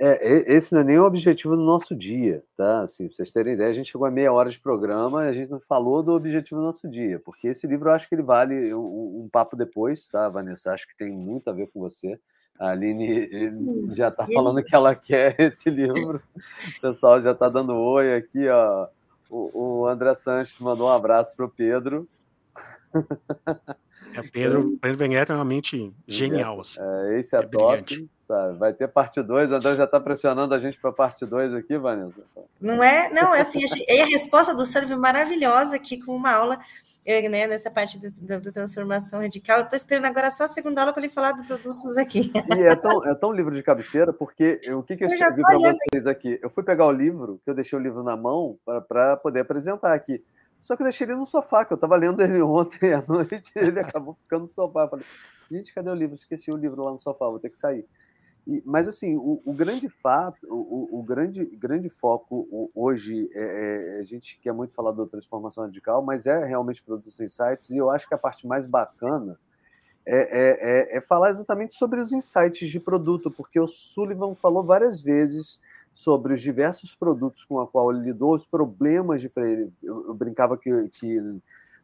É, 0.00 0.54
esse 0.54 0.72
não 0.72 0.80
é 0.80 0.84
nem 0.84 0.98
o 0.98 1.04
objetivo 1.04 1.54
do 1.54 1.62
nosso 1.62 1.94
dia, 1.94 2.42
tá? 2.56 2.80
Assim, 2.80 3.06
pra 3.06 3.14
vocês 3.14 3.30
terem 3.30 3.52
ideia, 3.52 3.68
a 3.68 3.74
gente 3.74 3.90
chegou 3.92 4.06
a 4.06 4.10
meia 4.10 4.32
hora 4.32 4.48
de 4.48 4.58
programa 4.58 5.26
e 5.26 5.28
a 5.28 5.32
gente 5.32 5.50
não 5.50 5.60
falou 5.60 6.02
do 6.02 6.12
objetivo 6.12 6.60
do 6.60 6.66
nosso 6.66 6.88
dia, 6.88 7.20
porque 7.20 7.48
esse 7.48 7.66
livro 7.66 7.90
eu 7.90 7.92
acho 7.92 8.08
que 8.08 8.14
ele 8.14 8.22
vale 8.22 8.72
um, 8.72 9.24
um 9.24 9.28
papo 9.30 9.54
depois, 9.54 10.08
tá, 10.08 10.30
Vanessa? 10.30 10.72
Acho 10.72 10.88
que 10.88 10.96
tem 10.96 11.12
muito 11.12 11.50
a 11.50 11.52
ver 11.52 11.66
com 11.66 11.78
você. 11.78 12.18
A 12.60 12.72
Aline 12.72 13.26
já 13.90 14.08
está 14.08 14.26
falando 14.26 14.62
que 14.62 14.74
ela 14.74 14.94
quer 14.94 15.34
esse 15.40 15.70
livro. 15.70 16.22
O 16.76 16.80
pessoal 16.82 17.22
já 17.22 17.32
está 17.32 17.48
dando 17.48 17.74
oi 17.74 18.14
aqui, 18.14 18.46
ó. 18.50 18.86
O, 19.30 19.80
o 19.80 19.86
André 19.86 20.14
Sanches 20.14 20.58
mandou 20.60 20.88
um 20.88 20.92
abraço 20.92 21.34
para 21.34 21.46
o 21.46 21.48
Pedro. 21.48 22.06
É, 24.14 24.20
Pedro, 24.32 24.76
Pedro 24.78 24.98
Veneta 24.98 25.32
é 25.32 25.36
uma 25.36 25.44
mente 25.44 25.94
genial. 26.06 26.60
Assim. 26.60 26.80
É, 26.80 27.20
esse 27.20 27.34
é, 27.34 27.38
é 27.38 27.42
top, 27.46 28.10
sabe? 28.18 28.58
Vai 28.58 28.72
ter 28.72 28.88
parte 28.88 29.22
2. 29.22 29.52
O 29.52 29.54
André 29.54 29.76
já 29.76 29.84
está 29.84 30.00
pressionando 30.00 30.52
a 30.52 30.58
gente 30.58 30.78
para 30.78 30.92
parte 30.92 31.24
2 31.24 31.54
aqui, 31.54 31.78
Vanessa. 31.78 32.22
Não 32.60 32.82
é? 32.82 33.08
Não, 33.10 33.34
é 33.34 33.40
assim, 33.40 33.60
a 33.64 34.04
resposta 34.04 34.54
do 34.54 34.66
Sérgio 34.66 34.98
maravilhosa 34.98 35.76
aqui 35.76 35.96
com 35.96 36.14
uma 36.14 36.32
aula 36.32 36.58
eu, 37.04 37.30
né, 37.30 37.46
nessa 37.46 37.70
parte 37.70 37.98
da 37.98 38.40
transformação 38.40 39.20
radical. 39.20 39.58
Eu 39.58 39.64
estou 39.64 39.76
esperando 39.76 40.04
agora 40.04 40.30
só 40.30 40.44
a 40.44 40.48
segunda 40.48 40.82
aula 40.82 40.92
para 40.92 41.02
ele 41.02 41.12
falar 41.12 41.32
dos 41.32 41.46
produtos 41.46 41.96
aqui. 41.96 42.30
E 42.56 42.62
é 42.62 42.76
tão, 42.76 43.04
é 43.06 43.14
tão 43.14 43.32
livro 43.32 43.54
de 43.54 43.62
cabeceira, 43.62 44.12
porque 44.12 44.60
o 44.72 44.82
que, 44.82 44.96
que 44.96 45.04
eu, 45.04 45.08
eu 45.08 45.14
escrevi 45.14 45.42
para 45.42 45.58
vocês 45.58 46.06
aqui? 46.06 46.38
Eu 46.42 46.50
fui 46.50 46.62
pegar 46.62 46.86
o 46.86 46.92
livro, 46.92 47.40
que 47.44 47.50
eu 47.50 47.54
deixei 47.54 47.78
o 47.78 47.82
livro 47.82 48.02
na 48.02 48.16
mão 48.16 48.58
para 48.88 49.16
poder 49.16 49.40
apresentar 49.40 49.94
aqui. 49.94 50.22
Só 50.60 50.76
que 50.76 50.82
eu 50.82 50.84
deixei 50.84 51.06
ele 51.06 51.16
no 51.16 51.24
sofá, 51.24 51.64
que 51.64 51.72
eu 51.72 51.76
estava 51.76 51.96
lendo 51.96 52.20
ele 52.20 52.40
ontem 52.42 52.92
à 52.92 53.02
noite, 53.06 53.50
ele 53.56 53.80
acabou 53.80 54.16
ficando 54.22 54.42
no 54.42 54.46
sofá. 54.46 54.82
Eu 54.82 54.88
falei, 54.88 55.06
gente, 55.50 55.72
cadê 55.72 55.88
o 55.90 55.94
livro? 55.94 56.14
Esqueci 56.14 56.52
o 56.52 56.56
livro 56.56 56.84
lá 56.84 56.90
no 56.90 56.98
sofá, 56.98 57.26
vou 57.26 57.38
ter 57.38 57.50
que 57.50 57.58
sair. 57.58 57.86
E, 58.46 58.62
mas 58.64 58.88
assim, 58.88 59.16
o, 59.16 59.40
o, 59.44 59.52
grande 59.52 59.88
fato, 59.88 60.38
o, 60.48 60.98
o, 60.98 61.02
grande, 61.02 61.44
grande 61.56 61.88
foco 61.88 62.70
hoje 62.74 63.28
é, 63.34 63.96
é, 63.96 64.00
a 64.00 64.04
gente 64.04 64.38
quer 64.40 64.52
muito 64.52 64.74
falar 64.74 64.92
da 64.92 65.06
transformação 65.06 65.64
radical, 65.64 66.02
mas 66.02 66.26
é 66.26 66.44
realmente 66.44 66.82
produtos 66.82 67.20
insights 67.20 67.70
e 67.70 67.76
eu 67.76 67.90
acho 67.90 68.08
que 68.08 68.14
a 68.14 68.18
parte 68.18 68.46
mais 68.46 68.66
bacana 68.66 69.38
é, 70.06 70.16
é, 70.16 70.94
é, 70.94 70.98
é 70.98 71.00
falar 71.00 71.30
exatamente 71.30 71.74
sobre 71.74 72.00
os 72.00 72.12
insights 72.12 72.68
de 72.68 72.80
produto, 72.80 73.30
porque 73.30 73.60
o 73.60 73.66
Sullivan 73.66 74.34
falou 74.34 74.64
várias 74.64 75.00
vezes 75.00 75.60
sobre 75.92 76.32
os 76.32 76.40
diversos 76.40 76.94
produtos 76.94 77.44
com 77.44 77.60
a 77.60 77.66
qual 77.66 77.92
ele 77.92 78.04
lidou, 78.04 78.34
os 78.34 78.46
problemas 78.46 79.20
de. 79.20 79.30
Eu, 79.82 80.08
eu 80.08 80.14
brincava 80.14 80.56
que, 80.56 80.88
que 80.88 81.40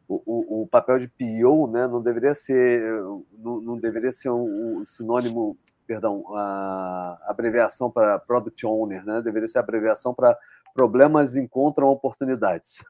o, 0.07 0.61
o, 0.63 0.67
papel 0.67 0.99
de 0.99 1.07
PO 1.07 1.67
né, 1.67 1.87
não 1.87 2.01
deveria 2.01 2.33
ser 2.33 2.81
não, 3.37 3.61
não 3.61 3.77
deveria 3.77 4.11
ser 4.11 4.29
um, 4.29 4.79
um, 4.79 4.85
sinônimo, 4.85 5.57
perdão, 5.85 6.23
a 6.33 7.19
abreviação 7.25 7.91
para 7.91 8.17
Product 8.19 8.65
Owner, 8.65 9.05
né? 9.05 9.21
Deveria 9.21 9.47
ser 9.47 9.57
a 9.57 9.61
abreviação 9.61 10.13
para 10.13 10.37
problemas 10.73 11.35
encontram 11.35 11.87
oportunidades. 11.87 12.83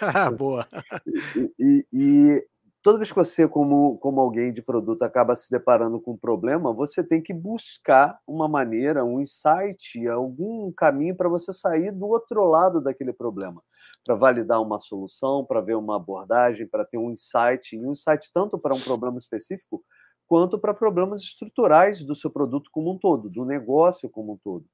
ah, 0.00 0.30
boa. 0.32 0.66
E, 1.06 1.52
e, 1.58 1.86
e, 1.92 2.46
toda 2.82 2.98
vez 2.98 3.10
que 3.10 3.16
você, 3.16 3.46
como, 3.46 3.96
como 3.98 4.20
alguém 4.20 4.52
de 4.52 4.60
produto, 4.60 5.02
acaba 5.02 5.36
se 5.36 5.50
deparando 5.50 6.00
com 6.00 6.12
um 6.12 6.16
problema, 6.16 6.72
você 6.72 7.04
tem 7.04 7.22
que 7.22 7.32
buscar 7.32 8.18
uma 8.26 8.48
maneira, 8.48 9.04
um 9.04 9.20
insight, 9.20 10.06
algum 10.08 10.72
caminho 10.72 11.16
para 11.16 11.28
você 11.28 11.52
sair 11.52 11.92
do 11.92 12.06
outro 12.06 12.44
lado 12.44 12.80
daquele 12.82 13.12
problema, 13.12 13.62
para 14.04 14.14
validar 14.14 14.60
uma 14.60 14.78
solução, 14.78 15.44
para 15.44 15.60
ver 15.60 15.76
uma 15.76 15.96
abordagem, 15.96 16.66
para 16.66 16.84
ter 16.84 16.98
um 16.98 17.10
insight, 17.10 17.76
e 17.76 17.86
um 17.86 17.92
insight 17.92 18.30
tanto 18.32 18.58
para 18.58 18.74
um 18.74 18.80
problema 18.80 19.18
específico, 19.18 19.84
quanto 20.26 20.58
para 20.58 20.74
problemas 20.74 21.22
estruturais 21.22 22.02
do 22.02 22.14
seu 22.14 22.30
produto 22.30 22.70
como 22.72 22.92
um 22.92 22.98
todo, 22.98 23.28
do 23.28 23.44
negócio 23.44 24.08
como 24.08 24.32
um 24.32 24.38
todo. 24.42 24.64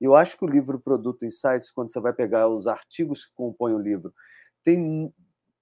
Eu 0.00 0.14
acho 0.14 0.36
que 0.36 0.44
o 0.44 0.48
livro 0.48 0.80
Produto 0.80 1.24
Insights, 1.24 1.70
quando 1.70 1.92
você 1.92 2.00
vai 2.00 2.12
pegar 2.12 2.48
os 2.48 2.66
artigos 2.66 3.24
que 3.24 3.32
compõem 3.34 3.74
o 3.74 3.78
livro, 3.78 4.12
tem 4.64 5.12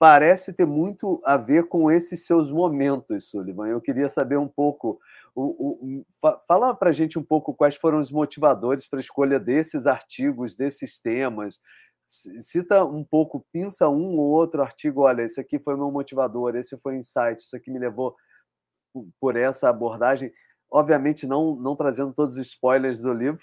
parece 0.02 0.52
ter 0.52 0.66
muito 0.66 1.20
a 1.24 1.36
ver 1.36 1.68
com 1.68 1.88
esses 1.88 2.26
seus 2.26 2.50
momentos, 2.50 3.30
Sullivan. 3.30 3.68
Eu 3.68 3.80
queria 3.80 4.08
saber 4.08 4.36
um 4.36 4.48
pouco, 4.48 4.98
o, 5.32 5.44
o, 5.44 6.06
fala 6.48 6.74
para 6.74 6.90
a 6.90 6.92
gente 6.92 7.20
um 7.20 7.22
pouco 7.22 7.54
quais 7.54 7.76
foram 7.76 8.00
os 8.00 8.10
motivadores 8.10 8.84
para 8.84 8.98
a 8.98 9.00
escolha 9.00 9.38
desses 9.38 9.86
artigos, 9.86 10.56
desses 10.56 11.00
temas. 11.00 11.60
Cita 12.40 12.84
um 12.84 13.02
pouco, 13.02 13.46
pinça 13.50 13.88
um 13.88 14.18
ou 14.18 14.30
outro 14.30 14.60
artigo, 14.60 15.00
olha, 15.02 15.22
esse 15.22 15.40
aqui 15.40 15.58
foi 15.58 15.74
meu 15.76 15.90
motivador, 15.90 16.54
esse 16.54 16.76
foi 16.76 16.96
insight, 16.96 17.40
isso 17.40 17.56
aqui 17.56 17.70
me 17.70 17.78
levou 17.78 18.14
por 19.18 19.34
essa 19.34 19.70
abordagem. 19.70 20.30
Obviamente, 20.70 21.26
não, 21.26 21.56
não 21.56 21.74
trazendo 21.74 22.12
todos 22.12 22.36
os 22.36 22.46
spoilers 22.46 23.00
do 23.00 23.14
livro, 23.14 23.42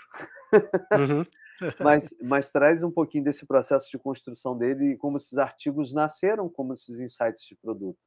uhum. 0.93 1.23
mas, 1.79 2.13
mas 2.21 2.51
traz 2.51 2.83
um 2.83 2.91
pouquinho 2.91 3.23
desse 3.23 3.45
processo 3.45 3.89
de 3.89 3.97
construção 3.97 4.55
dele 4.55 4.91
e 4.91 4.97
como 4.97 5.17
esses 5.17 5.37
artigos 5.39 5.91
nasceram 5.91 6.47
como 6.47 6.73
esses 6.73 6.99
insights 6.99 7.43
de 7.47 7.55
produto. 7.55 7.99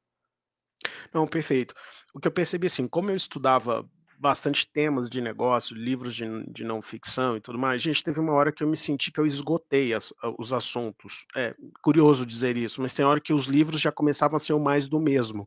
Não, 1.13 1.27
perfeito. 1.27 1.75
O 2.15 2.21
que 2.21 2.29
eu 2.29 2.33
percebi, 2.33 2.69
assim, 2.69 2.87
como 2.87 3.11
eu 3.11 3.17
estudava 3.17 3.89
bastante 4.23 4.71
temas 4.73 5.11
de 5.11 5.21
negócio, 5.21 5.77
livros 5.77 6.15
de, 6.15 6.25
de 6.47 6.63
não 6.63 6.81
ficção 6.81 7.37
e 7.37 7.41
tudo 7.41 7.59
mais, 7.59 7.83
gente, 7.83 8.05
teve 8.05 8.21
uma 8.21 8.33
hora 8.33 8.53
que 8.53 8.63
eu 8.63 8.69
me 8.69 8.77
senti 8.77 9.11
que 9.11 9.19
eu 9.19 9.27
esgotei 9.27 9.93
as, 9.93 10.15
os 10.39 10.53
assuntos. 10.53 11.27
É 11.35 11.53
curioso 11.83 12.25
dizer 12.25 12.57
isso, 12.57 12.81
mas 12.81 12.95
tem 12.95 13.05
hora 13.05 13.21
que 13.21 13.33
os 13.33 13.47
livros 13.47 13.81
já 13.81 13.91
começavam 13.91 14.37
a 14.37 14.41
ser 14.41 14.53
o 14.53 14.61
mais 14.61 14.89
do 14.89 15.01
mesmo. 15.01 15.45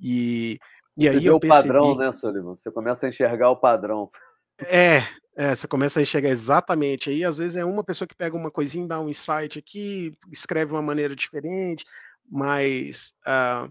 E, 0.00 0.58
e 0.96 1.02
Você 1.02 1.08
aí 1.10 1.26
eu 1.26 1.38
percebi... 1.38 1.68
o 1.68 1.72
padrão, 1.74 1.96
né, 1.96 2.10
Sullivan? 2.10 2.56
Você 2.56 2.70
começa 2.70 3.04
a 3.04 3.08
enxergar 3.10 3.50
o 3.50 3.56
padrão. 3.56 4.10
É, 4.58 5.02
é, 5.36 5.54
você 5.54 5.68
começa 5.68 6.00
a 6.00 6.02
enxergar 6.02 6.30
exatamente. 6.30 7.10
Aí, 7.10 7.22
às 7.22 7.36
vezes, 7.36 7.56
é 7.56 7.64
uma 7.64 7.84
pessoa 7.84 8.08
que 8.08 8.16
pega 8.16 8.34
uma 8.34 8.50
coisinha, 8.50 8.88
dá 8.88 8.98
um 8.98 9.10
insight 9.10 9.58
aqui, 9.58 10.14
escreve 10.32 10.68
de 10.68 10.72
uma 10.72 10.82
maneira 10.82 11.14
diferente, 11.14 11.84
mas 12.26 13.12
uh, 13.26 13.70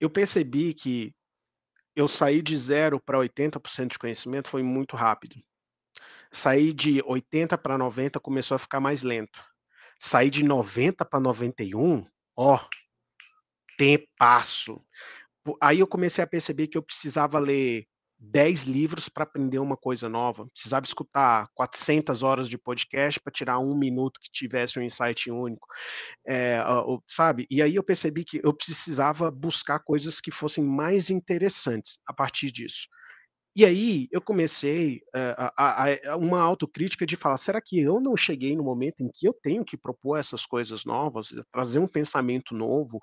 eu 0.00 0.08
percebi 0.08 0.72
que 0.72 1.12
eu 1.98 2.06
saí 2.06 2.40
de 2.40 2.56
zero 2.56 3.00
para 3.00 3.18
80% 3.18 3.90
de 3.90 3.98
conhecimento 3.98 4.48
foi 4.48 4.62
muito 4.62 4.94
rápido. 4.94 5.34
Sair 6.30 6.72
de 6.72 7.02
80 7.04 7.58
para 7.58 7.76
90 7.76 8.20
começou 8.20 8.54
a 8.54 8.58
ficar 8.58 8.78
mais 8.78 9.02
lento. 9.02 9.42
Sair 9.98 10.30
de 10.30 10.44
90 10.44 11.04
para 11.04 11.18
91, 11.18 12.06
ó, 12.36 12.60
tempasso. 13.76 14.80
Aí 15.60 15.80
eu 15.80 15.88
comecei 15.88 16.22
a 16.22 16.26
perceber 16.26 16.68
que 16.68 16.78
eu 16.78 16.82
precisava 16.84 17.40
ler 17.40 17.88
10 18.18 18.64
livros 18.64 19.08
para 19.08 19.24
aprender 19.24 19.58
uma 19.58 19.76
coisa 19.76 20.08
nova. 20.08 20.44
Precisava 20.46 20.84
escutar 20.84 21.48
400 21.54 22.22
horas 22.22 22.48
de 22.48 22.58
podcast 22.58 23.20
para 23.20 23.32
tirar 23.32 23.58
um 23.58 23.76
minuto 23.76 24.20
que 24.20 24.30
tivesse 24.30 24.78
um 24.78 24.82
insight 24.82 25.30
único, 25.30 25.66
é, 26.26 26.58
sabe? 27.06 27.46
E 27.50 27.62
aí 27.62 27.76
eu 27.76 27.82
percebi 27.82 28.24
que 28.24 28.40
eu 28.42 28.52
precisava 28.52 29.30
buscar 29.30 29.78
coisas 29.80 30.20
que 30.20 30.30
fossem 30.30 30.64
mais 30.64 31.10
interessantes 31.10 31.98
a 32.06 32.12
partir 32.12 32.50
disso. 32.50 32.88
E 33.58 33.64
aí 33.64 34.06
eu 34.12 34.20
comecei 34.22 34.98
uh, 35.16 35.50
a, 35.56 35.86
a, 36.12 36.16
uma 36.16 36.40
autocrítica 36.40 37.04
de 37.04 37.16
falar: 37.16 37.36
será 37.38 37.60
que 37.60 37.80
eu 37.80 37.98
não 37.98 38.16
cheguei 38.16 38.54
no 38.54 38.62
momento 38.62 39.00
em 39.00 39.10
que 39.12 39.26
eu 39.26 39.34
tenho 39.34 39.64
que 39.64 39.76
propor 39.76 40.16
essas 40.16 40.46
coisas 40.46 40.84
novas, 40.84 41.34
trazer 41.52 41.80
um 41.80 41.88
pensamento 41.88 42.54
novo, 42.54 43.00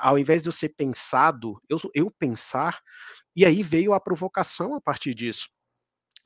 ao 0.00 0.16
invés 0.16 0.42
de 0.42 0.48
eu 0.48 0.52
ser 0.52 0.68
pensado, 0.76 1.60
eu, 1.68 1.78
eu 1.92 2.08
pensar? 2.08 2.78
E 3.36 3.44
aí 3.44 3.62
veio 3.62 3.92
a 3.92 4.00
provocação 4.00 4.74
a 4.74 4.80
partir 4.80 5.14
disso. 5.14 5.48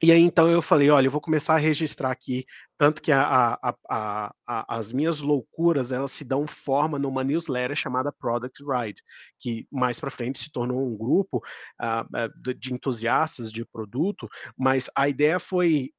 E 0.02 0.10
aí, 0.10 0.22
então, 0.22 0.48
eu 0.48 0.62
falei, 0.62 0.88
olha, 0.88 1.08
eu 1.08 1.10
vou 1.10 1.20
começar 1.20 1.54
a 1.54 1.58
registrar 1.58 2.10
aqui, 2.10 2.46
tanto 2.78 3.02
que 3.02 3.12
a, 3.12 3.58
a, 3.62 3.74
a, 3.90 4.34
as 4.78 4.94
minhas 4.94 5.20
loucuras, 5.20 5.92
elas 5.92 6.10
se 6.10 6.24
dão 6.24 6.46
forma 6.46 6.98
numa 6.98 7.22
newsletter 7.22 7.76
chamada 7.76 8.10
Product 8.10 8.64
Ride, 8.64 9.02
que 9.38 9.66
mais 9.70 10.00
para 10.00 10.10
frente 10.10 10.38
se 10.38 10.50
tornou 10.50 10.86
um 10.86 10.96
grupo 10.96 11.42
uh, 11.82 12.54
de 12.54 12.72
entusiastas 12.72 13.52
de 13.52 13.62
produto, 13.62 14.26
mas 14.56 14.88
a 14.96 15.06
ideia 15.06 15.38
foi 15.38 15.90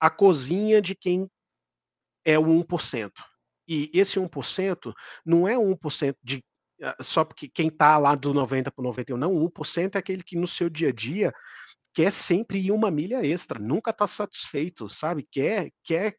a 0.00 0.10
cozinha 0.10 0.82
de 0.82 0.96
quem 0.96 1.30
é 2.24 2.36
o 2.36 2.46
1%. 2.46 3.12
E 3.68 3.90
esse 3.94 4.18
1% 4.18 4.92
não 5.24 5.46
é 5.46 5.54
1% 5.56 6.16
de 6.20 6.44
só 7.00 7.24
porque 7.24 7.48
quem 7.48 7.68
está 7.68 7.96
lá 7.98 8.14
do 8.14 8.34
90 8.34 8.70
para 8.70 8.82
o 8.82 8.84
91, 8.84 9.16
não, 9.16 9.32
1% 9.32 9.94
é 9.94 9.98
aquele 9.98 10.22
que 10.22 10.36
no 10.36 10.46
seu 10.46 10.68
dia 10.68 10.88
a 10.88 10.92
dia 10.92 11.32
quer 11.94 12.12
sempre 12.12 12.58
ir 12.58 12.70
uma 12.70 12.90
milha 12.90 13.24
extra, 13.24 13.58
nunca 13.58 13.90
está 13.90 14.06
satisfeito, 14.06 14.88
sabe? 14.88 15.26
Quer, 15.30 15.70
quer 15.82 16.16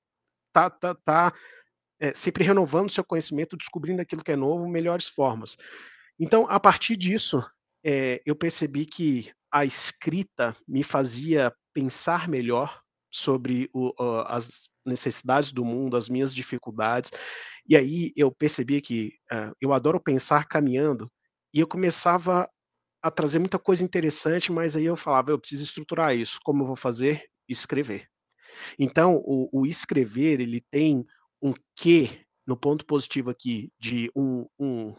tá, 0.51 0.69
tá, 0.69 0.95
tá 0.95 1.33
é, 1.99 2.13
sempre 2.13 2.43
renovando 2.43 2.89
seu 2.89 3.03
conhecimento, 3.03 3.57
descobrindo 3.57 4.01
aquilo 4.01 4.23
que 4.23 4.31
é 4.31 4.35
novo, 4.35 4.67
melhores 4.67 5.07
formas. 5.07 5.55
Então, 6.19 6.47
a 6.49 6.59
partir 6.59 6.95
disso, 6.97 7.43
é, 7.83 8.21
eu 8.25 8.35
percebi 8.35 8.85
que 8.85 9.31
a 9.51 9.65
escrita 9.65 10.55
me 10.67 10.83
fazia 10.83 11.53
pensar 11.73 12.27
melhor 12.27 12.81
sobre 13.17 13.69
o, 13.73 13.89
uh, 14.01 14.21
as 14.27 14.69
necessidades 14.85 15.51
do 15.51 15.65
mundo, 15.65 15.97
as 15.97 16.07
minhas 16.07 16.33
dificuldades. 16.33 17.11
E 17.67 17.75
aí 17.75 18.13
eu 18.15 18.31
percebi 18.31 18.79
que 18.79 19.13
uh, 19.31 19.51
eu 19.59 19.73
adoro 19.73 19.99
pensar 19.99 20.47
caminhando, 20.47 21.11
e 21.53 21.59
eu 21.59 21.67
começava 21.67 22.47
a 23.01 23.09
trazer 23.09 23.39
muita 23.39 23.57
coisa 23.57 23.83
interessante, 23.83 24.51
mas 24.51 24.75
aí 24.75 24.85
eu 24.85 24.95
falava, 24.95 25.31
eu 25.31 25.39
preciso 25.39 25.63
estruturar 25.63 26.15
isso. 26.15 26.39
Como 26.43 26.61
eu 26.63 26.67
vou 26.67 26.75
fazer? 26.75 27.23
Escrever. 27.47 28.07
Então, 28.77 29.21
o, 29.25 29.61
o 29.61 29.65
escrever, 29.65 30.39
ele 30.39 30.61
tem 30.69 31.05
um 31.41 31.53
quê, 31.75 32.21
no 32.45 32.55
ponto 32.55 32.85
positivo 32.85 33.29
aqui, 33.29 33.71
de 33.79 34.11
um, 34.15 34.45
um, 34.59 34.95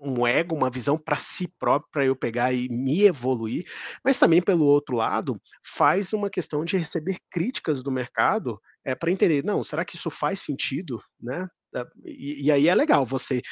um 0.00 0.26
ego, 0.26 0.54
uma 0.54 0.70
visão 0.70 0.96
para 0.98 1.16
si 1.16 1.46
próprio, 1.58 1.90
para 1.92 2.04
eu 2.04 2.16
pegar 2.16 2.52
e 2.52 2.68
me 2.68 3.04
evoluir, 3.04 3.66
mas 4.04 4.18
também, 4.18 4.40
pelo 4.40 4.64
outro 4.64 4.96
lado, 4.96 5.40
faz 5.64 6.12
uma 6.12 6.30
questão 6.30 6.64
de 6.64 6.76
receber 6.76 7.18
críticas 7.30 7.82
do 7.82 7.92
mercado 7.92 8.60
é, 8.84 8.94
para 8.94 9.10
entender, 9.10 9.44
não, 9.44 9.62
será 9.62 9.84
que 9.84 9.96
isso 9.96 10.10
faz 10.10 10.40
sentido? 10.40 11.00
Né? 11.20 11.46
E, 12.04 12.46
e 12.46 12.50
aí 12.50 12.68
é 12.68 12.74
legal 12.74 13.04
você 13.04 13.42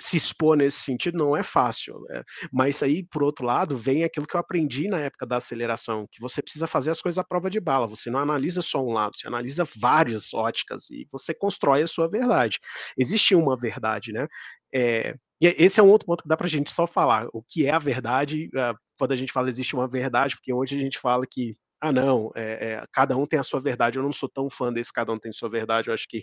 se 0.00 0.16
expor 0.16 0.56
nesse 0.56 0.80
sentido 0.80 1.16
não 1.16 1.36
é 1.36 1.42
fácil. 1.42 2.04
É, 2.10 2.22
mas 2.52 2.82
aí, 2.82 3.04
por 3.04 3.22
outro 3.22 3.44
lado, 3.44 3.76
vem 3.76 4.04
aquilo 4.04 4.26
que 4.26 4.34
eu 4.34 4.40
aprendi 4.40 4.88
na 4.88 4.98
época 4.98 5.26
da 5.26 5.36
aceleração, 5.36 6.06
que 6.10 6.20
você 6.20 6.42
precisa 6.42 6.66
fazer 6.66 6.90
as 6.90 7.00
coisas 7.00 7.18
à 7.18 7.24
prova 7.24 7.50
de 7.50 7.60
bala. 7.60 7.86
Você 7.86 8.10
não 8.10 8.18
analisa 8.18 8.62
só 8.62 8.84
um 8.84 8.92
lado, 8.92 9.16
você 9.16 9.28
analisa 9.28 9.64
várias 9.76 10.32
óticas 10.34 10.90
e 10.90 11.06
você 11.10 11.34
constrói 11.34 11.82
a 11.82 11.86
sua 11.86 12.08
verdade. 12.08 12.58
Existe 12.96 13.34
uma 13.34 13.56
verdade, 13.56 14.12
né? 14.12 14.26
É, 14.74 15.14
e 15.42 15.46
esse 15.58 15.80
é 15.80 15.82
um 15.82 15.90
outro 15.90 16.06
ponto 16.06 16.22
que 16.22 16.28
dá 16.28 16.36
para 16.36 16.46
a 16.46 16.50
gente 16.50 16.70
só 16.70 16.86
falar. 16.86 17.26
O 17.32 17.42
que 17.42 17.66
é 17.66 17.72
a 17.72 17.78
verdade, 17.78 18.48
uh, 18.54 18.78
quando 18.96 19.10
a 19.10 19.16
gente 19.16 19.32
fala 19.32 19.48
existe 19.48 19.74
uma 19.74 19.88
verdade, 19.88 20.36
porque 20.36 20.52
hoje 20.52 20.76
a 20.76 20.80
gente 20.80 21.00
fala 21.00 21.26
que, 21.28 21.56
ah, 21.80 21.90
não, 21.90 22.30
é, 22.36 22.74
é, 22.74 22.84
cada 22.92 23.16
um 23.16 23.26
tem 23.26 23.40
a 23.40 23.42
sua 23.42 23.60
verdade. 23.60 23.98
Eu 23.98 24.04
não 24.04 24.12
sou 24.12 24.28
tão 24.28 24.48
fã 24.48 24.72
desse 24.72 24.92
cada 24.92 25.12
um 25.12 25.18
tem 25.18 25.32
sua 25.32 25.48
verdade. 25.48 25.88
Eu 25.88 25.94
acho 25.94 26.06
que 26.08 26.22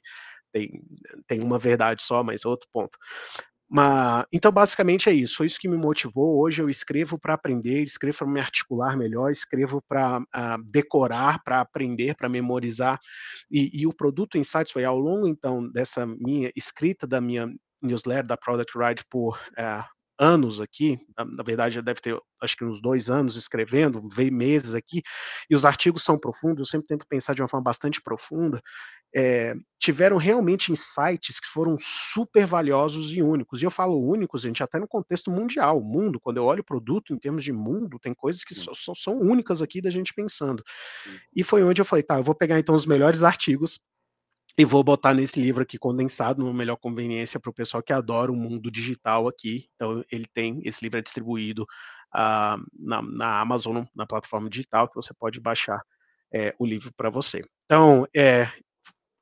tem, 0.54 0.82
tem 1.28 1.42
uma 1.42 1.60
verdade 1.60 2.02
só, 2.02 2.24
mas 2.24 2.46
outro 2.46 2.68
ponto. 2.72 2.98
Mas, 3.70 4.26
então, 4.32 4.52
basicamente 4.52 5.10
é 5.10 5.14
isso. 5.14 5.36
Foi 5.38 5.48
isso 5.48 5.60
que 5.60 5.68
me 5.68 5.78
motivou. 5.78 6.40
Hoje 6.40 6.62
eu 6.62 6.70
escrevo 6.70 7.20
para 7.20 7.34
aprender, 7.34 7.84
escrevo 7.84 8.20
para 8.20 8.28
me 8.28 8.40
articular 8.40 8.98
melhor, 8.98 9.32
escrevo 9.32 9.84
para 9.88 10.20
uh, 10.20 10.64
decorar, 10.72 11.44
para 11.44 11.60
aprender, 11.60 12.16
para 12.16 12.30
memorizar. 12.30 12.98
E, 13.52 13.82
e, 13.82 13.86
o 13.86 13.94
produto 13.94 14.38
Insights 14.38 14.72
foi 14.72 14.86
ao 14.86 14.98
longo, 14.98 15.28
então, 15.28 15.70
dessa 15.72 16.06
minha 16.06 16.52
escrita 16.56 17.06
da 17.06 17.22
minha 17.22 17.48
newsletter 17.82 18.26
da 18.26 18.38
Product 18.38 18.78
Ride 18.78 19.04
por 19.10 19.38
uh, 19.58 19.84
anos 20.20 20.60
aqui, 20.60 21.00
na 21.18 21.44
verdade 21.44 21.76
já 21.76 21.82
deve 21.82 22.02
ter 22.02 22.20
acho 22.42 22.58
que 22.58 22.66
uns 22.66 22.82
dois 22.82 23.10
anos 23.10 23.38
escrevendo, 23.38 24.06
veio 24.14 24.34
meses 24.34 24.76
aqui, 24.76 25.02
e 25.50 25.56
os 25.56 25.64
artigos 25.64 26.04
são 26.04 26.20
profundos, 26.20 26.60
eu 26.60 26.66
sempre 26.66 26.88
tento 26.88 27.06
pensar 27.08 27.34
de 27.34 27.42
uma 27.42 27.48
forma 27.48 27.64
bastante 27.64 28.02
profunda, 28.02 28.62
é, 29.16 29.56
tiveram 29.80 30.18
realmente 30.18 30.72
insights 30.72 31.40
que 31.40 31.48
foram 31.48 31.78
super 31.80 32.46
valiosos 32.46 33.12
e 33.12 33.22
únicos. 33.22 33.62
E 33.62 33.66
eu 33.66 33.72
falo 33.72 34.00
únicos, 34.00 34.42
gente, 34.42 34.62
até 34.62 34.78
no 34.78 34.88
contexto 34.88 35.32
mundial, 35.32 35.82
mundo, 35.82 36.20
quando 36.20 36.38
eu 36.38 36.46
olho 36.46 36.62
o 36.62 36.66
produto 36.66 37.14
em 37.14 37.18
termos 37.18 37.44
de 37.44 37.52
mundo, 37.52 37.98
tem 38.00 38.14
coisas 38.14 38.44
que 38.44 38.54
só, 38.54 38.72
só, 38.74 38.94
são 38.96 39.20
únicas 39.20 39.62
aqui 39.62 39.82
da 39.82 39.90
gente 39.90 40.14
pensando. 40.14 40.64
E 41.36 41.44
foi 41.44 41.64
onde 41.64 41.82
eu 41.82 41.86
falei, 41.86 42.04
tá, 42.04 42.18
eu 42.18 42.24
vou 42.24 42.36
pegar 42.36 42.60
então 42.60 42.76
os 42.76 42.86
melhores 42.86 43.24
artigos 43.24 43.80
e 44.60 44.66
vou 44.66 44.84
botar 44.84 45.14
nesse 45.14 45.40
livro 45.40 45.64
aqui 45.64 45.78
condensado, 45.78 46.44
numa 46.44 46.54
melhor 46.54 46.76
conveniência 46.76 47.40
para 47.40 47.50
o 47.50 47.54
pessoal 47.54 47.82
que 47.82 47.94
adora 47.94 48.30
o 48.30 48.36
mundo 48.36 48.70
digital 48.70 49.26
aqui. 49.26 49.66
Então, 49.74 50.04
ele 50.12 50.26
tem, 50.34 50.60
esse 50.66 50.84
livro 50.84 51.00
é 51.00 51.02
distribuído 51.02 51.64
uh, 52.14 52.62
na, 52.78 53.02
na, 53.02 53.40
Amazon, 53.40 53.86
na 53.96 54.06
plataforma 54.06 54.50
digital, 54.50 54.90
que 54.90 54.98
você 54.98 55.14
pode 55.14 55.40
baixar 55.40 55.82
é, 56.30 56.54
o 56.60 56.66
livro 56.66 56.92
para 56.94 57.10
você. 57.10 57.42
Então, 57.64 58.06
é, 58.14 58.52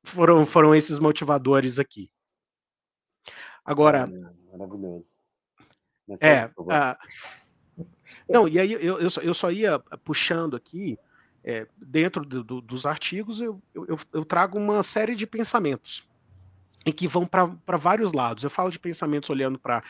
foram, 0.03 0.43
foram 0.43 0.73
esses 0.73 0.97
motivadores 0.97 1.77
aqui. 1.77 2.09
Agora. 3.63 4.07
Maravilhoso. 4.51 5.13
é. 6.19 6.45
Uh, 6.57 7.85
não, 8.27 8.47
e 8.47 8.59
aí 8.59 8.73
eu, 8.73 8.99
eu, 8.99 9.09
só, 9.11 9.21
eu 9.21 9.35
só 9.35 9.51
ia 9.51 9.77
puxando 10.03 10.55
aqui 10.55 10.97
é, 11.48 11.66
dentro 11.78 12.26
do, 12.26 12.43
do, 12.43 12.60
dos 12.60 12.86
artigos, 12.86 13.39
eu, 13.39 13.62
eu, 13.74 13.98
eu, 14.12 14.26
trago 14.26 14.58
uma 14.58 14.84
série 14.84 15.16
de 15.16 15.26
pensamentos 15.26 16.06
e 16.86 16.91
que 16.91 17.08
vão 17.08 17.26
para 17.26 17.78
vários 17.78 18.12
lados. 18.12 18.43
Eu 18.43 18.50
falo 18.50 18.70
de 18.70 18.78
pensamentos 18.78 19.30
olhando 19.30 19.58
para 19.58 19.82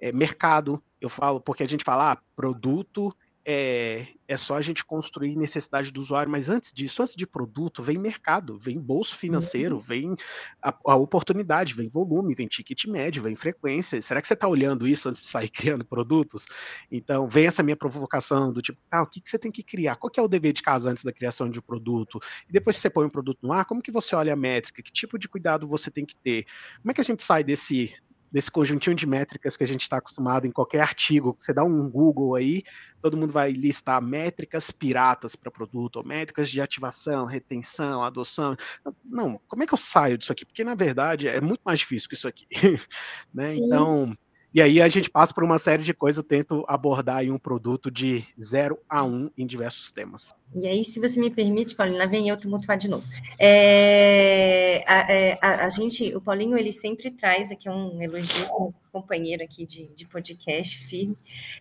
é, 0.00 0.10
mercado, 0.10 0.82
eu 1.02 1.10
falo 1.10 1.42
porque 1.42 1.62
a 1.62 1.66
gente 1.66 1.84
fala 1.84 2.12
ah, 2.12 2.18
produto 2.34 3.14
é, 3.46 4.06
é 4.26 4.36
só 4.36 4.56
a 4.56 4.60
gente 4.60 4.84
construir 4.84 5.36
necessidade 5.36 5.92
do 5.92 6.00
usuário, 6.00 6.32
mas 6.32 6.48
antes 6.48 6.72
disso, 6.72 7.02
antes 7.02 7.14
de 7.14 7.26
produto, 7.26 7.82
vem 7.82 7.98
mercado, 7.98 8.58
vem 8.58 8.80
bolso 8.80 9.16
financeiro, 9.16 9.76
uhum. 9.76 9.80
vem 9.80 10.16
a, 10.62 10.74
a, 10.86 10.96
oportunidade, 10.96 11.74
vem 11.74 11.88
volume, 11.88 12.34
vem 12.34 12.46
ticket 12.46 12.86
médio, 12.86 13.22
vem 13.22 13.36
frequência. 13.36 14.00
Será 14.00 14.22
que 14.22 14.28
você 14.28 14.34
está 14.34 14.48
olhando 14.48 14.88
isso 14.88 15.08
antes 15.08 15.22
de 15.22 15.28
sair 15.28 15.48
criando 15.50 15.84
produtos? 15.84 16.46
Então, 16.90 17.28
vem 17.28 17.46
essa 17.46 17.62
minha 17.62 17.76
provocação 17.76 18.50
do 18.50 18.62
tipo, 18.62 18.80
ah, 18.90 19.02
o 19.02 19.06
que, 19.06 19.20
que 19.20 19.28
você 19.28 19.38
tem 19.38 19.52
que 19.52 19.62
criar? 19.62 19.96
Qual 19.96 20.10
que 20.10 20.18
é 20.18 20.22
o 20.22 20.28
dever 20.28 20.52
de 20.52 20.62
casa 20.62 20.90
antes 20.90 21.04
da 21.04 21.12
criação 21.12 21.50
de 21.50 21.58
um 21.58 21.62
produto? 21.62 22.18
E 22.48 22.52
depois 22.52 22.76
que 22.76 22.82
você 22.82 22.90
põe 22.90 23.04
um 23.06 23.10
produto 23.10 23.40
no 23.42 23.52
ar, 23.52 23.66
como 23.66 23.82
que 23.82 23.92
você 23.92 24.16
olha 24.16 24.32
a 24.32 24.36
métrica? 24.36 24.82
Que 24.82 24.92
tipo 24.92 25.18
de 25.18 25.28
cuidado 25.28 25.66
você 25.66 25.90
tem 25.90 26.06
que 26.06 26.16
ter? 26.16 26.46
Como 26.80 26.90
é 26.90 26.94
que 26.94 27.00
a 27.00 27.04
gente 27.04 27.22
sai 27.22 27.44
desse, 27.44 27.94
desse 28.34 28.50
conjuntinho 28.50 28.96
de 28.96 29.06
métricas 29.06 29.56
que 29.56 29.62
a 29.62 29.66
gente 29.66 29.82
está 29.82 29.98
acostumado 29.98 30.44
em 30.44 30.50
qualquer 30.50 30.80
artigo. 30.80 31.36
Você 31.38 31.54
dá 31.54 31.62
um 31.62 31.88
Google 31.88 32.34
aí, 32.34 32.64
todo 33.00 33.16
mundo 33.16 33.32
vai 33.32 33.52
listar 33.52 34.02
métricas 34.02 34.72
piratas 34.72 35.36
para 35.36 35.52
produto, 35.52 35.96
ou 35.96 36.04
métricas 36.04 36.50
de 36.50 36.60
ativação, 36.60 37.26
retenção, 37.26 38.02
adoção. 38.02 38.56
Não, 39.04 39.40
como 39.46 39.62
é 39.62 39.66
que 39.68 39.72
eu 39.72 39.78
saio 39.78 40.18
disso 40.18 40.32
aqui? 40.32 40.44
Porque, 40.44 40.64
na 40.64 40.74
verdade, 40.74 41.28
é 41.28 41.40
muito 41.40 41.60
mais 41.64 41.78
difícil 41.78 42.08
que 42.08 42.16
isso 42.16 42.26
aqui. 42.26 42.44
né? 43.32 43.54
Então, 43.54 44.18
e 44.54 44.62
aí 44.62 44.80
a 44.80 44.88
gente 44.88 45.10
passa 45.10 45.34
por 45.34 45.42
uma 45.42 45.58
série 45.58 45.82
de 45.82 45.92
coisas, 45.92 46.18
eu 46.18 46.22
tento 46.22 46.64
abordar 46.68 47.24
um 47.24 47.36
produto 47.36 47.90
de 47.90 48.24
0 48.40 48.78
a 48.88 49.02
1 49.02 49.08
um 49.08 49.30
em 49.36 49.44
diversos 49.44 49.90
temas. 49.90 50.32
E 50.54 50.68
aí, 50.68 50.84
se 50.84 51.00
você 51.00 51.18
me 51.18 51.28
permite, 51.28 51.74
Paulina, 51.74 52.06
vem 52.06 52.28
eu 52.28 52.36
tumultuar 52.36 52.78
de 52.78 52.88
novo. 52.88 53.04
É, 53.36 54.84
a, 54.86 55.12
é, 55.12 55.38
a, 55.42 55.66
a, 55.66 55.68
gente, 55.68 56.14
o 56.14 56.20
Paulinho, 56.20 56.56
ele 56.56 56.70
sempre 56.70 57.10
traz 57.10 57.50
aqui 57.50 57.68
um 57.68 58.00
elogio, 58.00 58.46
um 58.60 58.72
companheiro 58.92 59.42
aqui 59.42 59.66
de, 59.66 59.88
de 59.88 60.06
podcast 60.06 60.78
firme, 60.78 61.16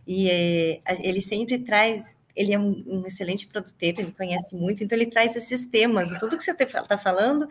e 0.05 0.29
é, 0.29 0.81
ele 1.01 1.19
sempre 1.19 1.57
traz 1.57 2.15
ele 2.35 2.51
é 2.53 2.57
um, 2.57 3.03
excelente 3.05 3.47
produtor, 3.47 3.75
ele 3.79 4.11
conhece 4.11 4.55
muito, 4.55 4.83
então 4.83 4.97
ele 4.97 5.05
traz 5.05 5.35
esses 5.35 5.65
temas, 5.65 6.11
tudo 6.19 6.35
que 6.37 6.43
você 6.43 6.51
está 6.51 6.97
falando 6.97 7.47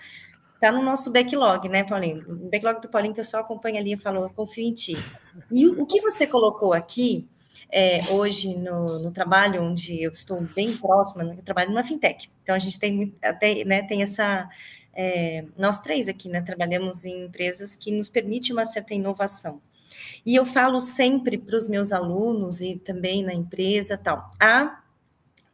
Está 0.62 0.70
no 0.70 0.80
nosso 0.80 1.10
backlog, 1.10 1.68
né, 1.68 1.82
Paulinho? 1.82 2.20
O 2.20 2.48
backlog 2.48 2.80
do 2.80 2.88
Paulinho 2.88 3.12
que 3.12 3.18
eu 3.18 3.24
só 3.24 3.40
acompanho 3.40 3.78
ali 3.78 3.94
e 3.94 3.96
falo, 3.96 4.30
confio 4.30 4.62
em 4.62 4.72
ti. 4.72 4.96
E 5.50 5.66
o, 5.66 5.82
o 5.82 5.86
que 5.86 6.00
você 6.00 6.24
colocou 6.24 6.72
aqui 6.72 7.28
é, 7.68 7.98
hoje 8.12 8.56
no, 8.56 9.00
no, 9.00 9.10
trabalho, 9.10 9.60
onde 9.60 10.00
eu 10.00 10.12
estou 10.12 10.40
bem 10.40 10.76
próxima, 10.76 11.24
eu 11.24 11.42
trabalho 11.42 11.70
numa 11.70 11.82
fintech. 11.82 12.30
Então 12.44 12.54
a 12.54 12.60
gente 12.60 12.78
tem 12.78 13.12
até, 13.20 13.64
né, 13.64 13.82
tem 13.82 14.04
essa. 14.04 14.48
É, 14.94 15.44
nós 15.58 15.80
três 15.80 16.06
aqui, 16.06 16.28
né, 16.28 16.40
trabalhamos 16.40 17.04
em 17.04 17.24
empresas 17.24 17.74
que 17.74 17.90
nos 17.90 18.08
permitem 18.08 18.52
uma 18.52 18.64
certa 18.64 18.94
inovação. 18.94 19.60
E 20.24 20.32
eu 20.32 20.46
falo 20.46 20.80
sempre 20.80 21.38
para 21.38 21.56
os 21.56 21.68
meus 21.68 21.90
alunos 21.90 22.60
e 22.60 22.76
também 22.76 23.24
na 23.24 23.34
empresa 23.34 23.98
tal, 23.98 24.30
há 24.38 24.80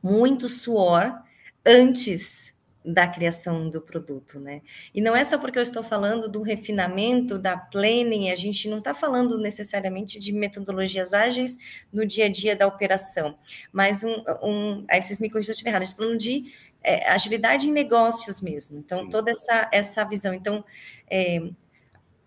muito 0.02 0.50
suor 0.50 1.18
antes 1.64 2.57
da 2.84 3.06
criação 3.06 3.68
do 3.68 3.80
produto, 3.80 4.38
né? 4.38 4.62
E 4.94 5.00
não 5.00 5.14
é 5.14 5.24
só 5.24 5.36
porque 5.38 5.58
eu 5.58 5.62
estou 5.62 5.82
falando 5.82 6.28
do 6.28 6.42
refinamento, 6.42 7.38
da 7.38 7.56
planning, 7.56 8.30
a 8.30 8.36
gente 8.36 8.68
não 8.68 8.78
está 8.78 8.94
falando 8.94 9.38
necessariamente 9.38 10.18
de 10.18 10.32
metodologias 10.32 11.12
ágeis 11.12 11.56
no 11.92 12.06
dia 12.06 12.26
a 12.26 12.28
dia 12.28 12.56
da 12.56 12.66
operação, 12.66 13.36
mas 13.72 14.02
um, 14.02 14.22
um 14.42 14.84
aí 14.88 15.02
vocês 15.02 15.20
me 15.20 15.28
corrigem 15.28 15.46
se 15.46 15.50
eu 15.50 15.54
estiver 15.54 15.70
errado, 15.70 15.82
estou 15.82 16.04
falando 16.04 16.18
de 16.18 16.52
é, 16.82 17.10
agilidade 17.10 17.68
em 17.68 17.72
negócios 17.72 18.40
mesmo, 18.40 18.78
então 18.78 19.10
toda 19.10 19.30
essa, 19.30 19.68
essa 19.72 20.04
visão, 20.04 20.32
então 20.32 20.64
é, 21.10 21.50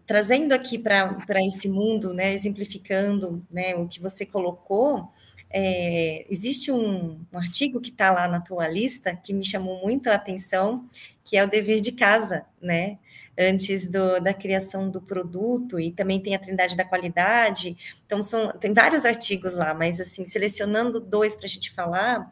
trazendo 0.06 0.52
aqui 0.52 0.78
para 0.78 1.16
esse 1.48 1.70
mundo, 1.70 2.14
né, 2.14 2.34
exemplificando 2.34 3.46
né, 3.50 3.76
o 3.76 3.88
que 3.88 4.02
você 4.02 4.26
colocou, 4.26 5.10
é, 5.54 6.26
existe 6.30 6.72
um, 6.72 7.20
um, 7.32 7.38
artigo 7.38 7.82
que 7.82 7.90
está 7.90 8.12
lá 8.12 8.28
na 8.28 8.40
tua 8.40 8.68
lista 8.68 9.16
que 9.16 9.34
me 9.34 9.44
chamou 9.44 9.82
muito 9.82 10.10
a 10.10 10.16
atenção, 10.16 10.86
que 11.24 11.38
é 11.38 11.44
o 11.44 11.50
dever 11.50 11.82
de 11.82 11.92
casa, 11.92 12.46
né? 12.62 12.98
Antes 13.38 13.90
do, 13.90 14.20
da 14.20 14.34
criação 14.34 14.90
do 14.90 15.02
produto, 15.02 15.80
e 15.80 15.92
também 15.92 16.20
tem 16.20 16.36
a 16.36 16.40
Trindade 16.40 16.76
da 16.76 16.86
Qualidade. 16.86 17.78
Então, 18.06 18.22
são, 18.22 18.52
tem 18.52 18.74
vários 18.74 19.06
artigos 19.06 19.54
lá, 19.54 19.74
mas 19.74 20.00
assim, 20.00 20.26
selecionando 20.26 21.00
dois 21.00 21.36
para 21.36 21.46
a 21.46 21.50
gente 21.50 21.72
falar, 21.72 22.32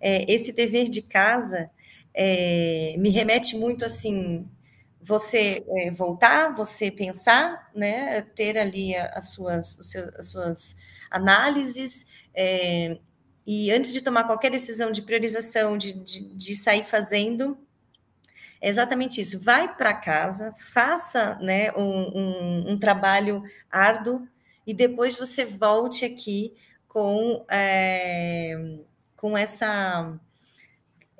é, 0.00 0.30
esse 0.32 0.52
dever 0.52 0.88
de 0.88 1.02
casa 1.02 1.70
é, 2.14 2.94
me 2.98 3.10
remete 3.10 3.56
muito 3.56 3.84
assim. 3.84 4.46
Você 5.00 5.64
é, 5.68 5.90
voltar, 5.90 6.54
você 6.54 6.90
pensar, 6.90 7.70
né, 7.74 8.22
ter 8.34 8.58
ali 8.58 8.94
as 8.96 9.30
suas, 9.30 9.78
as 10.18 10.28
suas 10.28 10.76
análises, 11.10 12.06
é, 12.40 12.96
e 13.44 13.72
antes 13.72 13.92
de 13.92 14.00
tomar 14.00 14.22
qualquer 14.22 14.52
decisão 14.52 14.92
de 14.92 15.02
priorização, 15.02 15.76
de, 15.76 15.92
de, 15.92 16.20
de 16.28 16.54
sair 16.54 16.84
fazendo, 16.84 17.58
é 18.60 18.68
exatamente 18.68 19.20
isso. 19.20 19.40
Vai 19.40 19.74
para 19.74 19.92
casa, 19.92 20.54
faça 20.56 21.34
né, 21.40 21.72
um, 21.72 21.82
um, 21.82 22.72
um, 22.72 22.78
trabalho 22.78 23.42
árduo 23.68 24.28
e 24.64 24.72
depois 24.72 25.16
você 25.16 25.44
volte 25.44 26.04
aqui 26.04 26.54
com, 26.86 27.44
é, 27.50 28.76
com 29.16 29.36
essa. 29.36 30.16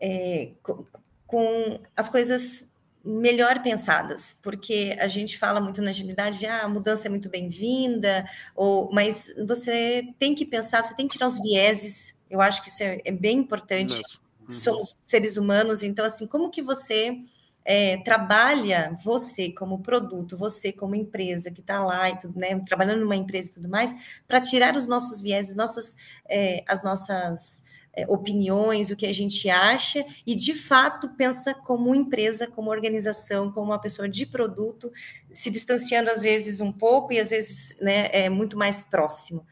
É, 0.00 0.50
com, 0.62 0.86
com 1.26 1.80
as 1.96 2.08
coisas 2.08 2.64
melhor 3.08 3.62
pensadas, 3.62 4.36
porque 4.42 4.94
a 5.00 5.08
gente 5.08 5.38
fala 5.38 5.60
muito 5.60 5.80
na 5.80 5.90
agilidade 5.90 6.40
de 6.40 6.46
ah, 6.46 6.64
a 6.64 6.68
mudança 6.68 7.06
é 7.06 7.10
muito 7.10 7.30
bem-vinda, 7.30 8.28
ou 8.54 8.92
mas 8.92 9.32
você 9.46 10.14
tem 10.18 10.34
que 10.34 10.44
pensar, 10.44 10.84
você 10.84 10.94
tem 10.94 11.08
que 11.08 11.14
tirar 11.14 11.28
os 11.28 11.40
vieses, 11.40 12.14
eu 12.28 12.40
acho 12.42 12.62
que 12.62 12.68
isso 12.68 12.82
é, 12.82 13.00
é 13.04 13.10
bem 13.10 13.38
importante. 13.38 13.96
Uhum. 14.40 14.48
Somos 14.48 14.94
seres 15.02 15.38
humanos, 15.38 15.82
então 15.82 16.04
assim, 16.04 16.26
como 16.26 16.50
que 16.50 16.60
você 16.60 17.18
é, 17.64 17.96
trabalha 17.98 18.96
você 19.02 19.50
como 19.50 19.82
produto, 19.82 20.36
você 20.36 20.70
como 20.70 20.94
empresa 20.94 21.50
que 21.50 21.60
está 21.60 21.82
lá 21.82 22.10
e 22.10 22.18
tudo, 22.18 22.38
né, 22.38 22.58
trabalhando 22.66 23.00
numa 23.00 23.16
empresa 23.16 23.50
e 23.50 23.54
tudo 23.54 23.68
mais, 23.68 23.94
para 24.26 24.40
tirar 24.40 24.76
os 24.76 24.86
nossos 24.86 25.22
vieses, 25.22 25.56
nossas, 25.56 25.96
é, 26.28 26.62
as 26.66 26.82
nossas 26.82 27.62
opiniões, 28.06 28.90
o 28.90 28.96
que 28.96 29.06
a 29.06 29.12
gente 29.12 29.48
acha, 29.48 30.04
e 30.26 30.34
de 30.34 30.54
fato 30.54 31.08
pensa 31.10 31.54
como 31.54 31.94
empresa, 31.94 32.46
como 32.46 32.70
organização, 32.70 33.50
como 33.50 33.66
uma 33.72 33.80
pessoa 33.80 34.08
de 34.08 34.26
produto, 34.26 34.92
se 35.32 35.50
distanciando 35.50 36.10
às 36.10 36.22
vezes 36.22 36.60
um 36.60 36.72
pouco 36.72 37.12
e 37.12 37.20
às 37.20 37.30
vezes 37.30 37.78
né, 37.80 38.08
é 38.12 38.28
muito 38.28 38.56
mais 38.56 38.84
próximo. 38.84 39.46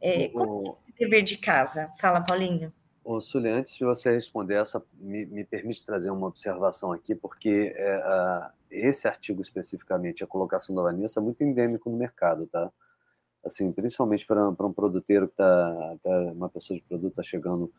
É, 0.00 0.28
como 0.28 0.68
é 0.68 0.80
esse 0.80 0.92
dever 0.98 1.22
de 1.22 1.38
casa? 1.38 1.90
Fala, 1.98 2.20
Paulinho. 2.20 2.72
Ô, 3.04 3.20
Sully, 3.20 3.48
antes 3.48 3.74
de 3.74 3.84
você 3.84 4.12
responder 4.12 4.56
essa, 4.56 4.84
me, 4.94 5.24
me 5.24 5.42
permite 5.42 5.84
trazer 5.84 6.10
uma 6.10 6.26
observação 6.26 6.92
aqui, 6.92 7.14
porque 7.14 7.72
é, 7.74 8.50
esse 8.70 9.08
artigo 9.08 9.40
especificamente, 9.40 10.22
a 10.22 10.26
colocação 10.26 10.74
da 10.74 10.82
Vanessa, 10.82 11.18
é 11.18 11.22
muito 11.22 11.42
endêmico 11.42 11.88
no 11.88 11.96
mercado, 11.96 12.46
tá? 12.46 12.70
Assim, 13.44 13.72
principalmente 13.72 14.26
para 14.26 14.48
um 14.48 14.72
produteiro 14.72 15.26
que 15.26 15.34
está, 15.34 15.96
tá, 16.02 16.10
uma 16.32 16.48
pessoa 16.48 16.78
de 16.78 16.84
produto 16.84 17.12
está 17.12 17.22
chegando 17.22 17.72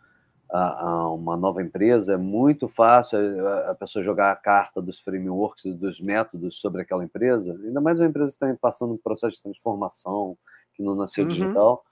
a, 0.51 0.87
a, 0.87 1.13
uma 1.13 1.37
nova 1.37 1.61
empresa, 1.61 2.13
é 2.13 2.17
muito 2.17 2.67
fácil 2.67 3.19
a, 3.47 3.71
a, 3.71 3.75
pessoa 3.75 4.03
jogar 4.03 4.31
a 4.31 4.35
carta 4.35 4.81
dos 4.81 4.99
frameworks 4.99 5.65
e 5.65 5.73
dos 5.73 6.01
métodos 6.01 6.59
sobre 6.59 6.81
aquela 6.81 7.03
empresa, 7.03 7.53
ainda 7.63 7.79
mais 7.79 7.99
uma 7.99 8.07
empresa 8.07 8.31
que 8.31 8.43
está 8.43 8.57
passando 8.59 8.93
um 8.93 8.97
processo 8.97 9.35
de 9.35 9.43
transformação, 9.43 10.37
que 10.73 10.81
não 10.81 10.95
nasceu 10.95 11.23
uhum. 11.23 11.29
digital, 11.29 11.85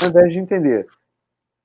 ao 0.00 0.08
invés 0.08 0.32
de 0.32 0.38
entender 0.38 0.86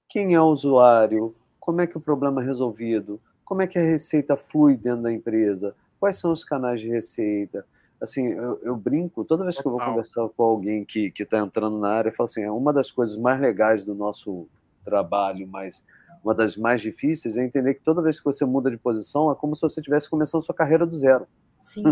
quem 0.09 0.33
é 0.33 0.41
o 0.41 0.45
usuário, 0.45 1.33
como 1.59 1.81
é 1.81 1.87
que 1.87 1.97
o 1.97 2.01
problema 2.01 2.41
é 2.41 2.45
resolvido, 2.45 3.19
como 3.45 3.61
é 3.61 3.67
que 3.67 3.79
a 3.79 3.83
receita 3.83 4.35
flui 4.35 4.75
dentro 4.75 5.03
da 5.03 5.11
empresa, 5.11 5.75
quais 5.99 6.17
são 6.17 6.31
os 6.31 6.43
canais 6.43 6.81
de 6.81 6.89
receita. 6.89 7.65
Assim, 8.01 8.27
eu, 8.27 8.59
eu 8.61 8.75
brinco, 8.75 9.23
toda 9.23 9.43
vez 9.43 9.59
que 9.59 9.65
eu 9.65 9.71
vou 9.71 9.79
conversar 9.79 10.27
com 10.29 10.43
alguém 10.43 10.83
que 10.83 11.11
está 11.17 11.39
entrando 11.39 11.79
na 11.79 11.91
área, 11.91 12.09
eu 12.09 12.13
falo 12.13 12.29
assim, 12.29 12.41
é 12.41 12.51
uma 12.51 12.73
das 12.73 12.91
coisas 12.91 13.17
mais 13.17 13.39
legais 13.39 13.85
do 13.85 13.95
nosso 13.95 14.47
trabalho, 14.83 15.47
mas 15.47 15.83
uma 16.23 16.33
das 16.33 16.57
mais 16.57 16.81
difíceis 16.81 17.37
é 17.37 17.43
entender 17.43 17.75
que 17.75 17.83
toda 17.83 18.01
vez 18.01 18.19
que 18.19 18.25
você 18.25 18.45
muda 18.45 18.69
de 18.69 18.77
posição 18.77 19.31
é 19.31 19.35
como 19.35 19.55
se 19.55 19.61
você 19.61 19.79
estivesse 19.79 20.09
começando 20.09 20.43
sua 20.43 20.55
carreira 20.55 20.85
do 20.85 20.97
zero. 20.97 21.27
Sim. 21.61 21.83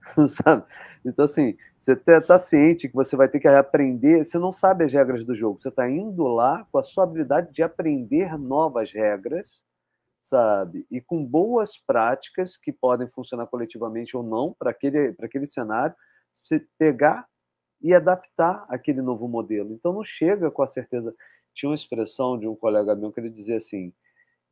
sabe? 0.28 0.64
Então, 1.04 1.24
assim, 1.24 1.56
você 1.78 1.92
está 1.92 2.20
tá 2.20 2.38
ciente 2.38 2.88
que 2.88 2.94
você 2.94 3.16
vai 3.16 3.28
ter 3.28 3.40
que 3.40 3.48
aprender, 3.48 4.24
você 4.24 4.38
não 4.38 4.52
sabe 4.52 4.84
as 4.84 4.92
regras 4.92 5.24
do 5.24 5.34
jogo, 5.34 5.58
você 5.58 5.68
está 5.68 5.88
indo 5.88 6.24
lá 6.24 6.66
com 6.70 6.78
a 6.78 6.82
sua 6.82 7.04
habilidade 7.04 7.52
de 7.52 7.62
aprender 7.62 8.36
novas 8.38 8.92
regras, 8.92 9.64
sabe? 10.28 10.84
E 10.90 11.00
com 11.00 11.24
boas 11.24 11.78
práticas 11.78 12.56
que 12.56 12.72
podem 12.72 13.08
funcionar 13.08 13.46
coletivamente 13.46 14.16
ou 14.16 14.24
não 14.24 14.52
para 14.58 14.70
aquele, 14.70 15.14
aquele 15.22 15.46
cenário, 15.46 15.94
você 16.32 16.66
pegar 16.76 17.26
e 17.80 17.94
adaptar 17.94 18.66
aquele 18.68 19.00
novo 19.02 19.28
modelo. 19.28 19.72
Então, 19.72 19.92
não 19.92 20.02
chega 20.02 20.50
com 20.50 20.62
a 20.62 20.66
certeza. 20.66 21.14
Tinha 21.54 21.70
uma 21.70 21.76
expressão 21.76 22.38
de 22.38 22.48
um 22.48 22.56
colega 22.56 22.96
meu 22.96 23.12
que 23.12 23.20
ele 23.20 23.30
dizia 23.30 23.56
assim: 23.56 23.92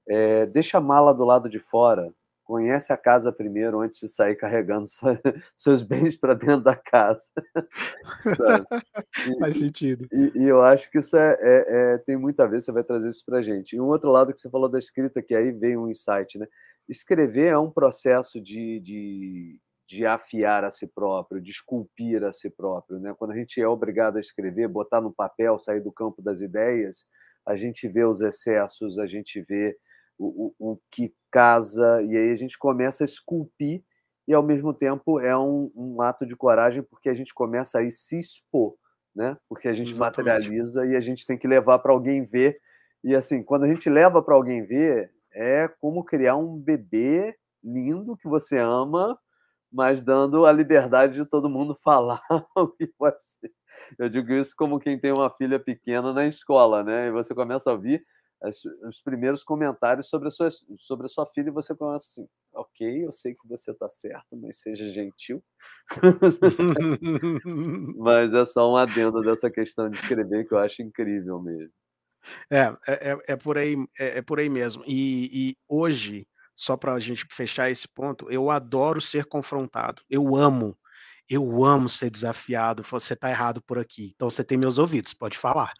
é, 0.09 0.47
deixa 0.47 0.79
a 0.79 0.81
mala 0.81 1.13
do 1.13 1.25
lado 1.25 1.49
de 1.49 1.59
fora 1.59 2.15
conhece 2.45 2.93
a 2.93 2.97
casa 2.97 3.33
primeiro 3.33 3.81
antes 3.81 3.99
de 4.01 4.09
sair 4.09 4.37
carregando 4.37 4.87
seus 5.57 5.83
bens 5.83 6.17
para 6.17 6.35
dentro 6.35 6.61
da 6.61 6.77
casa. 6.77 7.33
e, 9.27 9.39
Faz 9.39 9.57
sentido. 9.57 10.07
E, 10.13 10.33
e, 10.39 10.49
eu 10.49 10.63
acho 10.63 10.91
que 10.91 10.99
isso 10.99 11.17
é, 11.17 11.39
é, 11.41 11.65
é, 11.69 11.99
tem 11.99 12.17
muita 12.17 12.47
vez, 12.47 12.65
você 12.65 12.73
vai 12.73 12.85
trazer 12.85 13.09
isso 13.09 13.25
para 13.25 13.39
a 13.39 13.43
gente. 13.43 13.75
E 13.75 13.81
um 13.81 13.87
outro 13.87 14.11
lado 14.11 14.33
que 14.33 14.41
você 14.41 14.51
falou 14.51 14.69
da 14.69 14.79
escrita, 14.79 15.23
que 15.23 15.35
aí 15.35 15.51
veio 15.51 15.83
um 15.83 15.89
insight, 15.89 16.39
né? 16.39 16.47
Escrever 16.89 17.47
é 17.47 17.59
um 17.59 17.71
processo 17.71 18.39
de, 18.41 18.79
de, 18.81 19.59
de 19.89 20.07
afiar 20.07 20.65
a 20.65 20.71
si 20.71 20.87
próprio, 20.87 21.41
de 21.41 21.51
esculpir 21.51 22.23
a 22.25 22.31
si 22.31 22.51
próprio. 22.51 23.01
Né? 23.01 23.15
Quando 23.19 23.31
a 23.31 23.37
gente 23.37 23.59
é 23.59 23.67
obrigado 23.67 24.17
a 24.17 24.21
escrever, 24.21 24.69
botar 24.69 25.01
no 25.01 25.11
papel, 25.11 25.59
sair 25.59 25.81
do 25.81 25.91
campo 25.91 26.21
das 26.21 26.43
ideias, 26.43 27.07
a 27.47 27.57
gente 27.57 27.89
vê 27.89 28.05
os 28.05 28.21
excessos, 28.21 28.99
a 28.99 29.07
gente 29.07 29.41
vê 29.41 29.77
o, 30.19 30.55
o, 30.59 30.73
o 30.73 30.79
que 30.91 31.15
casa, 31.31 32.03
e 32.03 32.17
aí 32.17 32.31
a 32.31 32.37
gente 32.37 32.59
começa 32.59 33.05
a 33.05 33.07
esculpir, 33.07 33.83
e 34.27 34.35
ao 34.35 34.43
mesmo 34.43 34.73
tempo 34.73 35.21
é 35.21 35.37
um, 35.37 35.71
um 35.75 36.01
ato 36.01 36.25
de 36.25 36.37
coragem, 36.37 36.83
porque 36.83 37.09
a 37.09 37.15
gente 37.15 37.35
começa 37.35 37.81
a 37.81 37.91
se 37.91 38.19
expor, 38.19 38.75
né? 39.15 39.37
porque 39.49 39.69
a 39.69 39.75
gente 39.75 39.93
Exatamente. 39.93 40.49
materializa 40.49 40.87
e 40.87 40.97
a 40.97 41.01
gente 41.01 41.27
tem 41.27 41.37
que 41.37 41.47
levar 41.47 41.79
para 41.79 41.93
alguém 41.93 42.25
ver. 42.25 42.59
E 43.03 43.15
assim, 43.15 43.43
quando 43.43 43.65
a 43.65 43.69
gente 43.69 43.91
leva 43.91 44.23
para 44.23 44.35
alguém 44.35 44.65
ver, 44.65 45.13
é 45.33 45.69
como 45.81 46.05
criar 46.05 46.37
um 46.37 46.57
bebê 46.57 47.37
lindo 47.63 48.17
que 48.17 48.29
você 48.29 48.59
ama, 48.59 49.19
mas 49.71 50.03
dando 50.03 50.47
a 50.47 50.53
liberdade 50.53 51.17
de 51.17 51.27
todo 51.27 51.51
mundo 51.51 51.75
falar 51.83 52.23
o 52.57 52.69
que 52.69 52.87
pode 52.87 53.21
ser. 53.23 53.53
Eu 53.99 54.09
digo 54.09 54.33
isso 54.33 54.55
como 54.57 54.79
quem 54.79 54.99
tem 54.99 55.13
uma 55.13 55.29
filha 55.29 55.59
pequena 55.59 56.13
na 56.13 56.27
escola, 56.27 56.83
né? 56.85 57.09
E 57.09 57.11
você 57.11 57.35
começa 57.35 57.69
a 57.69 57.73
ouvir 57.73 58.05
as, 58.45 58.65
os 58.87 59.01
primeiros 59.01 59.43
comentários 59.43 60.09
sobre 60.09 60.29
a, 60.29 60.31
sua, 60.31 60.49
sobre 60.79 61.07
a 61.07 61.09
sua 61.09 61.27
filha 61.27 61.49
e 61.49 61.53
você 61.53 61.75
começa 61.75 62.07
assim, 62.07 62.29
ok, 62.53 63.07
eu 63.07 63.13
sei 63.13 63.35
que 63.35 63.49
você 63.49 63.71
está 63.71 63.89
certo, 63.89 64.37
mas 64.37 64.59
seja 64.59 64.87
gentil. 64.89 65.43
mas 67.97 68.35
é 68.35 68.45
só 68.45 68.71
um 68.71 68.77
adendo 68.77 69.23
dessa 69.23 69.51
questão 69.51 69.89
de 69.89 69.97
escrever 69.97 70.47
que 70.47 70.55
eu 70.55 70.59
acho 70.59 70.83
incrível 70.83 71.41
mesmo. 71.41 71.73
É, 72.51 72.77
é, 72.87 73.13
é, 73.13 73.19
é 73.29 73.37
por, 73.37 73.59
aí, 73.59 73.77
é, 73.99 74.19
é, 74.19 74.23
por 74.23 74.39
aí 74.39 74.49
mesmo. 74.49 74.83
E, 74.87 75.51
e 75.51 75.57
hoje, 75.69 76.27
só 76.55 76.77
para 76.77 76.95
a 76.95 77.01
gente 77.01 77.27
fechar 77.31 77.71
esse 77.71 77.89
ponto, 77.89 78.31
eu 78.31 78.51
adoro 78.51 79.01
ser 79.01 79.27
confrontado. 79.27 80.03
Eu 80.09 80.37
amo 80.37 80.77
eu 81.29 81.65
amo 81.65 81.89
ser 81.89 82.11
desafiado. 82.11 82.83
Você 82.83 83.15
está 83.15 83.31
errado 83.31 83.63
por 83.63 83.79
aqui. 83.79 84.13
Então 84.15 84.29
você 84.29 84.45
tem 84.45 84.59
meus 84.59 84.79
ouvidos, 84.79 85.15
pode 85.15 85.39
falar. 85.39 85.73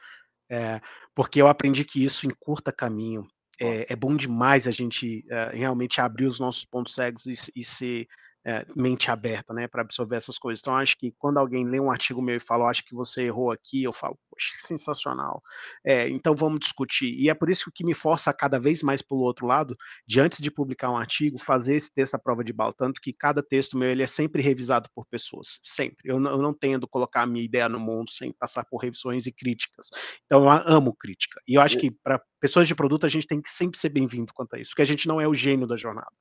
É, 0.51 0.81
porque 1.15 1.41
eu 1.41 1.49
aprendi 1.49 1.85
que 1.85 2.05
isso 2.05 2.27
encurta 2.27 2.73
caminho. 2.73 3.27
É, 3.61 3.93
é 3.93 3.97
bom 3.97 4.17
demais 4.17 4.67
a 4.67 4.71
gente 4.71 5.25
é, 5.31 5.51
realmente 5.55 6.01
abrir 6.01 6.27
os 6.27 6.41
nossos 6.41 6.65
pontos 6.65 6.95
cegos 6.95 7.27
e, 7.27 7.53
e 7.55 7.65
ser 7.65 8.07
é, 8.47 8.67
mente 8.77 9.11
aberta, 9.11 9.55
né, 9.55 9.67
para 9.67 9.83
absorver 9.83 10.17
essas 10.17 10.39
coisas. 10.39 10.61
Então, 10.61 10.77
acho 10.77 10.97
que 10.99 11.13
quando 11.19 11.39
alguém 11.39 11.65
lê 11.65 11.81
um 11.81 11.91
artigo 11.91 12.21
meu 12.21 12.37
e 12.37 12.41
fala, 12.41 12.69
acho 12.69 12.85
que 12.85 12.95
você 12.95 13.23
errou 13.23 13.51
aqui, 13.51 13.83
eu 13.83 13.93
falo, 13.93 14.19
poxa, 14.31 14.53
sensacional. 14.59 15.43
É, 15.85 16.09
então, 16.09 16.35
vamos 16.35 16.61
discutir. 16.61 17.15
E 17.15 17.31
é 17.31 17.35
por 17.35 17.49
isso 17.49 17.71
que 17.75 17.85
me 17.85 17.95
força 17.95 18.33
cada 18.33 18.59
vez 18.59 18.83
mais 18.83 19.01
pelo 19.01 19.21
outro 19.21 19.47
lado, 19.47 19.77
de 20.07 20.21
antes 20.21 20.41
de 20.41 20.51
publicar 20.51 20.91
um 20.91 20.97
artigo, 20.97 21.39
fazer 21.39 21.77
esse 21.77 21.93
texto 21.93 22.15
à 22.15 22.19
prova 22.19 22.45
de 22.45 22.53
bala. 22.53 22.73
Tanto 22.73 23.01
que 23.01 23.13
cada 23.13 23.43
texto 23.43 23.79
meu 23.79 23.89
ele 23.89 24.03
é 24.03 24.07
sempre 24.07 24.43
revisado 24.43 24.89
por 24.95 25.07
pessoas, 25.07 25.59
sempre. 25.63 26.11
Eu 26.11 26.21
não, 26.21 26.33
eu 26.33 26.39
não 26.39 26.53
tendo 26.53 26.87
colocar 26.87 27.23
a 27.23 27.27
minha 27.27 27.45
ideia 27.45 27.69
no 27.69 27.81
mundo 27.81 28.11
sem 28.11 28.33
passar 28.33 28.65
por 28.65 28.79
revisões 28.79 29.27
e 29.27 29.33
críticas. 29.33 29.89
Então, 30.27 30.45
eu 30.45 30.51
amo 30.51 30.95
crítica. 30.95 31.41
E 31.49 31.55
eu 31.55 31.63
acho 31.63 31.79
que 31.79 31.91
para 31.91 32.21
pessoas 32.41 32.69
de 32.69 32.75
produto, 32.75 33.07
a 33.07 33.09
gente 33.09 33.27
tem 33.27 33.41
que 33.41 33.49
sempre 33.49 33.79
ser 33.79 33.89
bem-vindo 33.89 34.33
quanto 34.35 34.55
a 34.55 34.59
isso, 34.59 34.71
porque 34.71 34.83
a 34.83 34.87
gente 34.87 35.09
não 35.09 35.19
é 35.19 35.27
o 35.27 35.35
gênio 35.35 35.67
da 35.67 35.77
jornada. 35.77 36.13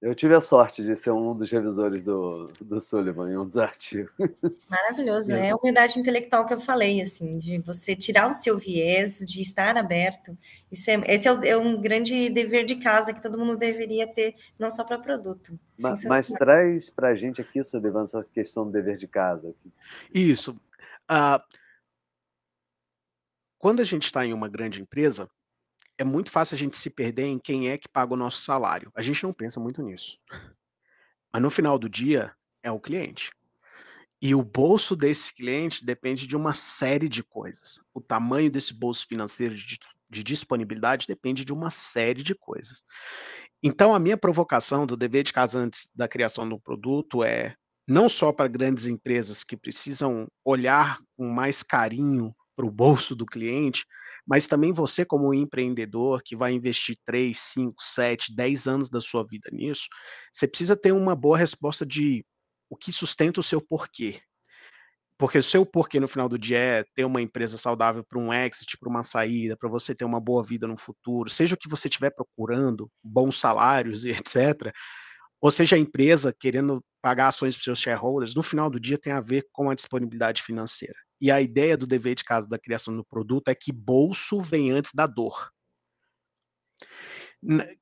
Eu 0.00 0.14
tive 0.14 0.32
a 0.32 0.40
sorte 0.40 0.80
de 0.80 0.94
ser 0.94 1.10
um 1.10 1.34
dos 1.34 1.50
revisores 1.50 2.04
do, 2.04 2.52
do 2.60 2.80
Sullivan 2.80 3.32
em 3.32 3.36
um 3.36 3.44
dos 3.44 3.56
artigos. 3.56 4.12
Maravilhoso. 4.68 5.34
É 5.34 5.50
a 5.50 5.56
humildade 5.56 5.98
intelectual 5.98 6.46
que 6.46 6.54
eu 6.54 6.60
falei, 6.60 7.02
assim, 7.02 7.36
de 7.36 7.58
você 7.58 7.96
tirar 7.96 8.30
o 8.30 8.32
seu 8.32 8.56
viés, 8.56 9.18
de 9.18 9.40
estar 9.40 9.76
aberto. 9.76 10.38
Isso 10.70 10.88
é, 10.88 11.02
esse 11.08 11.26
é, 11.26 11.32
o, 11.32 11.44
é 11.44 11.56
um 11.56 11.80
grande 11.80 12.30
dever 12.30 12.64
de 12.64 12.76
casa 12.76 13.12
que 13.12 13.20
todo 13.20 13.36
mundo 13.36 13.56
deveria 13.56 14.06
ter, 14.06 14.36
não 14.56 14.70
só 14.70 14.84
para 14.84 14.98
produto. 14.98 15.58
Mas, 15.80 16.04
mas 16.04 16.28
traz 16.28 16.88
para 16.90 17.08
a 17.08 17.14
gente 17.16 17.40
aqui, 17.40 17.60
Sullivan, 17.64 18.04
essa 18.04 18.22
questão 18.22 18.66
do 18.66 18.70
dever 18.70 18.96
de 18.96 19.08
casa. 19.08 19.52
Isso. 20.14 20.52
Uh, 21.10 21.42
quando 23.58 23.80
a 23.80 23.84
gente 23.84 24.04
está 24.04 24.24
em 24.24 24.32
uma 24.32 24.48
grande 24.48 24.80
empresa, 24.80 25.28
é 25.98 26.04
muito 26.04 26.30
fácil 26.30 26.54
a 26.54 26.58
gente 26.58 26.78
se 26.78 26.88
perder 26.88 27.26
em 27.26 27.38
quem 27.38 27.68
é 27.68 27.76
que 27.76 27.88
paga 27.88 28.14
o 28.14 28.16
nosso 28.16 28.42
salário. 28.42 28.90
A 28.94 29.02
gente 29.02 29.24
não 29.24 29.32
pensa 29.32 29.58
muito 29.58 29.82
nisso. 29.82 30.16
Mas 31.32 31.42
no 31.42 31.50
final 31.50 31.76
do 31.78 31.88
dia, 31.88 32.32
é 32.62 32.70
o 32.70 32.80
cliente. 32.80 33.30
E 34.22 34.34
o 34.34 34.42
bolso 34.42 34.96
desse 34.96 35.34
cliente 35.34 35.84
depende 35.84 36.26
de 36.26 36.36
uma 36.36 36.54
série 36.54 37.08
de 37.08 37.22
coisas. 37.22 37.80
O 37.92 38.00
tamanho 38.00 38.50
desse 38.50 38.72
bolso 38.72 39.06
financeiro 39.06 39.54
de, 39.54 39.78
de 40.08 40.24
disponibilidade 40.24 41.06
depende 41.06 41.44
de 41.44 41.52
uma 41.52 41.70
série 41.70 42.22
de 42.22 42.34
coisas. 42.34 42.82
Então, 43.62 43.94
a 43.94 43.98
minha 43.98 44.16
provocação 44.16 44.86
do 44.86 44.96
dever 44.96 45.24
de 45.24 45.32
casa 45.32 45.58
antes 45.58 45.88
da 45.94 46.08
criação 46.08 46.48
do 46.48 46.60
produto 46.60 47.24
é 47.24 47.54
não 47.86 48.08
só 48.08 48.32
para 48.32 48.48
grandes 48.48 48.86
empresas 48.86 49.42
que 49.42 49.56
precisam 49.56 50.28
olhar 50.44 50.98
com 51.16 51.28
mais 51.28 51.62
carinho 51.62 52.34
para 52.54 52.66
o 52.66 52.70
bolso 52.70 53.16
do 53.16 53.24
cliente, 53.24 53.84
mas 54.28 54.46
também 54.46 54.74
você, 54.74 55.06
como 55.06 55.32
empreendedor 55.32 56.22
que 56.22 56.36
vai 56.36 56.52
investir 56.52 56.98
3, 57.06 57.36
5, 57.36 57.74
7, 57.82 58.34
10 58.36 58.66
anos 58.66 58.90
da 58.90 59.00
sua 59.00 59.24
vida 59.24 59.48
nisso, 59.50 59.88
você 60.30 60.46
precisa 60.46 60.76
ter 60.76 60.92
uma 60.92 61.16
boa 61.16 61.38
resposta 61.38 61.86
de 61.86 62.22
o 62.68 62.76
que 62.76 62.92
sustenta 62.92 63.40
o 63.40 63.42
seu 63.42 63.58
porquê. 63.58 64.20
Porque 65.16 65.38
o 65.38 65.42
seu 65.42 65.64
porquê 65.64 65.98
no 65.98 66.06
final 66.06 66.28
do 66.28 66.38
dia 66.38 66.58
é 66.58 66.84
ter 66.94 67.06
uma 67.06 67.22
empresa 67.22 67.56
saudável 67.56 68.04
para 68.04 68.18
um 68.18 68.32
exit, 68.32 68.76
para 68.78 68.90
uma 68.90 69.02
saída, 69.02 69.56
para 69.56 69.68
você 69.68 69.94
ter 69.94 70.04
uma 70.04 70.20
boa 70.20 70.44
vida 70.44 70.68
no 70.68 70.78
futuro, 70.78 71.30
seja 71.30 71.54
o 71.54 71.58
que 71.58 71.68
você 71.68 71.88
estiver 71.88 72.10
procurando, 72.10 72.90
bons 73.02 73.38
salários 73.40 74.04
e 74.04 74.10
etc. 74.12 74.70
Ou 75.40 75.50
seja, 75.50 75.74
a 75.74 75.78
empresa 75.78 76.34
querendo 76.38 76.84
pagar 77.00 77.28
ações 77.28 77.56
para 77.56 77.64
seus 77.64 77.78
shareholders, 77.80 78.34
no 78.34 78.42
final 78.42 78.68
do 78.68 78.78
dia 78.78 78.98
tem 78.98 79.12
a 79.12 79.20
ver 79.20 79.46
com 79.52 79.70
a 79.70 79.74
disponibilidade 79.74 80.42
financeira. 80.42 81.07
E 81.20 81.30
a 81.30 81.40
ideia 81.40 81.76
do 81.76 81.86
dever 81.86 82.14
de 82.14 82.24
casa 82.24 82.48
da 82.48 82.58
criação 82.58 82.96
do 82.96 83.04
produto 83.04 83.48
é 83.48 83.54
que 83.54 83.72
bolso 83.72 84.40
vem 84.40 84.70
antes 84.70 84.92
da 84.94 85.06
dor. 85.06 85.50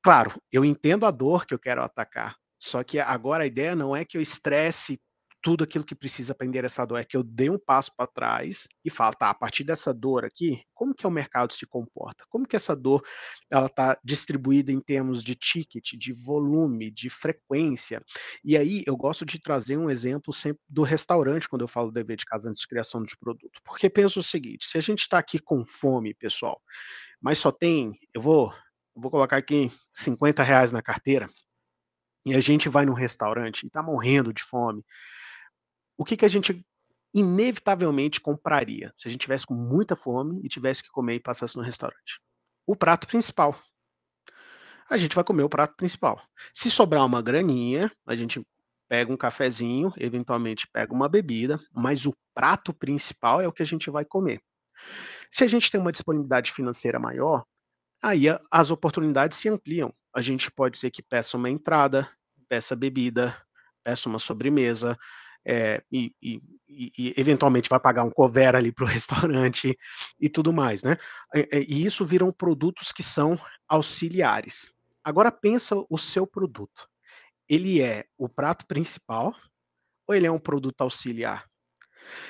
Claro, 0.03 0.39
eu 0.51 0.63
entendo 0.63 1.05
a 1.05 1.11
dor 1.11 1.45
que 1.45 1.53
eu 1.53 1.59
quero 1.59 1.81
atacar, 1.81 2.35
só 2.59 2.83
que 2.83 2.99
agora 2.99 3.43
a 3.43 3.47
ideia 3.47 3.75
não 3.75 3.95
é 3.95 4.05
que 4.05 4.17
eu 4.17 4.21
estresse 4.21 4.99
tudo 5.47 5.63
aquilo 5.63 5.85
que 5.85 5.95
precisa 5.95 6.35
para 6.35 6.45
endereçar 6.45 6.83
a 6.83 6.85
dor, 6.85 6.97
é 6.97 7.05
que 7.05 7.15
eu 7.15 7.23
dei 7.23 7.49
um 7.49 7.57
passo 7.57 7.89
para 7.95 8.05
trás 8.05 8.67
e 8.83 8.89
falo, 8.89 9.13
tá, 9.13 9.29
a 9.29 9.33
partir 9.33 9.63
dessa 9.63 9.93
dor 9.93 10.25
aqui, 10.25 10.61
como 10.73 10.93
que 10.93 11.05
é 11.05 11.09
o 11.09 11.11
mercado 11.11 11.53
se 11.53 11.65
comporta? 11.65 12.25
Como 12.27 12.45
que 12.45 12.57
essa 12.57 12.75
dor 12.75 13.01
ela 13.49 13.67
está 13.67 13.97
distribuída 14.03 14.73
em 14.73 14.81
termos 14.81 15.23
de 15.23 15.35
ticket, 15.35 15.93
de 15.93 16.11
volume, 16.11 16.91
de 16.91 17.09
frequência? 17.09 18.03
E 18.43 18.57
aí 18.57 18.83
eu 18.85 18.97
gosto 18.97 19.25
de 19.25 19.39
trazer 19.39 19.77
um 19.77 19.89
exemplo 19.89 20.33
sempre 20.33 20.61
do 20.67 20.83
restaurante 20.83 21.47
quando 21.47 21.61
eu 21.61 21.67
falo 21.69 21.93
dever 21.93 22.17
de 22.17 22.25
casa 22.25 22.49
antes 22.49 22.59
de 22.59 22.67
criação 22.67 23.01
de 23.01 23.15
produto, 23.17 23.61
porque 23.63 23.89
penso 23.89 24.19
o 24.19 24.23
seguinte, 24.23 24.65
se 24.65 24.77
a 24.77 24.81
gente 24.81 24.99
está 24.99 25.17
aqui 25.17 25.39
com 25.39 25.65
fome, 25.65 26.13
pessoal, 26.13 26.61
mas 27.21 27.37
só 27.37 27.53
tem, 27.53 27.97
eu 28.13 28.21
vou, 28.21 28.51
eu 28.93 29.01
vou 29.01 29.09
colocar 29.09 29.37
aqui 29.37 29.71
50 29.93 30.43
reais 30.43 30.73
na 30.73 30.81
carteira, 30.81 31.29
e 32.25 32.35
a 32.35 32.41
gente 32.41 32.67
vai 32.67 32.85
num 32.85 32.91
restaurante 32.91 33.63
e 33.63 33.67
está 33.67 33.81
morrendo 33.81 34.33
de 34.33 34.43
fome, 34.43 34.83
o 35.97 36.05
que, 36.05 36.15
que 36.15 36.25
a 36.25 36.29
gente 36.29 36.65
inevitavelmente 37.13 38.21
compraria 38.21 38.93
se 38.95 39.07
a 39.07 39.11
gente 39.11 39.21
tivesse 39.21 39.45
com 39.45 39.55
muita 39.55 39.95
fome 39.95 40.39
e 40.43 40.49
tivesse 40.49 40.83
que 40.83 40.89
comer 40.89 41.15
e 41.15 41.19
passasse 41.19 41.55
no 41.57 41.63
restaurante? 41.63 42.21
O 42.65 42.75
prato 42.75 43.07
principal. 43.07 43.57
A 44.89 44.97
gente 44.97 45.15
vai 45.15 45.23
comer 45.23 45.43
o 45.43 45.49
prato 45.49 45.75
principal. 45.75 46.21
Se 46.53 46.71
sobrar 46.71 47.05
uma 47.05 47.21
graninha, 47.21 47.91
a 48.05 48.15
gente 48.15 48.45
pega 48.87 49.11
um 49.11 49.17
cafezinho, 49.17 49.91
eventualmente 49.97 50.67
pega 50.71 50.93
uma 50.93 51.09
bebida, 51.09 51.59
mas 51.73 52.05
o 52.05 52.15
prato 52.33 52.73
principal 52.73 53.41
é 53.41 53.47
o 53.47 53.51
que 53.51 53.63
a 53.63 53.65
gente 53.65 53.89
vai 53.89 54.05
comer. 54.05 54.41
Se 55.31 55.43
a 55.43 55.47
gente 55.47 55.69
tem 55.69 55.79
uma 55.79 55.91
disponibilidade 55.91 56.51
financeira 56.51 56.99
maior, 56.99 57.43
aí 58.01 58.25
as 58.51 58.71
oportunidades 58.71 59.37
se 59.37 59.49
ampliam. 59.49 59.93
A 60.13 60.21
gente 60.21 60.49
pode 60.51 60.77
ser 60.77 60.89
que 60.89 61.03
peça 61.03 61.35
uma 61.35 61.49
entrada, 61.49 62.09
peça 62.47 62.75
bebida, 62.75 63.35
peça 63.83 64.07
uma 64.07 64.19
sobremesa, 64.19 64.97
é, 65.47 65.81
e, 65.89 66.13
e, 66.21 66.41
e, 66.67 67.13
eventualmente 67.15 67.69
vai 67.69 67.79
pagar 67.79 68.03
um 68.03 68.11
cover 68.11 68.53
ali 68.53 68.71
para 68.71 68.83
o 68.83 68.87
restaurante 69.31 69.77
e 70.19 70.29
tudo 70.29 70.51
mais, 70.51 70.83
né? 70.83 70.97
E 71.33 71.85
isso 71.85 72.05
viram 72.05 72.31
produtos 72.31 72.91
que 72.91 73.01
são 73.01 73.39
auxiliares. 73.67 74.69
Agora 75.03 75.31
pensa 75.31 75.75
o 75.89 75.97
seu 75.97 76.27
produto. 76.27 76.87
Ele 77.47 77.81
é 77.81 78.03
o 78.17 78.27
prato 78.27 78.67
principal 78.67 79.33
ou 80.05 80.13
ele 80.13 80.27
é 80.27 80.31
um 80.31 80.39
produto 80.39 80.81
auxiliar? 80.81 81.45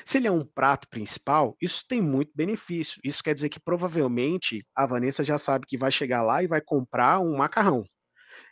Se 0.06 0.18
ele 0.18 0.28
é 0.28 0.32
um 0.32 0.46
prato 0.46 0.88
principal, 0.88 1.56
isso 1.62 1.84
tem 1.88 2.02
muito 2.02 2.32
benefício. 2.36 3.00
Isso 3.04 3.24
quer 3.24 3.34
dizer 3.34 3.50
que 3.50 3.60
provavelmente 3.60 4.66
a 4.76 4.86
Vanessa 4.86 5.24
já 5.24 5.38
sabe 5.38 5.66
que 5.68 5.78
vai 5.78 5.92
chegar 5.92 6.22
lá 6.22 6.44
e 6.44 6.48
vai 6.48 6.62
comprar 6.62 7.20
um 7.20 7.38
macarrão 7.38 7.84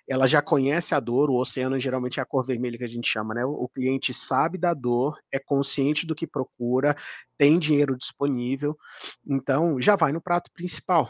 ela 0.08 0.28
já 0.28 0.41
conhece 0.41 0.93
a 0.93 0.99
dor, 0.99 1.30
o 1.30 1.36
oceano 1.36 1.80
geralmente 1.80 2.20
é 2.20 2.24
a 2.24 2.26
cor 2.26 2.45
vermelha 2.45 2.78
que 2.78 2.84
a 2.84 2.89
gente 2.89 3.10
chama, 3.10 3.34
né? 3.34 3.43
O 3.45 3.68
cliente 3.68 4.14
sabe 4.14 4.58
da 4.58 4.74
dor, 4.74 5.20
é 5.32 5.39
consciente 5.39 6.06
do 6.06 6.16
que 6.16 6.28
procura, 6.28 6.95
tem 7.38 7.58
dinheiro 7.60 7.97
disponível, 7.97 8.78
então 9.26 9.82
já 9.82 9.95
vai 9.95 10.12
no 10.12 10.22
prato 10.22 10.51
principal. 10.53 11.10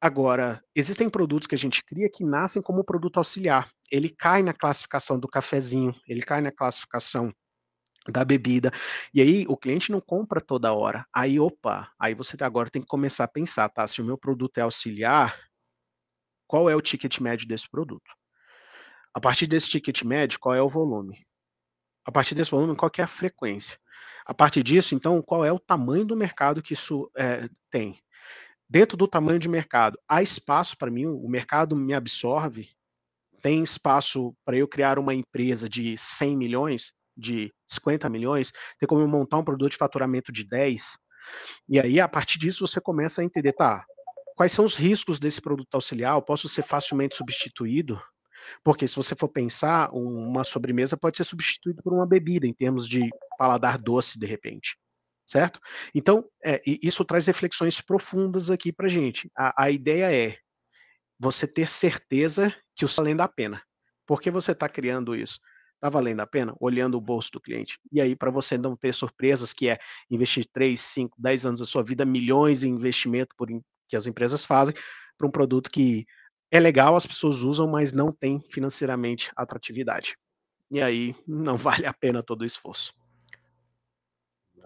Agora, 0.00 0.62
existem 0.76 1.10
produtos 1.10 1.48
que 1.48 1.54
a 1.56 1.58
gente 1.58 1.84
cria 1.84 2.08
que 2.08 2.24
nascem 2.24 2.62
como 2.62 2.84
produto 2.84 3.18
auxiliar. 3.18 3.68
Ele 3.90 4.08
cai 4.08 4.42
na 4.42 4.52
classificação 4.54 5.18
do 5.18 5.26
cafezinho, 5.26 5.94
ele 6.06 6.22
cai 6.22 6.40
na 6.40 6.52
classificação 6.52 7.32
da 8.08 8.24
bebida. 8.24 8.70
E 9.12 9.20
aí 9.20 9.44
o 9.48 9.56
cliente 9.56 9.90
não 9.92 10.00
compra 10.00 10.40
toda 10.40 10.72
hora. 10.72 11.04
Aí, 11.12 11.38
opa, 11.40 11.90
aí 11.98 12.14
você 12.14 12.36
agora 12.40 12.70
tem 12.70 12.80
que 12.80 12.88
começar 12.88 13.24
a 13.24 13.28
pensar, 13.28 13.68
tá? 13.68 13.86
Se 13.86 14.00
o 14.00 14.04
meu 14.04 14.16
produto 14.16 14.58
é 14.58 14.62
auxiliar, 14.62 15.36
qual 16.48 16.68
é 16.68 16.74
o 16.74 16.80
ticket 16.80 17.20
médio 17.20 17.46
desse 17.46 17.68
produto. 17.70 18.10
A 19.14 19.20
partir 19.20 19.46
desse 19.46 19.68
ticket 19.68 20.02
médio, 20.02 20.40
qual 20.40 20.54
é 20.54 20.62
o 20.62 20.68
volume? 20.68 21.24
A 22.04 22.10
partir 22.10 22.34
desse 22.34 22.50
volume, 22.50 22.74
qual 22.74 22.90
é 22.96 23.02
a 23.02 23.06
frequência? 23.06 23.78
A 24.24 24.32
partir 24.32 24.62
disso, 24.62 24.94
então, 24.94 25.20
qual 25.22 25.44
é 25.44 25.52
o 25.52 25.58
tamanho 25.58 26.04
do 26.04 26.16
mercado 26.16 26.62
que 26.62 26.72
isso 26.72 27.10
é, 27.16 27.48
tem? 27.70 27.98
Dentro 28.68 28.96
do 28.96 29.06
tamanho 29.08 29.38
de 29.38 29.48
mercado, 29.48 29.98
há 30.08 30.22
espaço 30.22 30.76
para 30.76 30.90
mim? 30.90 31.06
O 31.06 31.28
mercado 31.28 31.76
me 31.76 31.94
absorve? 31.94 32.70
Tem 33.42 33.62
espaço 33.62 34.34
para 34.44 34.56
eu 34.56 34.66
criar 34.66 34.98
uma 34.98 35.14
empresa 35.14 35.68
de 35.68 35.96
100 35.96 36.36
milhões, 36.36 36.92
de 37.16 37.52
50 37.68 38.08
milhões? 38.08 38.52
Tem 38.78 38.86
como 38.86 39.02
eu 39.02 39.08
montar 39.08 39.38
um 39.38 39.44
produto 39.44 39.72
de 39.72 39.78
faturamento 39.78 40.32
de 40.32 40.44
10? 40.44 40.98
E 41.68 41.78
aí, 41.78 42.00
a 42.00 42.08
partir 42.08 42.38
disso, 42.38 42.66
você 42.66 42.80
começa 42.80 43.20
a 43.20 43.24
entender, 43.24 43.52
tá, 43.52 43.84
Quais 44.38 44.52
são 44.52 44.64
os 44.64 44.76
riscos 44.76 45.18
desse 45.18 45.40
produto 45.40 45.74
auxiliar? 45.74 46.14
Eu 46.14 46.22
posso 46.22 46.48
ser 46.48 46.62
facilmente 46.62 47.16
substituído? 47.16 48.00
Porque 48.62 48.86
se 48.86 48.94
você 48.94 49.16
for 49.16 49.28
pensar, 49.28 49.90
uma 49.92 50.44
sobremesa 50.44 50.96
pode 50.96 51.16
ser 51.16 51.24
substituída 51.24 51.82
por 51.82 51.92
uma 51.92 52.06
bebida, 52.06 52.46
em 52.46 52.52
termos 52.52 52.88
de 52.88 53.10
paladar 53.36 53.76
doce, 53.82 54.16
de 54.16 54.26
repente. 54.26 54.78
Certo? 55.26 55.58
Então, 55.92 56.24
é, 56.44 56.62
isso 56.64 57.04
traz 57.04 57.26
reflexões 57.26 57.80
profundas 57.80 58.48
aqui 58.48 58.72
para 58.72 58.86
gente. 58.86 59.28
A, 59.36 59.64
a 59.64 59.70
ideia 59.72 60.14
é 60.14 60.38
você 61.18 61.44
ter 61.44 61.66
certeza 61.66 62.54
que 62.76 62.84
o 62.84 62.86
está 62.86 63.02
valendo 63.02 63.22
a 63.22 63.28
pena. 63.28 63.60
Por 64.06 64.22
que 64.22 64.30
você 64.30 64.52
está 64.52 64.68
criando 64.68 65.16
isso? 65.16 65.40
Está 65.74 65.90
valendo 65.90 66.20
a 66.20 66.26
pena? 66.28 66.54
Olhando 66.60 66.96
o 66.96 67.00
bolso 67.00 67.32
do 67.32 67.40
cliente. 67.40 67.76
E 67.90 68.00
aí, 68.00 68.14
para 68.14 68.30
você 68.30 68.56
não 68.56 68.76
ter 68.76 68.94
surpresas, 68.94 69.52
que 69.52 69.68
é 69.68 69.78
investir 70.08 70.46
3, 70.52 70.80
5, 70.80 71.16
10 71.20 71.44
anos 71.44 71.58
da 71.58 71.66
sua 71.66 71.82
vida, 71.82 72.04
milhões 72.04 72.62
em 72.62 72.68
investimento 72.68 73.34
por, 73.36 73.50
que 73.88 73.96
as 73.96 74.06
empresas 74.06 74.44
fazem 74.44 74.74
para 75.16 75.26
um 75.26 75.30
produto 75.30 75.70
que 75.70 76.06
é 76.50 76.60
legal, 76.60 76.96
as 76.96 77.06
pessoas 77.06 77.42
usam, 77.42 77.66
mas 77.66 77.92
não 77.92 78.12
tem 78.12 78.40
financeiramente 78.48 79.30
atratividade. 79.36 80.16
E 80.70 80.80
aí 80.80 81.14
não 81.26 81.56
vale 81.58 81.86
a 81.86 81.92
pena 81.92 82.22
todo 82.22 82.42
o 82.42 82.46
esforço. 82.46 82.92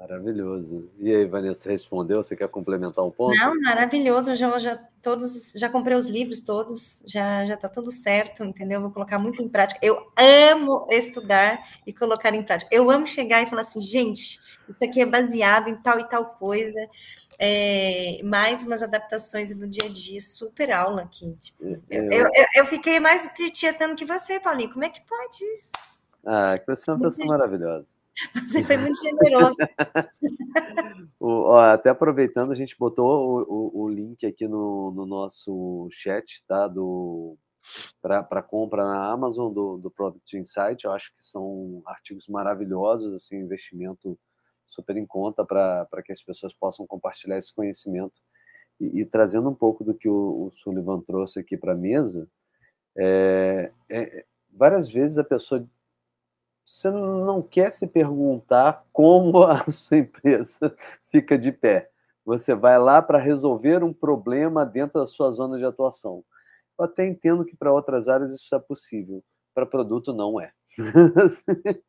Maravilhoso. 0.03 0.91
E 0.99 1.14
aí, 1.14 1.25
Vanessa, 1.27 1.70
respondeu? 1.70 2.20
Você 2.20 2.35
quer 2.35 2.49
complementar 2.49 3.05
um 3.05 3.11
ponto? 3.11 3.39
Não, 3.39 3.55
maravilhoso. 3.61 4.31
Eu 4.31 4.35
já, 4.35 4.59
já 4.59 4.77
todos, 5.01 5.53
já 5.55 5.68
comprei 5.68 5.97
os 5.97 6.09
livros 6.09 6.43
todos, 6.43 7.05
já 7.07 7.45
já 7.45 7.55
está 7.55 7.68
tudo 7.68 7.93
certo, 7.93 8.43
entendeu? 8.43 8.81
Vou 8.81 8.91
colocar 8.91 9.16
muito 9.16 9.41
em 9.41 9.49
prática. 9.49 9.79
Eu 9.81 10.11
amo 10.18 10.87
estudar 10.91 11.61
e 11.87 11.93
colocar 11.93 12.35
em 12.35 12.43
prática. 12.43 12.68
Eu 12.75 12.91
amo 12.91 13.07
chegar 13.07 13.43
e 13.43 13.47
falar 13.47 13.61
assim, 13.61 13.81
gente, 13.81 14.41
isso 14.68 14.85
aqui 14.85 15.01
é 15.01 15.07
baseado 15.07 15.68
em 15.68 15.77
tal 15.77 16.01
e 16.01 16.09
tal 16.09 16.35
coisa 16.35 16.81
é, 17.45 18.20
mais 18.22 18.64
umas 18.64 18.84
adaptações 18.84 19.53
do 19.53 19.66
dia 19.66 19.86
a 19.86 19.88
dia, 19.88 20.20
super 20.20 20.70
aula 20.70 21.03
aqui. 21.03 21.36
Eu, 21.61 21.82
eu, 21.90 22.05
eu, 22.12 22.47
eu, 22.55 22.66
fiquei 22.66 23.01
mais 23.01 23.28
tietando 23.53 23.97
que 23.97 24.05
você, 24.05 24.38
Paulinho. 24.38 24.72
Como 24.72 24.84
é 24.84 24.88
que 24.88 25.05
pode 25.05 25.45
isso? 25.53 25.72
Ah, 26.24 26.57
que 26.57 26.64
você 26.64 26.88
é 26.88 26.95
uma 26.95 27.03
pessoa 27.03 27.26
maravilhosa. 27.26 27.88
Você 28.47 28.62
foi 28.62 28.76
muito 28.76 28.97
generoso. 29.01 29.57
o, 31.18 31.28
ó, 31.49 31.72
até 31.72 31.90
aproveitando, 31.90 32.53
a 32.53 32.55
gente 32.55 32.76
botou 32.78 33.09
o, 33.09 33.80
o, 33.80 33.82
o 33.86 33.88
link 33.88 34.24
aqui 34.24 34.47
no, 34.47 34.93
no, 34.93 35.05
nosso 35.05 35.88
chat, 35.90 36.45
tá? 36.47 36.68
Do 36.68 37.36
para 38.01 38.43
compra 38.43 38.84
na 38.84 39.11
Amazon 39.11 39.53
do, 39.53 39.78
do 39.78 39.90
Product 39.90 40.36
Insight. 40.36 40.84
Eu 40.84 40.93
acho 40.93 41.11
que 41.16 41.24
são 41.24 41.82
artigos 41.86 42.28
maravilhosos, 42.28 43.12
assim, 43.14 43.36
investimento 43.36 44.16
super 44.66 44.96
em 44.96 45.06
conta 45.06 45.44
para 45.44 46.02
que 46.04 46.12
as 46.12 46.22
pessoas 46.22 46.54
possam 46.54 46.86
compartilhar 46.86 47.38
esse 47.38 47.54
conhecimento. 47.54 48.14
E, 48.80 49.00
e 49.00 49.06
trazendo 49.06 49.48
um 49.48 49.54
pouco 49.54 49.84
do 49.84 49.94
que 49.94 50.08
o, 50.08 50.46
o 50.46 50.50
Sullivan 50.50 51.00
trouxe 51.00 51.38
aqui 51.38 51.56
para 51.56 51.72
a 51.72 51.76
mesa, 51.76 52.28
é, 52.96 53.70
é, 53.90 54.24
várias 54.50 54.88
vezes 54.90 55.18
a 55.18 55.24
pessoa 55.24 55.66
você 56.64 56.90
não 56.90 57.42
quer 57.42 57.70
se 57.72 57.86
perguntar 57.86 58.84
como 58.92 59.42
a 59.42 59.64
sua 59.70 59.98
empresa 59.98 60.74
fica 61.10 61.36
de 61.36 61.52
pé. 61.52 61.90
Você 62.24 62.54
vai 62.54 62.78
lá 62.78 63.02
para 63.02 63.18
resolver 63.18 63.82
um 63.82 63.92
problema 63.92 64.64
dentro 64.64 65.00
da 65.00 65.06
sua 65.06 65.32
zona 65.32 65.58
de 65.58 65.64
atuação. 65.64 66.24
Eu 66.78 66.84
até 66.84 67.06
entendo 67.06 67.44
que 67.44 67.56
para 67.56 67.72
outras 67.72 68.08
áreas 68.08 68.30
isso 68.30 68.54
é 68.54 68.60
possível, 68.60 69.22
para 69.52 69.66
produto 69.66 70.12
não 70.12 70.40
é. 70.40 70.52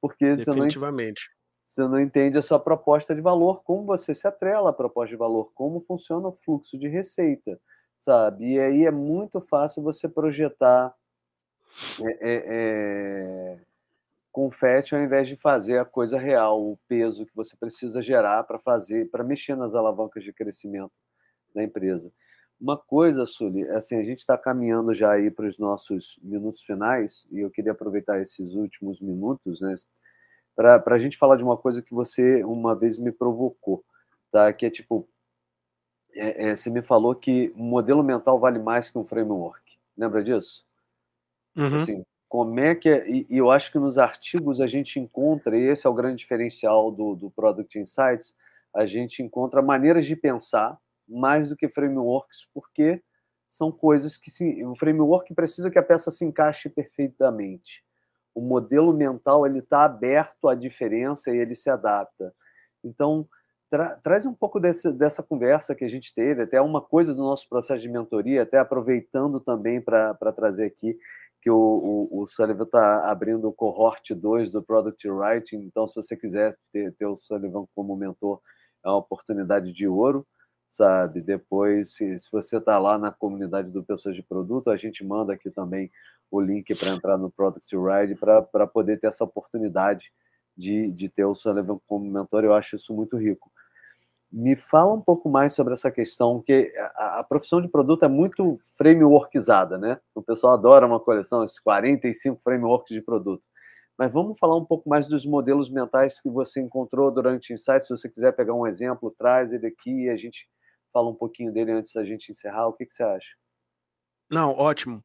Porque 0.00 0.36
Definitivamente 0.36 1.30
você 1.66 1.86
não 1.88 2.00
entende 2.00 2.38
a 2.38 2.42
sua 2.42 2.60
proposta 2.60 3.14
de 3.14 3.20
valor, 3.20 3.64
como 3.64 3.84
você 3.84 4.14
se 4.14 4.26
atrela 4.26 4.70
à 4.70 4.72
proposta 4.72 5.10
de 5.10 5.16
valor, 5.16 5.52
como 5.52 5.80
funciona 5.80 6.28
o 6.28 6.32
fluxo 6.32 6.78
de 6.78 6.86
receita, 6.86 7.60
sabe? 7.98 8.52
E 8.52 8.60
aí 8.60 8.86
é 8.86 8.90
muito 8.90 9.40
fácil 9.40 9.82
você 9.82 10.08
projetar 10.08 10.94
é, 12.00 12.10
é, 12.20 12.44
é, 12.46 13.60
confete 14.30 14.94
ao 14.94 15.02
invés 15.02 15.28
de 15.28 15.36
fazer 15.36 15.78
a 15.78 15.84
coisa 15.84 16.18
real, 16.18 16.62
o 16.62 16.78
peso 16.88 17.26
que 17.26 17.34
você 17.34 17.56
precisa 17.56 18.00
gerar 18.00 18.44
para 18.44 18.58
fazer, 18.58 19.10
para 19.10 19.24
mexer 19.24 19.56
nas 19.56 19.74
alavancas 19.74 20.22
de 20.22 20.32
crescimento 20.32 20.92
da 21.54 21.62
empresa. 21.64 22.12
Uma 22.58 22.78
coisa, 22.78 23.26
Sully, 23.26 23.64
é 23.64 23.76
assim, 23.76 23.96
a 23.96 24.02
gente 24.02 24.20
está 24.20 24.38
caminhando 24.38 24.94
já 24.94 25.12
aí 25.12 25.30
para 25.30 25.46
os 25.46 25.58
nossos 25.58 26.18
minutos 26.22 26.62
finais, 26.62 27.26
e 27.30 27.40
eu 27.40 27.50
queria 27.50 27.72
aproveitar 27.72 28.20
esses 28.20 28.54
últimos 28.54 29.00
minutos, 29.00 29.60
né? 29.60 29.74
Para 30.56 30.94
a 30.94 30.98
gente 30.98 31.18
falar 31.18 31.36
de 31.36 31.44
uma 31.44 31.56
coisa 31.56 31.82
que 31.82 31.94
você 31.94 32.42
uma 32.42 32.74
vez 32.74 32.98
me 32.98 33.12
provocou, 33.12 33.84
tá? 34.32 34.50
Que 34.52 34.66
é 34.66 34.70
tipo, 34.70 35.06
é, 36.14 36.48
é, 36.48 36.56
você 36.56 36.70
me 36.70 36.82
falou 36.82 37.14
que 37.14 37.52
um 37.54 37.64
modelo 37.64 38.02
mental 38.02 38.40
vale 38.40 38.58
mais 38.58 38.90
que 38.90 38.98
um 38.98 39.04
framework. 39.04 39.62
Lembra 39.96 40.24
disso? 40.24 40.64
Uhum. 41.54 41.76
Assim, 41.76 42.04
como 42.28 42.58
é 42.58 42.74
que 42.74 42.88
é, 42.88 43.08
e, 43.08 43.26
e, 43.28 43.36
eu 43.36 43.50
acho 43.50 43.70
que 43.70 43.78
nos 43.78 43.98
artigos 43.98 44.60
a 44.60 44.66
gente 44.66 44.98
encontra, 44.98 45.56
e 45.56 45.68
esse 45.68 45.86
é 45.86 45.90
o 45.90 45.94
grande 45.94 46.16
diferencial 46.16 46.90
do, 46.90 47.14
do 47.14 47.30
Product 47.30 47.78
Insights, 47.78 48.34
a 48.74 48.84
gente 48.84 49.22
encontra 49.22 49.62
maneiras 49.62 50.06
de 50.06 50.16
pensar 50.16 50.78
mais 51.08 51.48
do 51.48 51.56
que 51.56 51.68
frameworks, 51.68 52.48
porque 52.52 53.02
são 53.46 53.70
coisas 53.70 54.16
que 54.16 54.30
se, 54.30 54.64
o 54.64 54.74
framework 54.74 55.32
precisa 55.34 55.70
que 55.70 55.78
a 55.78 55.82
peça 55.82 56.10
se 56.10 56.24
encaixe 56.24 56.68
perfeitamente. 56.68 57.85
O 58.36 58.42
modelo 58.42 58.92
mental 58.92 59.46
ele 59.46 59.60
está 59.60 59.84
aberto 59.84 60.46
à 60.48 60.54
diferença 60.54 61.30
e 61.30 61.38
ele 61.38 61.54
se 61.54 61.70
adapta. 61.70 62.34
Então 62.84 63.26
tra, 63.70 63.96
traz 63.96 64.26
um 64.26 64.34
pouco 64.34 64.60
desse, 64.60 64.92
dessa 64.92 65.22
conversa 65.22 65.74
que 65.74 65.84
a 65.84 65.88
gente 65.88 66.12
teve, 66.14 66.42
até 66.42 66.60
uma 66.60 66.82
coisa 66.82 67.14
do 67.14 67.22
nosso 67.22 67.48
processo 67.48 67.80
de 67.80 67.88
mentoria, 67.88 68.42
até 68.42 68.58
aproveitando 68.58 69.40
também 69.40 69.80
para 69.80 70.14
trazer 70.34 70.66
aqui 70.66 70.98
que 71.40 71.50
o, 71.50 71.56
o, 72.10 72.22
o 72.22 72.26
Sullivan 72.26 72.64
está 72.64 73.10
abrindo 73.10 73.48
o 73.48 73.52
cohort 73.52 74.12
2 74.14 74.50
do 74.50 74.62
Product 74.62 75.08
Writing, 75.08 75.58
então 75.58 75.86
se 75.86 75.94
você 75.94 76.16
quiser 76.16 76.56
ter, 76.72 76.92
ter 76.92 77.06
o 77.06 77.16
Sullivan 77.16 77.66
como 77.74 77.96
mentor, 77.96 78.40
é 78.84 78.88
uma 78.88 78.98
oportunidade 78.98 79.72
de 79.72 79.88
ouro 79.88 80.26
sabe? 80.68 81.22
Depois, 81.22 81.94
se, 81.94 82.18
se 82.18 82.30
você 82.30 82.58
está 82.58 82.78
lá 82.78 82.98
na 82.98 83.12
comunidade 83.12 83.70
do 83.70 83.84
Pessoas 83.84 84.14
de 84.14 84.22
Produto, 84.22 84.70
a 84.70 84.76
gente 84.76 85.04
manda 85.04 85.32
aqui 85.32 85.50
também 85.50 85.90
o 86.30 86.40
link 86.40 86.74
para 86.74 86.90
entrar 86.90 87.16
no 87.18 87.30
Product 87.30 87.76
Ride 87.76 88.14
para 88.16 88.66
poder 88.66 88.98
ter 88.98 89.08
essa 89.08 89.24
oportunidade 89.24 90.12
de, 90.56 90.90
de 90.90 91.08
ter 91.08 91.24
o 91.24 91.34
Sullivan 91.34 91.78
como 91.86 92.10
mentor. 92.10 92.44
Eu 92.44 92.54
acho 92.54 92.76
isso 92.76 92.94
muito 92.94 93.16
rico. 93.16 93.50
Me 94.32 94.56
fala 94.56 94.92
um 94.92 95.00
pouco 95.00 95.28
mais 95.28 95.54
sobre 95.54 95.72
essa 95.72 95.90
questão, 95.90 96.42
que 96.42 96.72
a, 96.96 97.20
a 97.20 97.24
profissão 97.24 97.60
de 97.60 97.68
produto 97.68 98.04
é 98.04 98.08
muito 98.08 98.58
frameworkizada, 98.76 99.78
né? 99.78 100.00
O 100.14 100.22
pessoal 100.22 100.54
adora 100.54 100.86
uma 100.86 100.98
coleção, 100.98 101.44
esses 101.44 101.60
45 101.60 102.42
frameworks 102.42 102.94
de 102.94 103.00
produto. 103.00 103.42
Mas 103.98 104.12
vamos 104.12 104.38
falar 104.38 104.56
um 104.56 104.64
pouco 104.64 104.88
mais 104.88 105.06
dos 105.06 105.24
modelos 105.24 105.70
mentais 105.70 106.20
que 106.20 106.28
você 106.28 106.60
encontrou 106.60 107.10
durante 107.10 107.52
o 107.52 107.54
Insight. 107.54 107.86
Se 107.86 107.96
você 107.96 108.08
quiser 108.10 108.32
pegar 108.32 108.52
um 108.52 108.66
exemplo, 108.66 109.14
traz 109.16 109.52
ele 109.52 109.66
aqui 109.66 110.04
e 110.04 110.10
a 110.10 110.16
gente 110.16 110.48
fala 110.92 111.08
um 111.08 111.14
pouquinho 111.14 111.52
dele 111.52 111.72
antes 111.72 111.94
da 111.94 112.04
gente 112.04 112.30
encerrar. 112.30 112.66
O 112.66 112.72
que, 112.74 112.84
que 112.84 112.92
você 112.92 113.02
acha? 113.02 113.36
Não, 114.30 114.50
ótimo. 114.52 115.02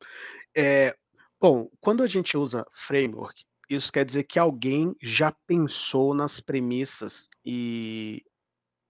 É, 0.55 0.93
bom, 1.41 1.69
quando 1.79 2.03
a 2.03 2.07
gente 2.07 2.37
usa 2.37 2.65
framework, 2.71 3.43
isso 3.69 3.91
quer 3.91 4.05
dizer 4.05 4.23
que 4.23 4.37
alguém 4.37 4.95
já 5.01 5.31
pensou 5.47 6.13
nas 6.13 6.39
premissas 6.39 7.27
e, 7.43 8.23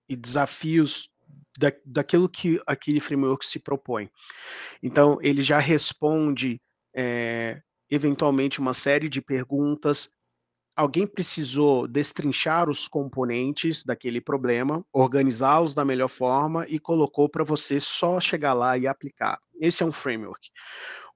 e 0.09 0.15
desafios 0.15 1.09
da, 1.57 1.71
daquilo 1.85 2.27
que 2.27 2.61
aquele 2.67 2.99
framework 2.99 3.45
se 3.45 3.59
propõe. 3.59 4.09
Então, 4.83 5.17
ele 5.21 5.41
já 5.41 5.59
responde 5.59 6.61
é, 6.93 7.61
eventualmente 7.89 8.59
uma 8.59 8.73
série 8.73 9.07
de 9.07 9.21
perguntas 9.21 10.09
alguém 10.75 11.05
precisou 11.05 11.87
destrinchar 11.87 12.69
os 12.69 12.87
componentes 12.87 13.83
daquele 13.83 14.21
problema, 14.21 14.85
organizá-los 14.91 15.73
da 15.73 15.85
melhor 15.85 16.07
forma 16.07 16.65
e 16.67 16.79
colocou 16.79 17.29
para 17.29 17.43
você 17.43 17.79
só 17.79 18.19
chegar 18.19 18.53
lá 18.53 18.77
e 18.77 18.87
aplicar. 18.87 19.39
Esse 19.59 19.83
é 19.83 19.85
um 19.85 19.91
framework. 19.91 20.49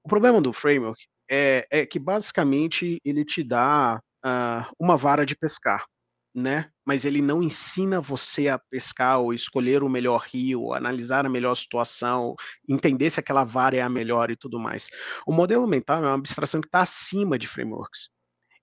O 0.04 0.10
problema 0.10 0.40
do 0.42 0.54
framework 0.54 1.08
é, 1.30 1.68
é 1.70 1.86
que 1.86 2.00
basicamente 2.00 3.00
ele 3.04 3.26
te 3.26 3.44
dá 3.44 4.02
uh, 4.26 4.74
uma 4.80 4.98
vara 4.98 5.26
de 5.26 5.36
pescar, 5.36 5.86
né? 6.34 6.70
Mas 6.86 7.06
ele 7.06 7.22
não 7.22 7.42
ensina 7.42 8.00
você 8.02 8.48
a 8.48 8.60
pescar 8.60 9.20
ou 9.20 9.34
escolher 9.34 9.84
o 9.84 9.90
melhor 9.90 10.22
rio, 10.22 10.74
analisar 10.74 11.26
a 11.26 11.30
melhor 11.30 11.56
situação, 11.56 12.36
entender 12.68 13.10
se 13.10 13.20
aquela 13.20 13.44
vara 13.44 13.78
é 13.78 13.82
a 13.82 13.90
melhor 13.90 14.30
e 14.30 14.36
tudo 14.36 14.60
mais. 14.60 14.90
O 15.26 15.34
modelo 15.34 15.68
mental 15.68 16.04
é 16.04 16.08
uma 16.08 16.16
abstração 16.16 16.62
que 16.62 16.68
está 16.68 16.82
acima 16.82 17.40
de 17.40 17.48
frameworks 17.48 18.10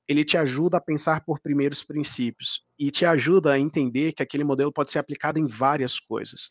ele 0.09 0.25
te 0.25 0.37
ajuda 0.37 0.77
a 0.77 0.81
pensar 0.81 1.25
por 1.25 1.41
primeiros 1.41 1.83
princípios 1.83 2.63
e 2.79 2.91
te 2.91 3.07
ajuda 3.07 3.53
a 3.53 3.59
entender 3.59 4.13
que 4.13 4.23
aquele 4.23 4.45
modelo 4.45 4.73
pode 4.73 4.91
ser 4.91 4.99
aplicado 4.99 5.39
em 5.39 5.47
várias 5.47 5.99
coisas. 5.99 6.49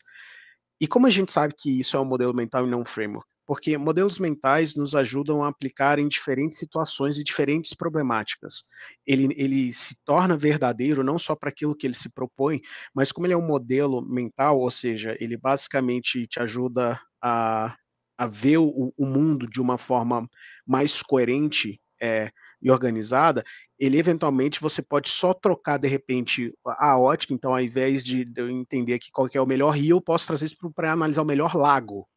E 0.80 0.86
como 0.86 1.06
a 1.06 1.10
gente 1.10 1.32
sabe 1.32 1.54
que 1.56 1.78
isso 1.78 1.96
é 1.96 2.00
um 2.00 2.04
modelo 2.04 2.34
mental 2.34 2.66
e 2.66 2.70
não 2.70 2.80
um 2.80 2.84
framework? 2.84 3.31
Porque 3.52 3.76
modelos 3.76 4.18
mentais 4.18 4.74
nos 4.74 4.94
ajudam 4.94 5.44
a 5.44 5.48
aplicar 5.48 5.98
em 5.98 6.08
diferentes 6.08 6.56
situações 6.56 7.18
e 7.18 7.22
diferentes 7.22 7.74
problemáticas. 7.74 8.64
Ele, 9.06 9.28
ele 9.36 9.70
se 9.74 9.94
torna 10.06 10.38
verdadeiro 10.38 11.04
não 11.04 11.18
só 11.18 11.36
para 11.36 11.50
aquilo 11.50 11.76
que 11.76 11.86
ele 11.86 11.92
se 11.92 12.08
propõe, 12.08 12.62
mas 12.94 13.12
como 13.12 13.26
ele 13.26 13.34
é 13.34 13.36
um 13.36 13.46
modelo 13.46 14.00
mental, 14.00 14.58
ou 14.58 14.70
seja, 14.70 15.14
ele 15.20 15.36
basicamente 15.36 16.26
te 16.26 16.40
ajuda 16.40 16.98
a, 17.22 17.76
a 18.16 18.26
ver 18.26 18.56
o, 18.56 18.90
o 18.96 19.04
mundo 19.04 19.46
de 19.46 19.60
uma 19.60 19.76
forma 19.76 20.26
mais 20.66 21.02
coerente, 21.02 21.78
é, 22.00 22.32
e 22.62 22.70
organizada, 22.70 23.44
ele 23.78 23.98
eventualmente 23.98 24.62
você 24.62 24.80
pode 24.80 25.10
só 25.10 25.34
trocar 25.34 25.78
de 25.78 25.88
repente 25.88 26.54
a 26.64 26.98
ótica, 26.98 27.34
então 27.34 27.52
ao 27.52 27.60
invés 27.60 28.02
de 28.02 28.26
eu 28.34 28.48
entender 28.48 28.94
aqui 28.94 29.10
qual 29.12 29.28
é 29.34 29.40
o 29.40 29.46
melhor 29.46 29.72
rio, 29.72 29.98
eu 29.98 30.00
posso 30.00 30.26
trazer 30.26 30.46
isso 30.46 30.56
para 30.74 30.92
analisar 30.92 31.20
o 31.20 31.26
melhor 31.26 31.54
lago. 31.54 32.08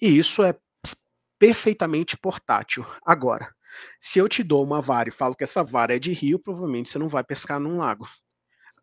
E 0.00 0.18
isso 0.18 0.42
é 0.42 0.54
perfeitamente 1.38 2.16
portátil. 2.18 2.84
Agora, 3.04 3.54
se 4.00 4.18
eu 4.18 4.28
te 4.28 4.42
dou 4.42 4.64
uma 4.64 4.80
vara 4.80 5.08
e 5.08 5.12
falo 5.12 5.34
que 5.34 5.44
essa 5.44 5.62
vara 5.64 5.96
é 5.96 5.98
de 5.98 6.12
rio, 6.12 6.38
provavelmente 6.38 6.90
você 6.90 6.98
não 6.98 7.08
vai 7.08 7.24
pescar 7.24 7.60
num 7.60 7.78
lago. 7.78 8.08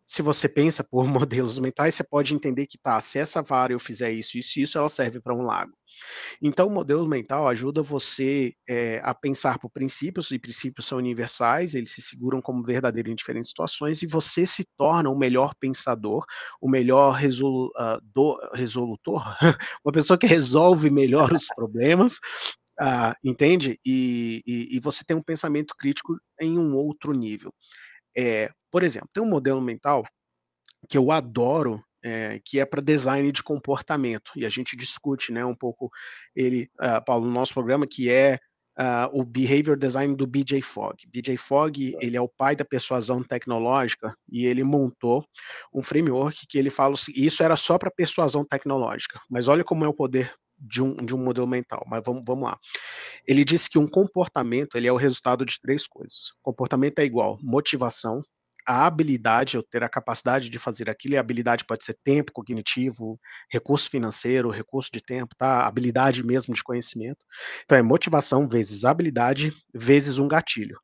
Se 0.06 0.22
você 0.22 0.50
pensa 0.50 0.84
por 0.84 1.06
modelos 1.08 1.60
mentais, 1.60 1.96
você 1.96 2.04
pode 2.04 2.34
entender 2.34 2.68
que 2.68 2.78
tá, 2.78 3.00
se 3.02 3.20
essa 3.20 3.42
vara 3.42 3.74
eu 3.74 3.80
fizer 3.80 4.12
isso, 4.12 4.38
isso, 4.38 4.60
isso, 4.60 4.78
ela 4.78 4.90
serve 4.90 5.22
para 5.22 5.36
um 5.36 5.44
lago. 5.44 5.78
Então, 6.42 6.68
o 6.68 6.72
modelo 6.72 7.08
mental 7.08 7.48
ajuda 7.48 7.82
você 7.82 8.54
é, 8.68 9.02
a 9.04 9.14
pensar 9.14 9.60
por 9.60 9.70
princípios, 9.70 10.32
e 10.32 10.40
princípios 10.40 10.86
são 10.86 10.98
universais, 10.98 11.74
eles 11.74 11.92
se 11.92 12.02
seguram 12.02 12.42
como 12.42 12.64
verdadeiros 12.64 13.12
em 13.12 13.16
diferentes 13.16 13.50
situações, 13.50 14.02
e 14.02 14.08
você 14.08 14.46
se 14.46 14.66
torna 14.78 15.10
o 15.10 15.18
melhor 15.18 15.54
pensador, 15.60 16.26
o 16.62 16.70
melhor 16.70 17.12
resolu 17.14 17.72
uh, 17.78 18.56
resolutor, 18.56 19.24
uma 19.86 19.92
pessoa 19.92 20.18
que 20.18 20.28
resolve 20.28 20.90
melhor 20.90 21.34
os 21.34 21.48
problemas, 21.56 22.18
uh, 22.80 23.14
entende? 23.24 23.80
E, 23.86 24.42
e, 24.46 24.78
e, 24.78 24.80
você 24.80 25.04
tem 25.04 25.16
um 25.18 25.24
pensamento 25.24 25.76
crítico 25.78 26.18
em 26.40 26.58
um 26.58 26.76
outro 26.76 27.14
nível. 27.14 27.54
É, 28.16 28.50
por 28.72 28.84
exemplo, 28.84 29.10
tem 29.14 29.24
um 29.24 29.30
modelo 29.30 29.62
mental 29.62 30.04
que 30.90 30.98
eu 30.98 31.12
adoro, 31.12 31.84
é, 32.04 32.40
que 32.44 32.60
é 32.60 32.66
para 32.66 32.82
design 32.82 33.32
de 33.32 33.44
comportamento. 33.44 34.32
E 34.36 34.46
a 34.46 34.50
gente 34.50 34.76
discute 34.76 35.32
né, 35.32 35.44
um 35.46 35.56
pouco 35.56 35.90
ele, 36.36 36.70
uh, 36.80 37.04
Paulo, 37.06 37.26
no 37.26 37.32
nosso 37.32 37.54
programa, 37.54 37.88
que 37.88 38.10
é 38.10 38.40
uh, 38.78 39.10
o 39.12 39.24
behavior 39.24 39.78
design 39.78 40.16
do 40.16 40.28
BJ 40.28 40.62
Fogg. 40.62 41.08
BJ 41.08 41.38
Fogg, 41.38 41.96
ele 42.00 42.16
é 42.16 42.22
o 42.22 42.30
pai 42.30 42.56
da 42.56 42.64
persuasão 42.64 43.24
tecnológica 43.24 44.16
e 44.30 44.46
ele 44.46 44.64
montou 44.64 45.26
um 45.74 45.82
framework 45.82 46.46
que 46.48 46.58
ele 46.58 46.70
fala, 46.70 46.96
isso 47.16 47.44
era 47.44 47.56
só 47.56 47.78
para 47.78 47.92
persuasão 47.92 48.46
tecnológica, 48.46 49.20
mas 49.30 49.48
olha 49.48 49.64
como 49.64 49.84
é 49.84 49.88
o 49.88 49.94
poder 49.94 50.34
de 50.60 50.82
um, 50.82 50.96
de 50.96 51.14
um 51.14 51.24
modelo 51.24 51.46
mental, 51.46 51.84
mas 51.88 52.02
vamos, 52.04 52.24
vamos 52.26 52.46
lá. 52.46 52.58
Ele 53.28 53.46
disse 53.46 53.70
que 53.70 53.78
um 53.78 53.88
comportamento 53.88 54.76
ele 54.76 54.88
é 54.88 54.92
o 54.92 54.98
resultado 54.98 55.46
de 55.46 55.60
três 55.62 55.88
coisas. 55.88 56.32
Comportamento 56.42 57.00
é 57.00 57.06
igual 57.06 57.38
motivação, 57.42 58.24
a 58.68 58.86
habilidade, 58.86 59.56
eu 59.56 59.64
ter 59.64 59.82
a 59.84 59.90
capacidade 59.90 60.50
de 60.50 60.60
fazer 60.60 60.90
aquilo, 60.90 61.14
e 61.14 61.18
a 61.18 61.22
habilidade 61.22 61.64
pode 61.64 61.86
ser 61.86 61.98
tempo 62.04 62.34
cognitivo, 62.34 63.18
recurso 63.50 63.90
financeiro, 63.90 64.50
recurso 64.50 64.90
de 64.92 65.02
tempo, 65.02 65.34
tá? 65.38 65.66
Habilidade 65.66 66.24
mesmo 66.24 66.54
de 66.54 66.62
conhecimento. 66.62 67.24
Então 67.64 67.78
é 67.78 67.82
motivação 67.82 68.48
vezes 68.48 68.84
habilidade 68.84 69.54
vezes 69.74 70.20
um 70.20 70.28
gatilho. 70.28 70.78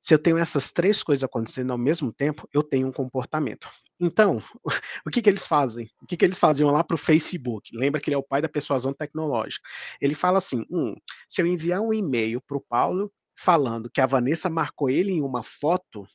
Se 0.00 0.14
eu 0.14 0.18
tenho 0.18 0.38
essas 0.38 0.70
três 0.70 1.02
coisas 1.02 1.24
acontecendo 1.24 1.72
ao 1.72 1.78
mesmo 1.78 2.12
tempo, 2.12 2.48
eu 2.52 2.62
tenho 2.62 2.86
um 2.86 2.92
comportamento. 2.92 3.68
Então, 4.00 4.42
o 5.06 5.10
que, 5.10 5.20
que 5.20 5.28
eles 5.28 5.46
fazem? 5.46 5.88
O 6.00 6.06
que, 6.06 6.16
que 6.16 6.24
eles 6.24 6.38
faziam 6.38 6.70
lá 6.70 6.84
para 6.84 6.94
o 6.94 6.98
Facebook? 6.98 7.76
Lembra 7.76 8.00
que 8.00 8.10
ele 8.10 8.14
é 8.14 8.18
o 8.18 8.22
pai 8.22 8.40
da 8.40 8.48
persuasão 8.48 8.92
tecnológica. 8.92 9.66
Ele 10.00 10.14
fala 10.14 10.38
assim: 10.38 10.64
hum, 10.70 10.94
se 11.28 11.42
eu 11.42 11.46
enviar 11.46 11.80
um 11.80 11.92
e-mail 11.92 12.40
para 12.46 12.56
o 12.56 12.64
Paulo 12.68 13.12
falando 13.36 13.90
que 13.90 14.00
a 14.00 14.06
Vanessa 14.06 14.48
marcou 14.48 14.88
ele 14.88 15.12
em 15.12 15.22
uma 15.22 15.42
foto, 15.42 16.06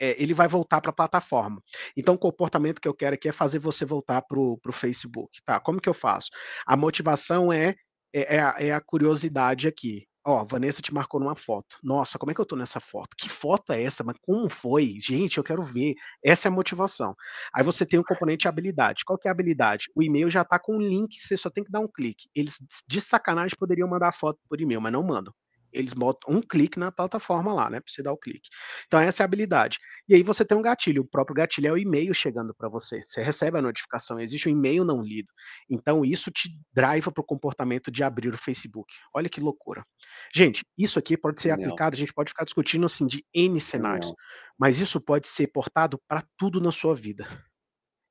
é, 0.00 0.20
ele 0.22 0.34
vai 0.34 0.48
voltar 0.48 0.80
para 0.80 0.90
a 0.90 0.94
plataforma. 0.94 1.62
Então, 1.96 2.14
o 2.14 2.18
comportamento 2.18 2.80
que 2.80 2.88
eu 2.88 2.94
quero 2.94 3.14
aqui 3.14 3.28
é 3.28 3.32
fazer 3.32 3.58
você 3.58 3.84
voltar 3.84 4.22
para 4.22 4.38
o 4.38 4.72
Facebook. 4.72 5.40
Tá? 5.44 5.60
Como 5.60 5.80
que 5.80 5.88
eu 5.88 5.94
faço? 5.94 6.30
A 6.66 6.76
motivação 6.76 7.52
é, 7.52 7.74
é, 8.14 8.36
é, 8.36 8.40
a, 8.40 8.54
é 8.58 8.72
a 8.72 8.80
curiosidade 8.80 9.68
aqui. 9.68 10.06
Ó, 10.28 10.44
Vanessa 10.44 10.82
te 10.82 10.92
marcou 10.92 11.20
numa 11.20 11.36
foto. 11.36 11.76
Nossa, 11.84 12.18
como 12.18 12.32
é 12.32 12.34
que 12.34 12.40
eu 12.40 12.44
tô 12.44 12.56
nessa 12.56 12.80
foto? 12.80 13.10
Que 13.16 13.28
foto 13.28 13.72
é 13.72 13.80
essa? 13.80 14.02
Mas 14.02 14.16
como 14.20 14.50
foi? 14.50 14.98
Gente, 15.00 15.38
eu 15.38 15.44
quero 15.44 15.62
ver. 15.62 15.94
Essa 16.24 16.48
é 16.48 16.50
a 16.50 16.52
motivação. 16.52 17.14
Aí 17.54 17.62
você 17.62 17.86
tem 17.86 18.00
um 18.00 18.02
componente 18.02 18.48
habilidade. 18.48 19.04
Qual 19.04 19.16
que 19.16 19.28
é 19.28 19.30
a 19.30 19.32
habilidade? 19.32 19.86
O 19.94 20.02
e-mail 20.02 20.28
já 20.28 20.44
tá 20.44 20.58
com 20.58 20.76
um 20.76 20.80
link, 20.80 21.14
você 21.14 21.36
só 21.36 21.48
tem 21.48 21.62
que 21.62 21.70
dar 21.70 21.78
um 21.78 21.86
clique. 21.86 22.28
Eles 22.34 22.56
de 22.88 23.00
sacanagem 23.00 23.56
poderiam 23.56 23.88
mandar 23.88 24.08
a 24.08 24.12
foto 24.12 24.40
por 24.48 24.60
e-mail, 24.60 24.80
mas 24.80 24.92
não 24.92 25.04
mandam. 25.04 25.32
Eles 25.72 25.92
botam 25.92 26.34
um 26.34 26.40
clique 26.40 26.78
na 26.78 26.90
plataforma 26.90 27.52
lá, 27.52 27.70
né? 27.70 27.80
Para 27.80 27.92
você 27.92 28.02
dar 28.02 28.12
o 28.12 28.16
clique. 28.16 28.48
Então, 28.86 29.00
essa 29.00 29.22
é 29.22 29.24
a 29.24 29.26
habilidade. 29.26 29.78
E 30.08 30.14
aí 30.14 30.22
você 30.22 30.44
tem 30.44 30.56
um 30.56 30.62
gatilho. 30.62 31.02
O 31.02 31.08
próprio 31.08 31.34
gatilho 31.34 31.68
é 31.68 31.72
o 31.72 31.78
e-mail 31.78 32.14
chegando 32.14 32.54
para 32.54 32.68
você. 32.68 33.02
Você 33.02 33.22
recebe 33.22 33.58
a 33.58 33.62
notificação, 33.62 34.20
existe 34.20 34.48
um 34.48 34.52
e-mail 34.52 34.84
não 34.84 35.02
lido. 35.02 35.28
Então, 35.70 36.04
isso 36.04 36.30
te 36.30 36.50
driva 36.72 37.10
para 37.10 37.20
o 37.20 37.24
comportamento 37.24 37.90
de 37.90 38.02
abrir 38.02 38.32
o 38.32 38.38
Facebook. 38.38 38.92
Olha 39.14 39.28
que 39.28 39.40
loucura. 39.40 39.84
Gente, 40.34 40.64
isso 40.76 40.98
aqui 40.98 41.16
pode 41.16 41.40
ser 41.40 41.50
aplicado, 41.50 41.94
a 41.94 41.98
gente 41.98 42.12
pode 42.12 42.30
ficar 42.30 42.44
discutindo 42.44 42.86
assim 42.86 43.06
de 43.06 43.24
N 43.34 43.60
cenários, 43.60 44.12
mas 44.58 44.78
isso 44.78 45.00
pode 45.00 45.28
ser 45.28 45.48
portado 45.48 46.00
para 46.08 46.22
tudo 46.38 46.60
na 46.60 46.72
sua 46.72 46.94
vida. 46.94 47.26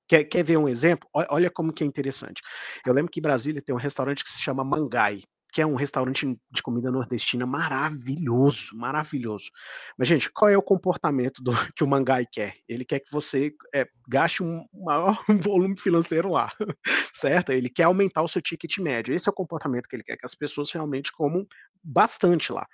Quer, 0.08 0.24
quer 0.26 0.44
ver 0.44 0.58
um 0.58 0.68
exemplo? 0.68 1.10
Olha 1.14 1.50
como 1.50 1.74
que 1.74 1.84
é 1.84 1.88
interessante. 1.88 2.42
Eu 2.86 2.94
lembro 2.94 3.12
que 3.12 3.20
em 3.20 3.24
Brasília 3.24 3.62
tem 3.62 3.74
um 3.74 3.80
restaurante 3.80 4.24
que 4.24 4.30
se 4.30 4.40
chama 4.40 4.64
Mangai 4.64 5.24
que 5.56 5.62
é 5.62 5.66
um 5.66 5.76
restaurante 5.76 6.38
de 6.52 6.62
comida 6.62 6.92
nordestina 6.92 7.46
maravilhoso, 7.46 8.76
maravilhoso. 8.76 9.50
Mas, 9.98 10.06
gente, 10.06 10.30
qual 10.30 10.50
é 10.50 10.58
o 10.58 10.62
comportamento 10.62 11.42
do, 11.42 11.52
que 11.74 11.82
o 11.82 11.88
Mangai 11.88 12.26
quer? 12.30 12.56
Ele 12.68 12.84
quer 12.84 13.00
que 13.00 13.10
você 13.10 13.56
é, 13.74 13.88
gaste 14.06 14.44
um 14.44 14.66
maior 14.74 15.18
volume 15.42 15.80
financeiro 15.80 16.30
lá, 16.30 16.52
certo? 17.16 17.54
Ele 17.54 17.70
quer 17.70 17.84
aumentar 17.84 18.22
o 18.22 18.28
seu 18.28 18.42
ticket 18.42 18.80
médio. 18.80 19.16
Esse 19.16 19.30
é 19.30 19.32
o 19.32 19.34
comportamento 19.34 19.88
que 19.88 19.96
ele 19.96 20.04
quer, 20.04 20.18
que 20.18 20.26
as 20.26 20.36
pessoas 20.36 20.72
realmente 20.72 21.10
comam 21.14 21.48
bastante 21.82 22.52
lá. 22.52 22.68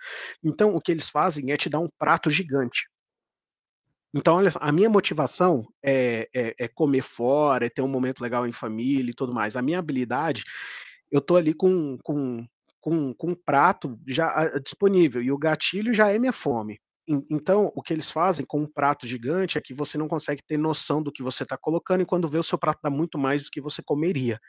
Então, 0.43 0.75
o 0.75 0.81
que 0.81 0.91
eles 0.91 1.07
fazem 1.07 1.51
é 1.51 1.57
te 1.57 1.69
dar 1.69 1.81
um 1.81 1.89
prato 1.99 2.31
gigante. 2.31 2.89
Então, 4.11 4.37
olha, 4.37 4.51
a 4.55 4.71
minha 4.71 4.89
motivação 4.89 5.67
é, 5.85 6.27
é, 6.33 6.55
é, 6.59 6.67
comer 6.67 7.03
fora, 7.03 7.67
é 7.67 7.69
ter 7.69 7.83
um 7.83 7.87
momento 7.87 8.21
legal 8.21 8.47
em 8.47 8.51
família 8.51 9.11
e 9.11 9.13
tudo 9.13 9.35
mais. 9.35 9.55
A 9.55 9.61
minha 9.61 9.77
habilidade, 9.77 10.43
eu 11.11 11.21
tô 11.21 11.35
ali 11.35 11.53
com, 11.53 11.99
com 12.03 12.43
com, 12.81 13.13
com 13.13 13.29
um 13.29 13.35
prato 13.35 13.97
já 14.07 14.27
ah, 14.27 14.59
disponível 14.59 15.21
e 15.21 15.31
o 15.31 15.37
gatilho 15.37 15.93
já 15.93 16.09
é 16.09 16.19
minha 16.19 16.33
fome. 16.33 16.79
Então, 17.29 17.71
o 17.75 17.81
que 17.81 17.93
eles 17.93 18.09
fazem 18.09 18.45
com 18.45 18.61
um 18.61 18.67
prato 18.67 19.07
gigante 19.07 19.57
é 19.57 19.61
que 19.61 19.73
você 19.73 19.97
não 19.97 20.07
consegue 20.07 20.41
ter 20.45 20.57
noção 20.57 21.01
do 21.01 21.11
que 21.11 21.23
você 21.23 21.43
está 21.43 21.57
colocando 21.57 22.01
e 22.01 22.05
quando 22.05 22.27
vê 22.27 22.37
o 22.37 22.43
seu 22.43 22.57
prato 22.57 22.79
dá 22.81 22.89
muito 22.89 23.17
mais 23.17 23.43
do 23.43 23.49
que 23.51 23.59
você 23.59 23.81
comeria. 23.81 24.39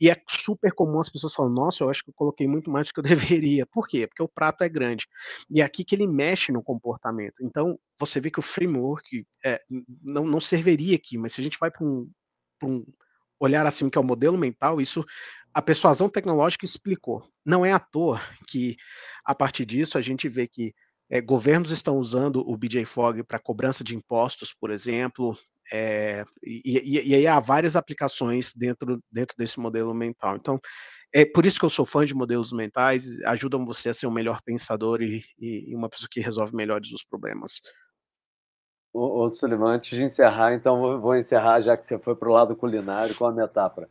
E 0.00 0.08
é 0.08 0.16
super 0.28 0.72
comum 0.72 0.98
as 0.98 1.10
pessoas 1.10 1.34
falam, 1.34 1.52
nossa, 1.52 1.84
eu 1.84 1.90
acho 1.90 2.02
que 2.02 2.08
eu 2.08 2.14
coloquei 2.14 2.48
muito 2.48 2.70
mais 2.70 2.86
do 2.86 2.94
que 2.94 3.00
eu 3.00 3.04
deveria. 3.44 3.66
Por 3.66 3.86
quê? 3.86 4.06
Porque 4.06 4.22
o 4.22 4.28
prato 4.28 4.64
é 4.64 4.68
grande. 4.68 5.06
E 5.50 5.60
é 5.60 5.64
aqui 5.64 5.84
que 5.84 5.94
ele 5.94 6.06
mexe 6.06 6.50
no 6.50 6.62
comportamento. 6.62 7.34
Então, 7.42 7.78
você 7.98 8.18
vê 8.18 8.30
que 8.30 8.38
o 8.38 8.42
framework 8.42 9.26
é, 9.44 9.60
não, 10.02 10.24
não 10.24 10.40
serviria 10.40 10.96
aqui, 10.96 11.18
mas 11.18 11.34
se 11.34 11.40
a 11.40 11.44
gente 11.44 11.58
vai 11.60 11.70
para 11.70 11.84
um, 11.84 12.10
um 12.64 12.84
olhar 13.38 13.66
assim 13.66 13.90
que 13.90 13.98
é 13.98 14.00
o 14.00 14.04
modelo 14.04 14.38
mental, 14.38 14.80
isso 14.80 15.04
a 15.52 15.62
persuasão 15.62 16.08
tecnológica 16.08 16.64
explicou. 16.64 17.22
Não 17.44 17.64
é 17.64 17.72
à 17.72 17.78
toa 17.78 18.20
que, 18.46 18.76
a 19.24 19.34
partir 19.34 19.64
disso, 19.64 19.98
a 19.98 20.00
gente 20.00 20.28
vê 20.28 20.46
que 20.46 20.72
é, 21.10 21.20
governos 21.20 21.70
estão 21.70 21.98
usando 21.98 22.48
o 22.48 22.56
BJ 22.56 22.84
Fog 22.84 23.22
para 23.24 23.38
cobrança 23.38 23.82
de 23.82 23.96
impostos, 23.96 24.54
por 24.54 24.70
exemplo, 24.70 25.36
é, 25.72 26.24
e, 26.42 26.78
e, 26.78 27.08
e, 27.10 27.14
aí 27.14 27.26
há 27.26 27.40
várias 27.40 27.74
aplicações 27.74 28.52
dentro, 28.54 29.02
dentro 29.10 29.36
desse 29.36 29.58
modelo 29.58 29.92
mental. 29.92 30.36
Então, 30.36 30.60
é 31.12 31.24
por 31.24 31.44
isso 31.44 31.58
que 31.58 31.64
eu 31.64 31.70
sou 31.70 31.84
fã 31.84 32.04
de 32.04 32.14
modelos 32.14 32.52
mentais, 32.52 33.06
ajudam 33.24 33.64
você 33.64 33.88
a 33.88 33.94
ser 33.94 34.06
um 34.06 34.12
melhor 34.12 34.40
pensador 34.44 35.02
e, 35.02 35.24
e 35.38 35.74
uma 35.74 35.88
pessoa 35.88 36.08
que 36.08 36.20
resolve 36.20 36.54
melhores 36.54 36.92
os 36.92 37.04
problemas. 37.04 37.60
Ô, 38.92 39.24
ô 39.24 39.32
Suleiman, 39.32 39.74
antes 39.74 39.96
de 39.96 40.04
encerrar, 40.04 40.54
então 40.54 41.00
vou 41.00 41.16
encerrar, 41.16 41.60
já 41.60 41.76
que 41.76 41.84
você 41.84 41.98
foi 41.98 42.14
para 42.14 42.28
o 42.28 42.32
lado 42.32 42.54
culinário, 42.54 43.14
com 43.16 43.26
a 43.26 43.32
metáfora. 43.32 43.88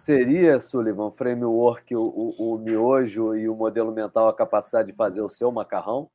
Seria, 0.00 0.60
Sullivan, 0.60 1.10
framework, 1.10 1.94
o, 1.94 2.02
o, 2.02 2.54
o 2.54 2.58
miojo 2.58 3.34
e 3.34 3.48
o 3.48 3.54
modelo 3.54 3.92
mental 3.92 4.28
a 4.28 4.34
capacidade 4.34 4.90
de 4.90 4.96
fazer 4.96 5.20
o 5.20 5.28
seu 5.28 5.50
macarrão? 5.50 6.10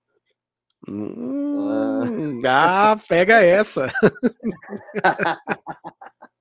Hum, 0.88 2.42
ah. 2.46 2.92
ah, 2.92 2.98
pega 3.08 3.42
essa. 3.42 3.92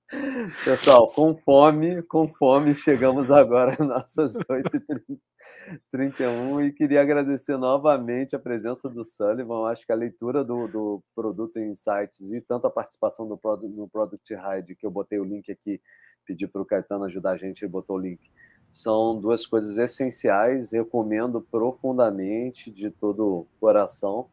Pessoal, 0.64 1.08
com 1.08 1.34
fome, 1.34 2.02
com 2.02 2.28
fome, 2.28 2.74
chegamos 2.74 3.30
agora 3.30 3.72
às 3.72 3.78
nossas 3.78 4.34
8h31 5.94 6.66
e 6.66 6.72
queria 6.72 7.00
agradecer 7.00 7.56
novamente 7.56 8.36
a 8.36 8.38
presença 8.38 8.90
do 8.90 9.04
Sullivan. 9.04 9.68
Acho 9.68 9.86
que 9.86 9.92
a 9.92 9.96
leitura 9.96 10.44
do, 10.44 10.68
do 10.68 11.02
Produto 11.14 11.58
Insights 11.58 12.32
e 12.32 12.40
tanto 12.40 12.66
a 12.66 12.70
participação 12.70 13.26
do, 13.26 13.38
no 13.68 13.88
Product 13.88 14.34
Hide, 14.34 14.76
que 14.76 14.86
eu 14.86 14.90
botei 14.90 15.18
o 15.18 15.24
link 15.24 15.50
aqui, 15.50 15.80
pedi 16.26 16.46
para 16.46 16.62
o 16.62 16.66
Caetano 16.66 17.04
ajudar 17.04 17.32
a 17.32 17.36
gente, 17.36 17.62
ele 17.62 17.70
botou 17.70 17.96
o 17.96 18.00
link. 18.00 18.30
São 18.70 19.20
duas 19.20 19.46
coisas 19.46 19.76
essenciais, 19.76 20.72
recomendo 20.72 21.40
profundamente, 21.40 22.70
de 22.70 22.90
todo 22.90 23.26
o 23.26 23.46
coração. 23.60 24.28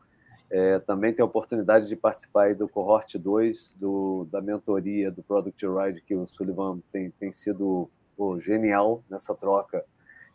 É, 0.49 0.79
também 0.79 1.13
tem 1.13 1.21
a 1.21 1.25
oportunidade 1.25 1.87
de 1.87 1.95
participar 1.95 2.55
do 2.55 2.67
cohort 2.67 3.15
2 3.15 3.75
do, 3.77 4.25
da 4.31 4.41
mentoria 4.41 5.11
do 5.11 5.21
Product 5.21 5.65
Ride, 5.67 6.01
que 6.01 6.15
o 6.15 6.25
Sullivan 6.25 6.79
tem, 6.91 7.11
tem 7.11 7.31
sido 7.31 7.89
pô, 8.17 8.39
genial 8.39 9.03
nessa 9.09 9.35
troca 9.35 9.85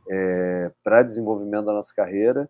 é, 0.09 0.71
para 0.83 1.03
desenvolvimento 1.03 1.65
da 1.65 1.73
nossa 1.73 1.95
carreira. 1.95 2.49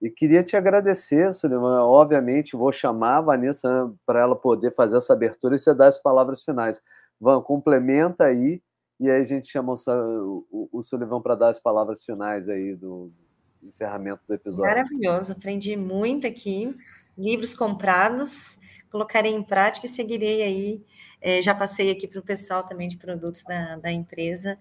E 0.00 0.10
queria 0.10 0.42
te 0.42 0.56
agradecer, 0.56 1.32
Sullivan. 1.32 1.82
Obviamente, 1.84 2.56
vou 2.56 2.72
chamar 2.72 3.18
a 3.18 3.20
Vanessa 3.20 3.86
né, 3.86 3.92
para 4.04 4.20
ela 4.20 4.34
poder 4.34 4.74
fazer 4.74 4.96
essa 4.96 5.12
abertura 5.12 5.54
e 5.54 5.58
você 5.58 5.72
dar 5.72 5.86
as 5.86 5.98
palavras 5.98 6.42
finais. 6.42 6.82
Van, 7.22 7.40
complementa 7.40 8.24
aí, 8.24 8.60
e 8.98 9.08
aí 9.08 9.20
a 9.20 9.24
gente 9.24 9.46
chama 9.46 9.72
o, 9.72 10.46
o, 10.50 10.68
o 10.72 10.82
Sullivan 10.82 11.22
para 11.22 11.36
dar 11.36 11.50
as 11.50 11.60
palavras 11.60 12.04
finais 12.04 12.48
aí 12.48 12.74
do, 12.74 13.12
do 13.60 13.68
encerramento 13.68 14.22
do 14.26 14.34
episódio. 14.34 14.68
Maravilhoso, 14.68 15.30
aprendi 15.30 15.76
muito 15.76 16.26
aqui. 16.26 16.76
Livros 17.16 17.54
comprados, 17.54 18.58
colocarei 18.90 19.32
em 19.32 19.42
prática 19.42 19.86
e 19.86 19.88
seguirei 19.88 20.42
aí. 20.42 20.84
É, 21.20 21.40
já 21.40 21.54
passei 21.54 21.92
aqui 21.92 22.08
para 22.08 22.18
o 22.18 22.24
pessoal 22.24 22.66
também 22.66 22.88
de 22.88 22.96
produtos 22.96 23.44
da, 23.44 23.76
da 23.76 23.92
empresa. 23.92 24.58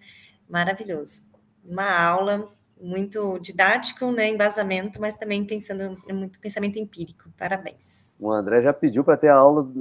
Maravilhoso. 0.48 1.24
Uma 1.66 2.00
aula 2.00 2.48
muito 2.82 3.38
didático, 3.40 4.12
né, 4.12 4.28
embasamento, 4.30 5.00
mas 5.00 5.16
também 5.16 5.46
pensando 5.46 5.98
muito 6.10 6.40
pensamento 6.40 6.80
empírico. 6.80 7.30
Parabéns. 7.38 8.16
O 8.20 8.32
André 8.32 8.62
já 8.62 8.74
pediu 8.74 9.04
para 9.04 9.18
ter 9.18 9.30
aula, 9.30 9.72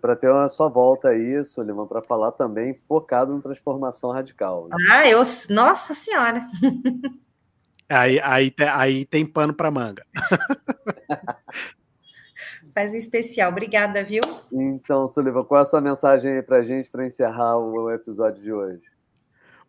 para 0.00 0.16
ter 0.16 0.30
a 0.30 0.48
sua 0.48 0.68
volta 0.68 1.08
aí, 1.08 1.42
Suleiman, 1.44 1.86
para 1.86 2.02
falar 2.02 2.32
também 2.32 2.74
focado 2.74 3.34
em 3.34 3.40
transformação 3.40 4.10
radical. 4.10 4.68
Né? 4.68 4.76
Ah, 4.90 5.08
eu, 5.08 5.22
nossa 5.48 5.94
senhora. 5.94 6.46
Aí, 7.92 8.20
aí, 8.20 8.54
aí 8.68 9.04
tem 9.04 9.26
pano 9.26 9.52
para 9.52 9.68
manga. 9.68 10.06
Faz 12.72 12.92
um 12.92 12.96
especial. 12.96 13.50
Obrigada, 13.50 14.04
viu? 14.04 14.22
Então, 14.52 15.08
Suleiman, 15.08 15.44
qual 15.44 15.58
é 15.58 15.62
a 15.62 15.66
sua 15.66 15.80
mensagem 15.80 16.34
aí 16.34 16.42
para 16.42 16.58
a 16.58 16.62
gente 16.62 16.88
para 16.88 17.04
encerrar 17.04 17.58
o 17.58 17.90
episódio 17.90 18.40
de 18.40 18.52
hoje? 18.52 18.89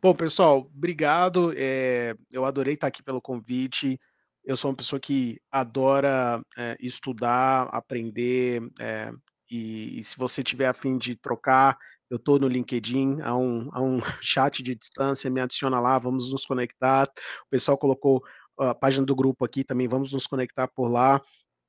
Bom, 0.04 0.16
pessoal, 0.16 0.68
obrigado. 0.76 1.54
É, 1.56 2.16
eu 2.32 2.44
adorei 2.44 2.74
estar 2.74 2.88
aqui 2.88 3.04
pelo 3.04 3.22
convite. 3.22 4.00
Eu 4.44 4.58
sou 4.58 4.72
uma 4.72 4.76
pessoa 4.76 5.00
que 5.00 5.40
adora 5.52 6.42
é, 6.58 6.76
estudar, 6.80 7.66
aprender, 7.72 8.64
é, 8.80 9.12
e, 9.50 10.00
e, 10.00 10.04
se 10.04 10.18
você 10.18 10.42
tiver 10.42 10.66
a 10.68 10.74
fim 10.74 10.98
de 10.98 11.16
trocar, 11.16 11.78
eu 12.10 12.18
estou 12.18 12.40
no 12.40 12.48
LinkedIn, 12.48 13.22
há 13.22 13.38
um, 13.38 13.70
há 13.72 13.80
um 13.80 14.00
chat 14.24 14.64
de 14.64 14.74
distância, 14.74 15.30
me 15.30 15.40
adiciona 15.40 15.80
lá, 15.80 16.00
vamos 16.00 16.32
nos 16.32 16.48
conectar. 16.48 17.08
O 17.46 17.50
pessoal 17.52 17.78
colocou 17.78 18.24
a 18.58 18.74
página 18.74 19.06
do 19.06 19.16
grupo 19.16 19.46
aqui 19.46 19.64
também, 19.64 19.88
vamos 19.88 20.12
nos 20.14 20.26
conectar 20.26 20.68
por 20.68 20.90
lá. 20.90 21.22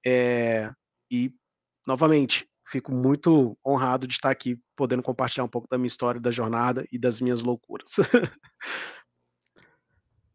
É, 0.06 0.70
e, 1.10 1.34
novamente, 1.86 2.48
fico 2.66 2.92
muito 2.92 3.56
honrado 3.64 4.06
de 4.06 4.14
estar 4.14 4.30
aqui 4.30 4.58
podendo 4.76 5.02
compartilhar 5.02 5.44
um 5.44 5.48
pouco 5.48 5.68
da 5.68 5.76
minha 5.78 5.88
história, 5.88 6.20
da 6.20 6.30
jornada 6.30 6.86
e 6.92 6.98
das 6.98 7.20
minhas 7.20 7.42
loucuras. 7.42 7.96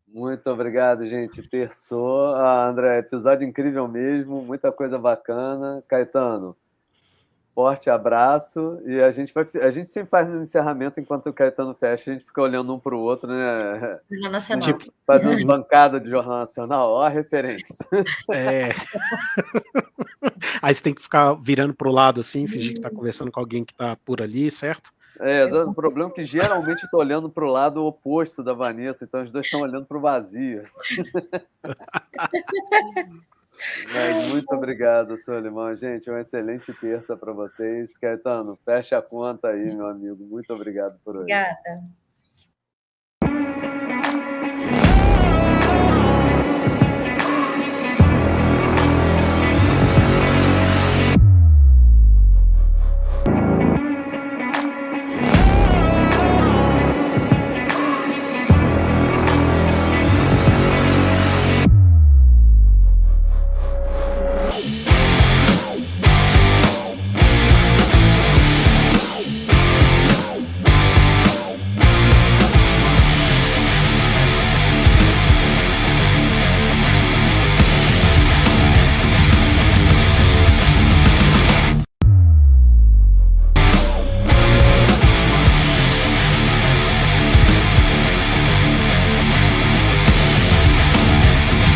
Muito 0.07 0.49
obrigado, 0.49 1.05
gente. 1.05 1.47
Terçou. 1.47 2.33
Ah, 2.33 2.67
André, 2.67 2.99
episódio 2.99 3.47
incrível 3.47 3.87
mesmo, 3.87 4.41
muita 4.41 4.71
coisa 4.71 4.97
bacana. 4.97 5.83
Caetano, 5.87 6.55
forte 7.57 7.89
abraço. 7.89 8.79
E 8.85 9.01
a 9.01 9.09
gente 9.09 9.33
vai, 9.33 9.43
a 9.63 9.71
gente 9.71 9.91
sempre 9.91 10.11
faz 10.11 10.27
no 10.27 10.43
encerramento, 10.43 10.99
enquanto 10.99 11.27
o 11.27 11.33
Caetano 11.33 11.73
fecha, 11.73 12.11
a 12.11 12.13
gente 12.13 12.23
fica 12.23 12.39
olhando 12.39 12.71
um 12.71 12.77
para 12.77 12.95
o 12.95 12.99
outro, 12.99 13.27
né? 13.27 13.99
Jornal 14.11 14.31
Nacional. 14.33 14.61
Tipo, 14.61 14.93
fazendo 15.07 15.43
bancada 15.43 15.99
de 15.99 16.07
Jornal 16.07 16.37
Nacional, 16.37 16.91
ó 16.91 17.01
a 17.01 17.09
referência. 17.09 17.83
É. 18.31 18.69
Aí 20.61 20.75
você 20.75 20.83
tem 20.83 20.93
que 20.93 21.01
ficar 21.01 21.33
virando 21.33 21.73
para 21.73 21.87
o 21.87 21.91
lado 21.91 22.19
assim, 22.19 22.45
fingir 22.45 22.73
que 22.73 22.79
está 22.79 22.91
conversando 22.91 23.31
com 23.31 23.39
alguém 23.39 23.65
que 23.65 23.73
está 23.73 23.95
por 23.95 24.21
ali, 24.21 24.51
certo? 24.51 24.91
É, 25.19 25.45
o 25.45 25.73
problema 25.73 26.11
é 26.11 26.13
que 26.13 26.25
geralmente 26.25 26.83
eu 26.83 26.89
tô 26.89 26.97
olhando 26.97 27.29
para 27.29 27.43
o 27.43 27.51
lado 27.51 27.83
oposto 27.83 28.43
da 28.43 28.53
Vanessa, 28.53 29.05
então 29.05 29.23
os 29.23 29.31
dois 29.31 29.45
estão 29.45 29.61
olhando 29.61 29.85
para 29.85 29.97
o 29.97 30.01
vazio. 30.01 30.61
Mas 33.93 34.27
muito 34.27 34.53
obrigado, 34.53 35.17
Solimão. 35.17 35.75
Gente, 35.75 36.09
uma 36.09 36.21
excelente 36.21 36.73
terça 36.73 37.15
para 37.15 37.33
vocês. 37.33 37.97
Caetano, 37.97 38.57
fecha 38.63 38.97
a 38.97 39.01
conta 39.01 39.49
aí, 39.49 39.73
meu 39.75 39.87
amigo. 39.87 40.23
Muito 40.25 40.53
obrigado 40.53 40.99
por 41.03 41.15
hoje. 41.15 41.33
Obrigada. 41.33 42.06